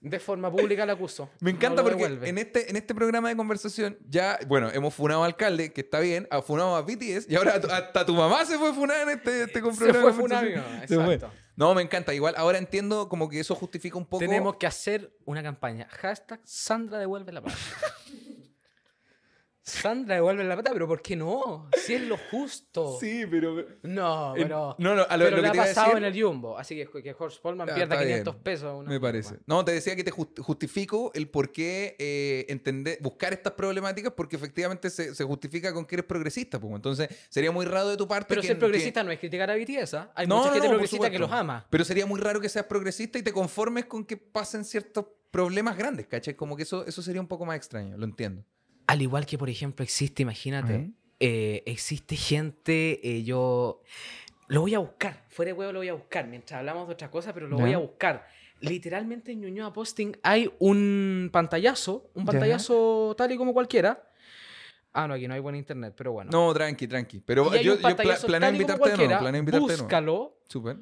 [0.00, 1.30] De forma pública la acuso.
[1.38, 2.28] Me encanta porque devuelve.
[2.28, 6.00] en este, en este programa de conversación ya, bueno, hemos funado al alcalde, que está
[6.00, 9.44] bien, ha funado a BTS y ahora hasta tu mamá se fue funada en este,
[9.44, 10.28] este Se programa fue
[10.88, 11.14] Se fue.
[11.14, 11.30] exacto.
[11.56, 12.12] No, me encanta.
[12.12, 14.18] Igual ahora entiendo como que eso justifica un poco...
[14.18, 15.88] Tenemos que hacer una campaña.
[15.90, 17.58] Hashtag Sandra devuelve la plata.
[19.68, 21.68] Sandra devuelve la plata, pero ¿por qué no?
[21.84, 22.98] Si es lo justo.
[23.00, 23.66] Sí, pero...
[23.82, 24.76] No, pero.
[24.78, 26.56] no, no, a lo- pero lo le que ha pasado decir- en el Jumbo.
[26.56, 28.42] Así que que Jorge Polman Ah, pierda está 500 bien.
[28.44, 28.86] pesos.
[28.86, 29.38] Me parece.
[29.46, 34.12] No, te decía que te just- justifico el por qué eh, entender, buscar estas problemáticas
[34.16, 36.60] porque efectivamente se, se justifica con que eres progresista.
[36.60, 36.72] Pues.
[36.72, 38.46] Entonces sería muy raro de tu parte Pero que...
[38.46, 39.94] ser progresista que- no es criticar a BTS.
[39.94, 40.12] ¿ah?
[40.14, 41.66] Hay No, mucha no, gente no, progresista que los ama.
[41.70, 45.76] Pero sería muy raro que seas progresista y te conformes con que pasen ciertos problemas
[45.76, 46.34] grandes, ¿cachai?
[46.34, 48.44] Como que eso, eso sería un poco más extraño, lo entiendo.
[48.86, 53.82] Al igual que, por ejemplo, existe, imagínate, eh, existe gente, eh, yo
[54.48, 57.10] lo voy a buscar, fuera de huevo lo voy a buscar, mientras hablamos de otras
[57.10, 58.26] cosas, pero lo voy a buscar.
[58.60, 64.08] Literalmente en Ñuñoa Posting hay un pantallazo, un pantallazo tal y como cualquiera.
[64.92, 66.30] Ah, no, aquí no hay buen internet, pero bueno.
[66.30, 67.20] No, tranqui, tranqui.
[67.20, 68.78] Pero yo, yo pla- planeo invitarte de nuevo.
[68.78, 69.60] cualquiera, Planeo invitarte.
[69.82, 70.76] Búscalo Súper.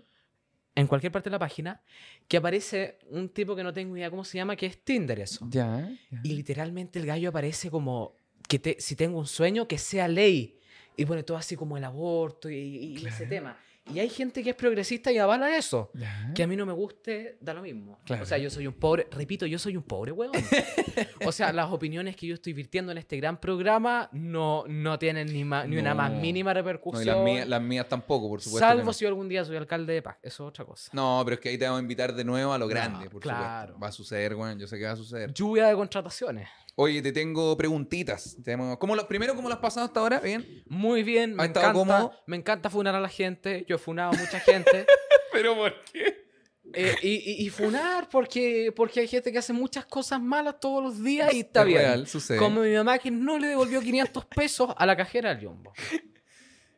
[0.77, 1.81] En cualquier parte de la página,
[2.29, 5.47] que aparece un tipo que no tengo idea cómo se llama, que es Tinder eso.
[5.51, 6.21] Ya, ya.
[6.25, 8.15] Y literalmente el gallo aparece como
[8.49, 10.59] que te- si tengo un sueño, que sea ley.
[10.97, 13.59] Y pone todo así como el aborto y, y ese tema.
[13.93, 15.91] Y hay gente que es progresista y avala eso.
[16.35, 17.99] Que a mí no me guste, da lo mismo.
[18.07, 18.23] Claro.
[18.23, 20.33] O sea, yo soy un pobre, repito, yo soy un pobre weón.
[21.27, 25.27] o sea, las opiniones que yo estoy virtiendo en este gran programa no, no tienen
[25.31, 25.97] ni, ma- ni una No.
[25.97, 27.03] más mínima No, repercusión.
[27.03, 28.67] y las mías, las mías tampoco, por supuesto.
[28.67, 30.17] salvo si yo algún día soy alcalde de Paz.
[30.23, 30.91] Eso es otra cosa.
[30.95, 33.11] No, pero es que ahí te vamos a invitar de nuevo a lo No, grande,
[33.11, 33.75] por claro.
[33.75, 33.81] supuesto.
[33.81, 35.33] Va a suceder, bueno, yo sé que va a suceder.
[35.35, 36.49] Lluvia de contrataciones.
[36.77, 38.37] Oye, te tengo preguntitas.
[38.79, 40.19] ¿Cómo lo, primero, ¿cómo lo has pasado hasta ahora?
[40.21, 40.63] ¿Bien?
[40.67, 42.13] Muy bien, me ¿Has estado encanta, cómodo?
[42.27, 43.65] me encanta funar a la gente.
[43.69, 44.87] Yo he funado a mucha gente.
[45.33, 46.25] ¿Pero por qué?
[46.73, 47.09] Eh, y,
[47.43, 51.33] y- y funar porque, porque hay gente que hace muchas cosas malas todos los días
[51.33, 51.79] y está Es bien.
[51.83, 52.39] real, sucede.
[52.39, 55.73] Como mi mamá que no le devolvió 500 pesos a la cajera del Jumbo.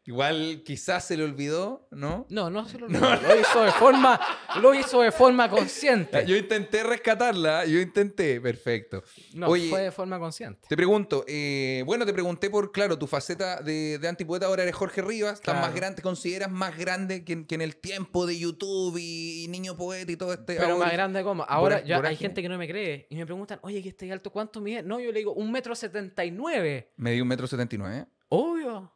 [0.07, 2.27] Igual quizás se le olvidó, ¿no?
[2.31, 3.01] No, no se lo olvidó.
[3.23, 4.21] Lo hizo de forma,
[4.63, 6.25] lo hizo de forma consciente.
[6.27, 9.03] Yo intenté rescatarla, yo intenté, perfecto.
[9.35, 10.61] No, Oye, fue de forma consciente.
[10.69, 14.77] te pregunto, eh, bueno, te pregunté por, claro, tu faceta de, de antipoeta ahora eres
[14.77, 15.61] Jorge Rivas, estás Claro.
[15.67, 19.45] más grande, ¿te consideras más grande que, en- que en el tiempo de YouTube y,
[19.45, 20.55] y Niño Poeta y todo este...
[20.55, 21.43] Pero ahora- más grande como.
[21.49, 24.31] Ahora ya hay gente que no me cree y me preguntan, oye, que estoy alto,
[24.31, 24.83] ¿cuánto mide?
[24.85, 26.93] No, yo le digo, un metro setenta y nueve.
[26.97, 28.07] Me di un metro setenta y nueve.
[28.29, 28.93] Obvio.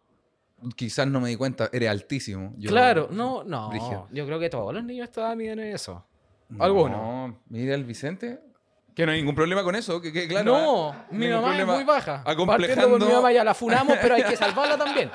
[0.77, 2.53] Quizás no me di cuenta, eres altísimo.
[2.59, 3.71] Yo- claro, no, no.
[4.13, 6.05] Yo creo que todos los niños estaban miden eso.
[6.49, 7.41] No, Alguno.
[7.49, 8.41] Mira el Vicente.
[8.95, 10.53] Que no hay ningún problema con eso, que, que claro.
[10.53, 10.97] no, ¿eh?
[11.13, 12.23] mi mamá es muy baja.
[12.27, 12.47] Acomplejando.
[12.75, 15.11] Partiendo por mi mamá ya la funamos, pero hay que salvarla también.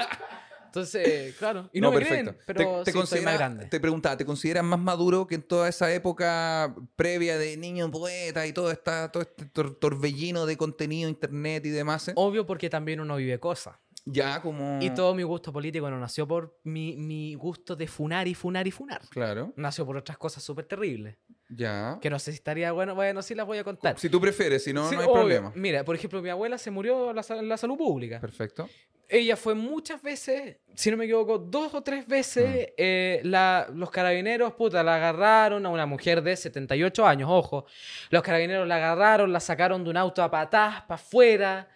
[0.66, 1.70] Entonces, claro.
[1.72, 3.66] Y no, me creen, pero te, te sí considera- más grande.
[3.68, 8.46] Te preguntaba, ¿te consideras más maduro que en toda esa época previa de niño poeta
[8.46, 12.10] y todo, esta, todo este tor- torbellino de contenido, internet y demás?
[12.10, 12.14] eh?
[12.16, 13.76] Obvio porque también uno vive cosas.
[14.06, 14.78] Ya, como.
[14.82, 18.68] Y todo mi gusto político no nació por mi, mi gusto de funar y funar
[18.68, 19.02] y funar.
[19.10, 19.52] Claro.
[19.56, 21.18] Nació por otras cosas súper terribles.
[21.50, 21.98] Ya.
[22.02, 22.94] Que no sé si estaría bueno.
[22.94, 23.98] Bueno, sí las voy a contar.
[23.98, 25.16] Si tú prefieres, si no, Sí, no hay obvio.
[25.16, 25.52] problema.
[25.56, 28.20] Mira, por ejemplo, mi abuela se murió en la, sa- en la salud pública.
[28.20, 28.70] Perfecto.
[29.08, 32.74] Ella fue muchas veces, si no me equivoco, dos o tres veces, Mm.
[32.78, 37.66] eh, la- los carabineros, puta, la agarraron a una mujer de 78 años, ojo.
[38.10, 41.70] Los carabineros la agarraron, la sacaron de un auto a patás para afuera.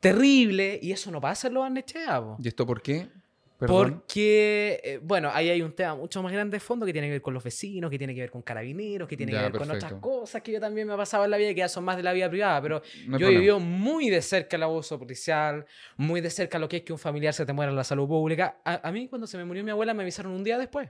[0.00, 0.78] Terrible.
[0.82, 2.36] Y eso no pasa en los Barnechea, po.
[2.42, 3.08] ¿Y esto por qué?
[3.58, 3.92] Perdón.
[4.00, 7.12] Porque, eh, bueno, ahí hay un tema mucho más grande de fondo que tiene que
[7.12, 9.58] ver con los vecinos, que tiene que ver con carabineros, que tiene Ya, que ver
[9.60, 11.84] con otras cosas que yo también me ha pasado en la vida, que ya son
[11.84, 13.30] más de la vida privada, pero No hay yo he problema.
[13.38, 15.66] vivido muy de cerca el abuso policial,
[15.98, 18.08] muy de cerca lo que es que un familiar se te muera en la salud
[18.08, 18.62] pública.
[18.64, 20.88] A, a mí cuando se me murió mi abuela me avisaron un día después.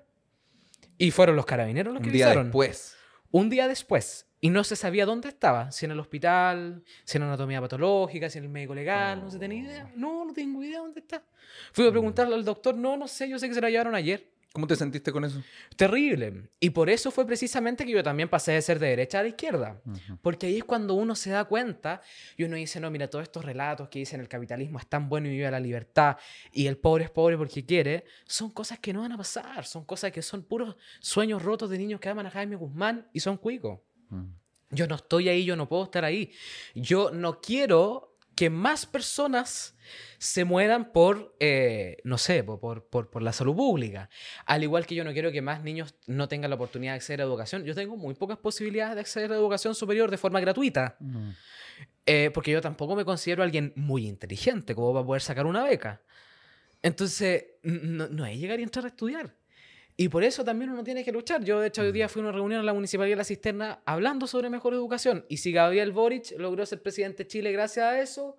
[0.97, 2.47] Y fueron los carabineros los que Un día avisaron.
[2.47, 2.97] después.
[3.33, 4.27] Un día después.
[4.41, 5.71] Y no se sabía dónde estaba.
[5.71, 9.21] Si en el hospital, si en anatomía patológica, si en el médico legal.
[9.23, 9.93] No se tenía idea.
[9.95, 11.23] No, no tengo idea dónde está.
[11.73, 12.75] Fui a preguntarle al doctor.
[12.75, 13.29] No, no sé.
[13.29, 14.31] Yo sé que se la llevaron ayer.
[14.53, 15.41] ¿Cómo te sentiste con eso?
[15.77, 16.51] Terrible.
[16.59, 19.29] Y por eso fue precisamente que yo también pasé de ser de derecha a la
[19.29, 19.81] izquierda.
[20.23, 22.01] Porque ahí es cuando uno se da cuenta
[22.37, 25.29] y uno dice, no, mira, todos estos relatos que dicen el capitalismo es tan bueno
[25.29, 26.17] y vive la libertad
[26.53, 29.85] y el pobre es pobre porque quiere, son cosas que no van a pasar, son
[29.85, 33.37] cosas que son puros sueños rotos de niños que aman a Jaime Guzmán y son
[33.37, 33.79] cuicos.
[34.71, 36.33] Yo no estoy ahí, yo no puedo estar ahí.
[36.75, 39.77] Yo no quiero que más personas
[40.19, 44.09] se mueran por, eh, no sé, po- por, por, por la salud pública.
[44.47, 47.21] Al igual que yo no quiero que más niños no tengan la oportunidad de acceder
[47.21, 47.65] a educación.
[47.65, 50.97] Yo tengo muy pocas posibilidades de acceder a educación superior de forma gratuita.
[52.07, 56.01] Eh, porque yo tampoco me considero alguien muy inteligente como para poder sacar una beca.
[56.83, 59.35] Entonces, no, no es llegar y entrar a estudiar.
[60.03, 61.45] Y por eso también uno tiene que luchar.
[61.45, 63.81] Yo, de hecho, hoy día fui a una reunión en la Municipalidad de La Cisterna
[63.85, 65.27] hablando sobre mejor educación.
[65.29, 68.39] Y si Gabriel Boric logró ser presidente de Chile gracias a eso,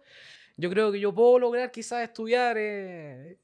[0.58, 3.38] yo creo que yo puedo lograr quizás estudiar eh,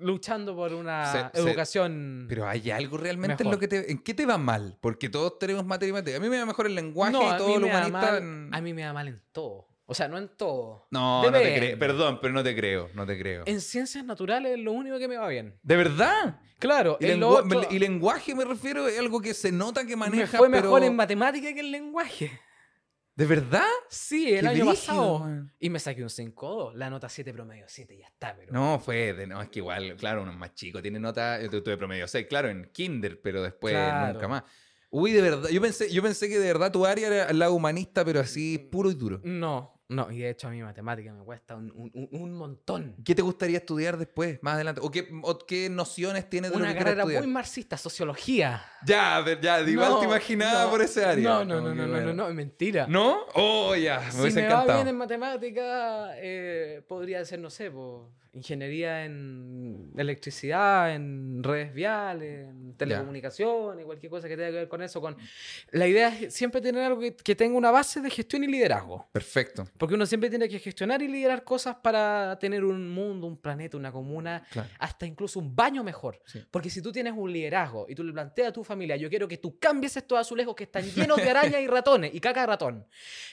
[0.00, 2.26] luchando por una Se- se- educación...
[2.28, 3.90] Pero hay algo realmente en lo que te.
[3.90, 4.76] ¿En qué te va mal?
[4.82, 6.20] Porque todos tenemos matemáticas.
[6.20, 7.90] A mí me va mejor el lenguaje No, y todo lo humanista.
[8.00, 9.66] mal- en- A mí me da mal en todo.
[9.92, 10.86] O sea, no en todo.
[10.90, 11.78] No, no te creo.
[11.78, 12.90] Perdón, pero no te creo.
[12.94, 13.44] No te creo.
[13.46, 15.58] En ciencias naturales es lo único que me va bien.
[15.62, 16.40] ¿De verdad?
[16.58, 19.82] Claro, Y, en lo lengua- otro y lenguaje me refiero es algo que se nota
[19.82, 20.38] que me maneja.
[20.38, 22.30] fue mejor pero- en matemática que en lenguaje.
[23.14, 23.66] ¿De verdad?
[23.90, 25.18] Sí, el año pasado.
[25.18, 25.52] man.
[25.58, 28.52] Y me saqué un 5 la nota 7 promedio 7, ya está, pero...
[28.52, 29.26] No, fue de.
[29.26, 31.38] No, es que igual, claro, uno es más chico, tiene nota.
[31.42, 34.14] Yo tuve promedio 6, claro, en Kinder, pero después Claro.
[34.14, 34.44] nunca más.
[34.88, 35.48] Uy, de verdad.
[35.50, 38.90] Yo pensé, yo pensé que de verdad tu área era lado humanista, pero así puro
[38.90, 39.20] y duro.
[39.24, 42.96] No, no, y de hecho a mí matemática me cuesta un, un- un- montón.
[43.04, 44.80] ¿Qué te gustaría estudiar después, más adelante?
[44.82, 47.22] ¿O qué, o qué nociones tienes de lo Una que quieres carrera estudiar?
[47.24, 48.64] muy marxista, sociología.
[48.86, 51.28] Ya, ya, igual No, te imaginaba no, por ese área.
[51.28, 52.14] No, no, no, que no, no, bueno.
[52.14, 52.86] no, no, mentira.
[52.88, 53.26] ¿No?
[53.34, 54.68] Oh, ya, me si hubiese me encantado.
[54.68, 61.74] va bien en matemática, eh, podría ser, no sé, po, ingeniería en electricidad, en redes
[61.74, 65.00] viales, en telecomunicaciones, cualquier cosa que tenga que ver con eso.
[65.00, 65.16] Con...
[65.70, 69.06] La idea es siempre tener algo que, que tenga una base de gestión y liderazgo.
[69.12, 69.68] Perfecto.
[69.76, 73.76] Porque uno siempre tiene que gestionar y liderar cosas para tener un mundo, un planeta,
[73.76, 74.68] una comuna, Claro.
[74.78, 76.20] hasta incluso un baño mejor.
[76.24, 76.42] Sí.
[76.50, 79.28] Porque si tú tienes un liderazgo y tú le planteas a tu familia, yo quiero
[79.28, 82.46] que tú cambies estos azulejos que están llenos de arañas y ratones y caca de
[82.46, 82.86] ratón.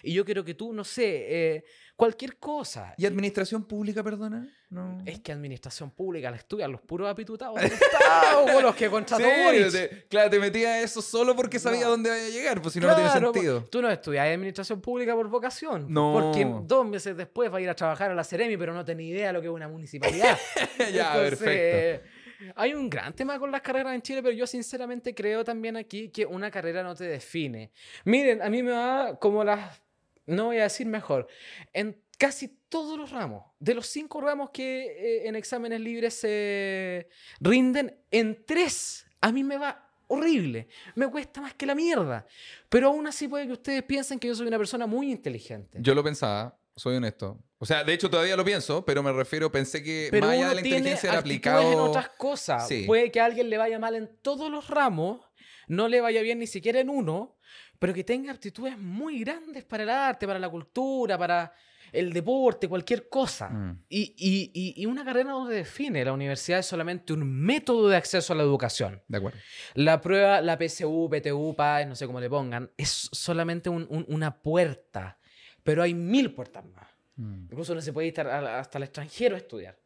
[0.04, 1.64] Y yo quiero que tú, no sé, eh,
[2.00, 2.94] cualquier cosa.
[2.98, 4.48] ¿Y administración pública, perdona?
[4.70, 5.00] No.
[5.06, 9.72] Es que administración pública la estudian los puros apitutados del Estado, los que contrató Sí,
[9.72, 11.90] te- claro, te metía a eso solo porque sabía No.
[11.92, 13.64] dónde vaya a llegar, pues si no, no tiene Claro, sentido.
[13.70, 15.88] Tú no estudias administración pública por vocación.
[15.90, 16.14] No.
[16.14, 19.08] Porque dos meses después va a ir a trabajar a la Ceremi, pero no tenía
[19.10, 20.38] idea de lo que es una municipalidad.
[20.94, 22.10] ya, Entonces, perfecto.
[22.56, 26.08] Hay un gran tema con las carreras en Chile, pero yo sinceramente creo también aquí
[26.08, 27.72] que una carrera no te define.
[28.06, 29.82] Miren, a mí me va como las...
[30.30, 31.28] No voy a decir mejor.
[31.74, 37.10] En casi todos los ramos, de los cinco ramos que eh, en exámenes libres se
[37.40, 40.68] rinden, en tres a mí me va horrible.
[40.96, 42.26] Me cuesta más que la mierda.
[42.68, 45.78] Pero aún así puede que ustedes piensen que yo soy una persona muy inteligente.
[45.82, 47.40] Yo lo pensaba, soy honesto.
[47.58, 50.42] O sea, de hecho todavía lo pienso, pero me refiero, pensé que Pero más allá
[50.42, 51.72] uno de la tiene inteligencia era aplicado.
[51.72, 52.68] en otras cosas.
[52.68, 52.84] Sí.
[52.86, 55.22] Puede que a alguien le vaya mal en todos los ramos,
[55.68, 57.38] no le vaya bien ni siquiera en uno,
[57.80, 61.52] pero que tenga aptitudes muy grandes para el arte, para la cultura, para
[61.92, 63.50] el deporte, cualquier cosa.
[63.50, 63.84] Mm.
[63.90, 66.06] Y, y- y- una carrera no se define.
[66.06, 69.02] La universidad es solamente un método de acceso a la educación.
[69.08, 69.40] De acuerdo.
[69.74, 74.06] La prueba, la PSU, PTU, PAES, no sé cómo le pongan, es solamente un- un-
[74.10, 75.18] una puerta.
[75.64, 76.88] Pero hay mil puertas más.
[77.16, 77.46] Mm.
[77.52, 79.78] Incluso uno se puede ir hasta el extranjero a estudiar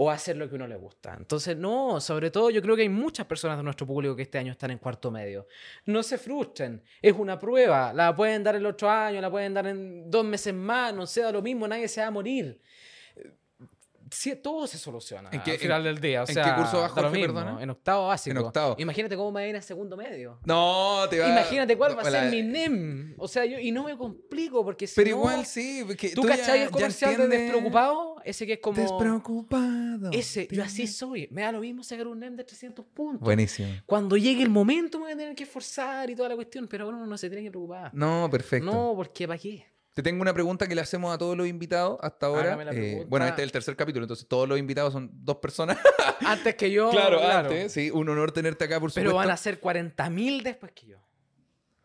[0.00, 1.16] o hacer lo que uno le gusta.
[1.18, 4.38] Entonces, no, sobre todo yo creo que hay muchas personas de nuestro público que este
[4.38, 5.48] año están en cuarto medio.
[5.86, 9.66] No se frustren, es una prueba, la pueden dar el otro año, la pueden dar
[9.66, 12.60] en dos meses más, no sea lo mismo, nadie se va a morir.
[14.10, 16.22] Sí, todo se soluciona ¿En qué- al final del día.
[16.22, 17.62] O en sea, qué curso mismo, perdona?
[17.62, 18.38] En octavo básico.
[18.38, 18.76] En octavo.
[18.78, 20.38] Imagínate cómo me va a ir en segundo medio.
[20.44, 23.14] No, te va Imagínate cuál va a la- ser mi NEM.
[23.18, 25.82] O sea, yo, y no me complico porque si Pero no- igual sí.
[25.86, 28.16] porque ¿Tú ya- cachai el comercial de Despreocupado?
[28.24, 28.76] Ese que es como...
[28.80, 30.10] Despreocupado.
[30.12, 31.28] Ese, yo así soy.
[31.30, 33.20] Me da lo mismo sacar un NEM de 300 puntos.
[33.20, 33.68] Buenísimo.
[33.86, 36.88] Cuando llegue el momento me voy a tener que esforzar y toda la cuestión, pero
[36.88, 37.90] uno no se tiene que preocupar.
[37.94, 38.66] No, perfecto.
[38.70, 39.66] No, porque ¿para qué?
[39.98, 42.56] Te tengo una pregunta que le hacemos a todos los invitados hasta ahora.
[42.70, 45.76] Eh, bueno, este es el tercer capítulo, entonces todos los invitados son dos personas.
[46.24, 46.92] Antes que yo.
[47.20, 49.16] antes, sí, un honor tenerte acá, por Pero supuesto.
[49.16, 50.98] van a ser 40.000 después que yo.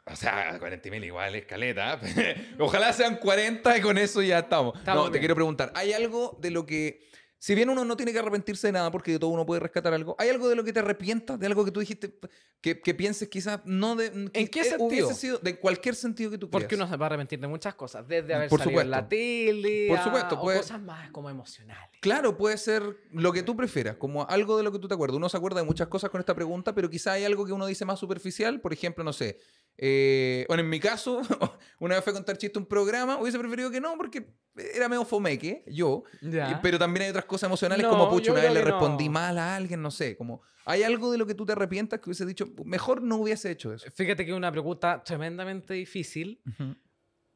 [0.05, 1.99] O sea, 40 mil igual, escaleta.
[2.59, 4.77] Ojalá sean 40 y con eso ya estamos.
[4.77, 6.99] Estamos no, te quiero preguntar, ¿hay algo de lo que...
[7.43, 9.93] Si bien uno no tiene que arrepentirse de nada porque de todo uno puede rescatar
[9.93, 11.37] algo, ¿hay algo de lo que te arrepientas?
[11.37, 12.17] ¿De algo que tú dijiste
[12.61, 14.29] que, que pienses quizás no de...
[14.31, 15.13] ¿En qué eh, sentido?
[15.13, 16.63] Sido de cualquier sentido que tú quieras.
[16.63, 18.07] Porque uno se va a arrepentir de muchas cosas.
[18.07, 19.89] Desde haber Por salido en la tele.
[19.89, 21.99] Por o cosas más como emocionales.
[21.99, 25.17] Claro, puede ser lo que tú prefieras, como algo de lo que tú te acuerdas.
[25.17, 27.65] Uno se acuerda de muchas cosas con esta pregunta, pero quizá hay algo que uno
[27.65, 28.61] dice más superficial.
[28.61, 29.37] Por ejemplo, no sé.
[29.77, 31.21] Eh, bueno, en mi caso,
[31.79, 35.03] una vez fue a contar chiste un programa, hubiese preferido que no, porque era medio
[35.05, 36.03] fomeque, yo.
[36.21, 36.59] Ya.
[36.61, 38.71] Pero también hay otras cosas emocionales, No, como pucho, una vez le que no.
[38.71, 40.15] respondí mal a alguien, no sé.
[40.15, 43.51] Como, ¿Hay algo de lo que tú te arrepientas que hubiese dicho, mejor no hubiese
[43.51, 43.89] hecho eso?
[43.91, 46.41] Fíjate que es una pregunta tremendamente difícil,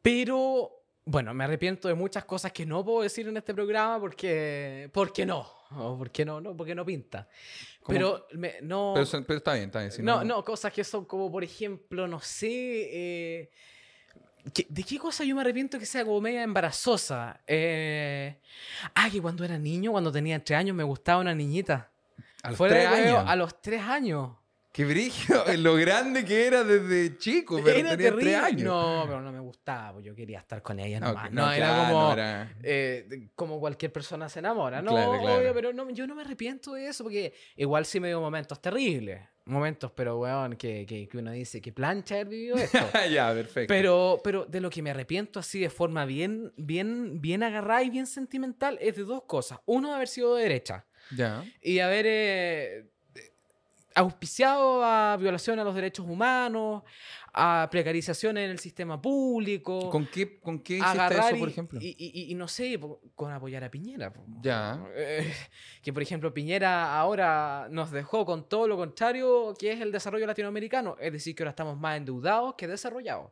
[0.02, 0.77] pero
[1.10, 4.90] bueno, me arrepiento de muchas cosas que no puedo decir en este programa porque.
[4.94, 5.48] ¿Por qué no?
[5.78, 6.40] O ¿Por qué no?
[6.42, 7.28] no porque no pinta.
[7.82, 7.98] ¿Cómo?
[7.98, 8.94] Pero me- no.
[8.96, 9.92] Pero, pero está bien, está bien.
[9.92, 12.48] si no, no, cosas que son como, por ejemplo, no sé.
[12.50, 13.50] eh,
[14.54, 17.40] ¿qué- ¿De qué cosa yo me arrepiento que sea como media embarazosa?
[17.48, 18.40] Eh,
[18.96, 21.90] ah, que cuando era niño, cuando tenía tres años, me gustaba una niñita.
[22.44, 23.30] A los Fuera tres huevo, años.
[23.32, 24.32] A los tres años.
[24.78, 28.62] Qué brillo, lo grande que era desde chico, pero Era tenía tres años.
[28.62, 31.32] No, pero no me gustaba, pues yo quería estar con ella nomás.
[31.32, 34.84] No, claro, como, no era- eh, de- como cualquier persona se enamora.
[34.84, 35.40] No, Claro, claro.
[35.40, 38.62] obvio, pero no, yo no me arrepiento de eso porque igual sí me dio momentos
[38.62, 39.20] terribles.
[39.46, 42.78] Momentos, pero weón, que, que, que uno dice que plancha haber vivido esto.
[43.12, 43.74] ya, perfecto.
[43.74, 47.90] Pero, pero de lo que me arrepiento así de forma bien, bien, bien agarrada y
[47.90, 49.58] bien sentimental es de dos cosas.
[49.66, 50.86] Uno, haber sido de derecha
[51.16, 51.44] ya.
[51.64, 52.86] y haber eh,
[53.98, 56.84] auspiciado a violación a los derechos humanos,
[57.34, 59.90] a precarización en el sistema público.
[59.92, 61.80] ¿Con qué, con qué hiciste eso, por ejemplo?
[61.82, 62.80] Y, y- y no sé,
[63.16, 64.12] con apoyar a Piñera.
[64.42, 64.84] Ya.
[64.96, 65.32] Eh,
[65.84, 70.26] que por ejemplo Piñera ahora nos dejó con todo lo contrario que es el desarrollo
[70.26, 70.96] latinoamericano.
[71.00, 73.32] Es decir, que ahora estamos más endeudados que desarrollados.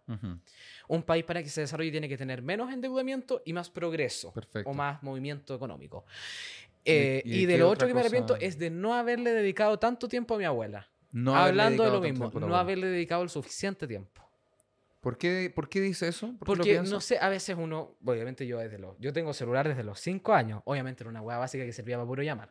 [0.87, 4.31] Un país para que se desarrolle tiene que tener menos endeudamiento y más progreso.
[4.33, 4.69] Perfecto.
[4.69, 6.05] O más movimiento económico.
[6.85, 10.07] ¿Y- Eh, y de lo otro que me arrepiento es de no haberle dedicado tanto
[10.07, 10.87] tiempo a mi abuela.
[11.11, 14.24] No Hablando de lo mismo, no haberle dedicado el suficiente tiempo.
[15.05, 16.33] ¿Por qué, ¿Por qué dice eso?
[16.39, 19.33] ¿Por qué lo Porque, no sé, a veces uno, obviamente yo desde los, yo tengo
[19.33, 22.49] celular desde los 5 años, obviamente era una hueá básica que servía para puro llamar,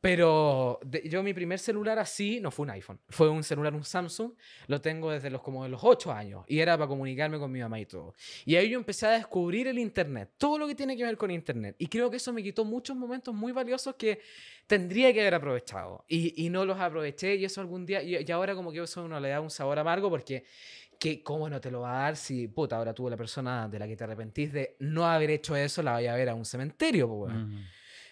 [0.00, 3.84] pero de- yo mi primer celular así no fue un iPhone, fue un celular, un
[3.84, 4.32] Samsung,
[4.66, 7.60] lo tengo desde los como de los 8 años y era para comunicarme con mi
[7.60, 8.14] mamá y todo.
[8.46, 11.30] Y ahí yo empecé a descubrir el Internet, todo lo que tiene que ver con
[11.30, 14.20] Internet, y creo que eso me quitó muchos momentos muy valiosos que
[14.66, 18.32] tendría que haber aprovechado y, y no los aproveché y eso algún día, y, y
[18.32, 20.44] ahora como que eso uno le da un sabor amargo porque
[21.04, 23.78] que cómo no te lo va a dar si, puta, ahora tú la persona de
[23.78, 26.46] la que te arrepentís de no haber hecho eso la vaya a ver a un
[26.46, 27.34] cementerio, pues.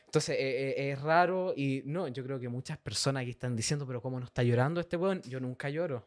[0.04, 3.86] Entonces eh, eh, es raro y no, yo creo que muchas personas aquí están diciendo,
[3.86, 5.22] pero ¿cómo no está llorando este weón?
[5.22, 6.06] Yo nunca lloro.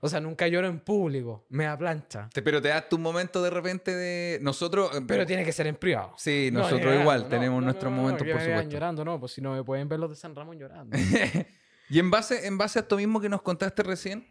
[0.00, 2.28] O sea, nunca lloro en público, me da plancha.
[2.32, 4.38] Te- Pero te das tu momento de repente de...
[4.42, 4.94] Nosotros...
[4.96, 6.14] eh, Pero tiene que ser en privado.
[6.16, 8.70] Sí, No, nosotros igual no, tenemos no, nuestros no, no, momentos, por supuesto.
[8.70, 10.96] llorando, no, pues si no me pueden ver los de San Ramón llorando.
[11.90, 14.26] y en base, en base a esto mismo que nos contaste recién,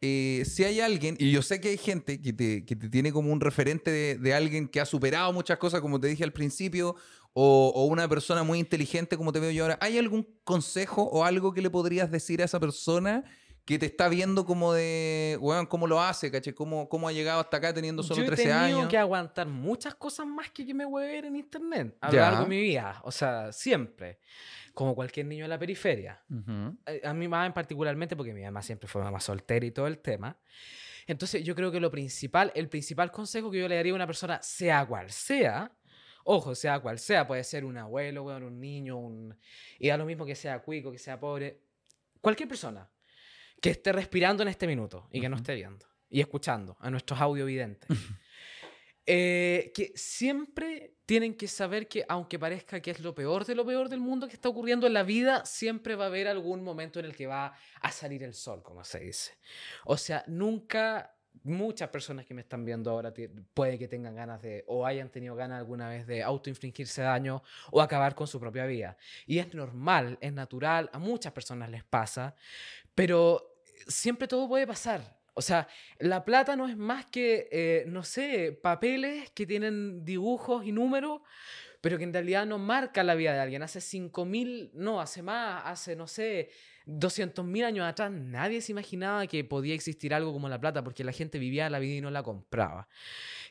[0.00, 3.12] eh, si hay alguien, y yo sé que hay gente que te, que te tiene
[3.12, 6.32] como un referente de, de alguien que ha superado muchas cosas, como te dije al
[6.32, 6.94] principio,
[7.32, 11.24] o, o una persona muy inteligente como te veo yo ahora, ¿hay algún consejo o
[11.24, 13.24] algo que le podrías decir a esa persona
[13.68, 16.54] que te está viendo como de, weón, cómo lo hace, caché?
[16.54, 18.88] ¿Cómo, ¿Cómo ha llegado hasta acá teniendo solo yo he 13 tenido años?
[18.88, 22.12] que aguantar muchas cosas más que que me voy a ver en internet a lo
[22.14, 22.20] Ya.
[22.22, 22.98] largo de mi vida.
[23.04, 24.20] O sea, siempre.
[24.72, 26.18] Como cualquier niño de la periferia.
[27.04, 29.98] A mi mamá en particularmente, porque mi mamá siempre fue mamá soltera y todo el
[29.98, 30.38] tema.
[31.06, 34.06] Entonces yo creo que lo principal, el principal consejo que yo le daría a una
[34.06, 35.70] persona, sea cual sea,
[36.24, 39.36] ojo, sea cual sea, puede ser un abuelo, weón, un niño, un...
[39.78, 41.60] y da lo mismo que sea cuico, que sea pobre,
[42.22, 42.88] cualquier persona
[43.60, 47.20] que esté respirando en este minuto y que no esté viendo y escuchando a nuestros
[47.20, 47.88] audiovidentes.
[49.10, 53.64] Eh, que siempre tienen que saber que aunque parezca que es lo peor de lo
[53.64, 56.98] peor del mundo que está ocurriendo en la vida, siempre va a haber algún momento
[56.98, 59.38] en el que va a salir el sol, como se dice.
[59.86, 63.12] O sea, nunca muchas personas que me están viendo ahora
[63.54, 67.80] puede que tengan ganas de, o hayan tenido ganas alguna vez de autoinfligirse daño o
[67.80, 68.96] acabar con su propia vida.
[69.26, 72.34] Y es normal, es natural, a muchas personas les pasa,
[72.94, 73.56] pero
[73.86, 75.18] siempre todo puede pasar.
[75.34, 75.68] O sea,
[76.00, 81.20] la plata no es más que, eh, no sé, papeles que tienen dibujos y números,
[81.80, 83.62] pero que en realidad no marcan la vida de alguien.
[83.62, 86.50] Hace 5.000, no, hace más, hace, no sé,
[86.88, 91.12] 200.000 años atrás, nadie se imaginaba que podía existir algo como la plata, porque la
[91.12, 92.88] gente vivía la vida y no la compraba.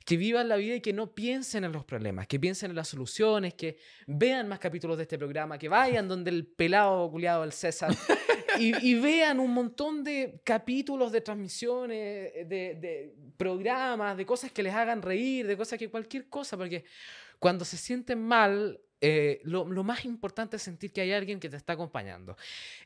[0.05, 2.87] Que vivan la vida y que no piensen en los problemas, que piensen en las
[2.87, 3.77] soluciones, que
[4.07, 7.93] vean más capítulos de este programa, que vayan donde el pelado culiado, el César,
[8.59, 14.63] y, y vean un montón de capítulos de transmisiones, de, de programas, de cosas que
[14.63, 16.85] les hagan reír, de cosas que cualquier cosa, porque
[17.37, 21.49] cuando se sienten mal, eh, lo, lo más importante es sentir que hay alguien que
[21.49, 22.35] te está acompañando.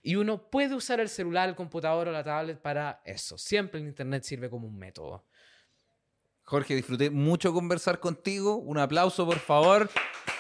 [0.03, 3.37] Y uno puede usar el celular, el computador o la tablet para eso.
[3.37, 5.25] Siempre el Internet sirve como un método.
[6.51, 8.57] Jorge, disfruté mucho conversar contigo.
[8.57, 9.89] Un aplauso, por favor,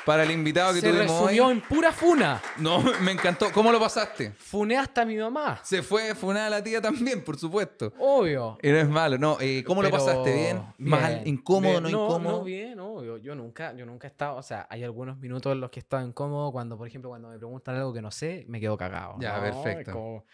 [0.05, 1.51] para el invitado que Se tuvimos resumió hoy.
[1.53, 2.41] en pura funa.
[2.57, 3.49] No, me encantó.
[3.53, 4.31] ¿Cómo lo pasaste?
[4.37, 5.61] Funé hasta a mi mamá.
[5.63, 7.93] Se fue funada la tía también, por supuesto.
[7.97, 8.57] Obvio.
[8.61, 9.37] Y no es malo, no.
[9.39, 10.33] eh, ¿Cómo lo pasaste?
[10.33, 10.61] ¿Bien?
[10.79, 11.13] ¿Mal?
[11.23, 11.71] bien, ¿Incómodo?
[11.79, 11.83] bien.
[11.83, 12.37] ¿No, no incómodo?
[12.39, 13.17] No, bien, obvio.
[13.17, 15.83] Yo nunca, yo nunca he estado, o sea, hay algunos minutos en los que he
[15.83, 19.15] estado incómodo cuando, por ejemplo, cuando me preguntan algo que no sé, me quedo cagado.
[19.21, 19.43] Ya, ¿no?
[19.43, 19.93] Perfecto.
[19.93, 20.25] como,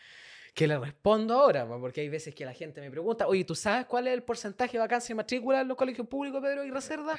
[0.58, 1.68] ¿Qué le respondo ahora?
[1.68, 1.80] po?
[1.80, 4.72] Porque hay veces que la gente me pregunta, oye, ¿tú sabes cuál es el porcentaje
[4.74, 7.16] de vacancia y matrícula en los colegios públicos, Pedro y Reserva?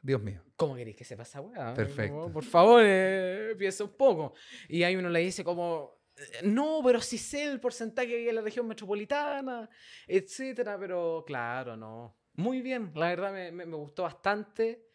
[0.00, 0.44] Dios mío.
[0.54, 1.74] ¿Cómo queréis que sepa esa weá?
[1.74, 2.30] Perfecto.
[2.32, 4.32] Por favor, eh, piensa un poco.
[4.68, 8.28] Y ahí uno le dice como, eh, no, pero sí sé el porcentaje que hay
[8.28, 9.68] en la región metropolitana,
[10.06, 12.16] etcétera, pero claro, no.
[12.34, 14.86] Muy bien, la verdad me, me- me gustó bastante.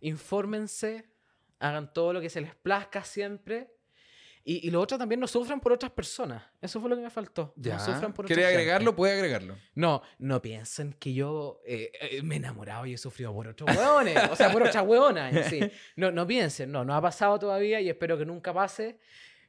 [0.00, 1.04] Infórmense,
[1.58, 3.74] hagan todo lo que se les plazca siempre.
[4.50, 6.42] Y, y lo otro también, no sufran por otras personas.
[6.62, 7.52] Eso fue lo que me faltó.
[7.56, 7.74] Ya.
[7.76, 8.62] No sufran por ¿Quiere otra gente.
[8.62, 8.96] agregarlo?
[8.96, 9.56] Puede agregarlo.
[9.74, 13.68] No, no piensen que yo eh, eh, me he enamorado y he sufrido por otros
[13.76, 14.16] hueones.
[14.30, 15.60] o sea, por otras hueonas sí.
[15.96, 18.98] No, no piensen, no, no ha pasado todavía y espero que nunca pase.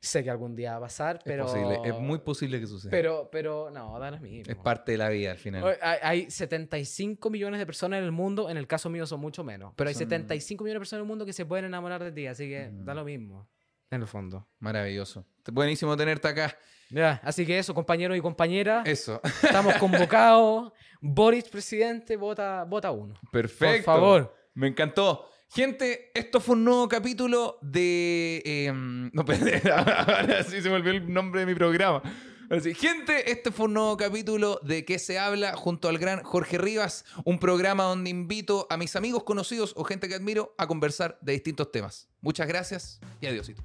[0.02, 1.46] Sé que algún día va a pasar, pero.
[1.46, 2.90] Es posible, es muy posible que suceda.
[2.92, 4.50] Pero, pero, no, da lo mismo.
[4.52, 5.78] es parte de la vida al final.
[5.82, 9.44] Hay, hay 75 millones de personas en el mundo, en el caso mío son mucho
[9.44, 12.04] menos, pero hay Son- 75 millones de personas en el mundo que se pueden enamorar
[12.04, 12.98] de ti, así que da Mm.
[12.98, 13.50] lo mismo,
[13.92, 14.48] en el fondo.
[14.60, 15.26] Maravilloso.
[15.52, 16.58] Buenísimo tenerte acá.
[16.90, 19.22] Ya, así que eso, compañeros y compañeras, Eso.
[19.44, 20.72] estamos convocados.
[21.02, 23.14] Boris, presidente, vota, vota uno.
[23.32, 23.86] Perfecto.
[23.86, 24.36] Por favor.
[24.56, 25.30] Me encantó.
[25.52, 28.42] Gente, esto fue un nuevo capítulo de.
[28.46, 28.72] eh,
[29.14, 29.24] no,
[29.76, 32.02] ahora sí se me olvidó el nombre de mi programa.
[32.50, 35.56] Ahora sí, gente, este fue un nuevo capítulo de ¿Qué se habla?
[35.56, 40.08] junto al gran Jorge Rivas, un programa donde invito a mis amigos conocidos o gente
[40.08, 42.08] que admiro a conversar de distintos temas.
[42.22, 43.62] Muchas gracias y adiósito.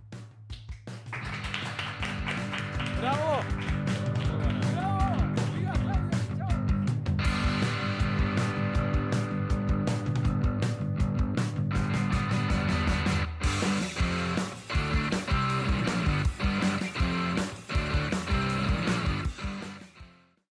[3.00, 3.63] ¡Bravo!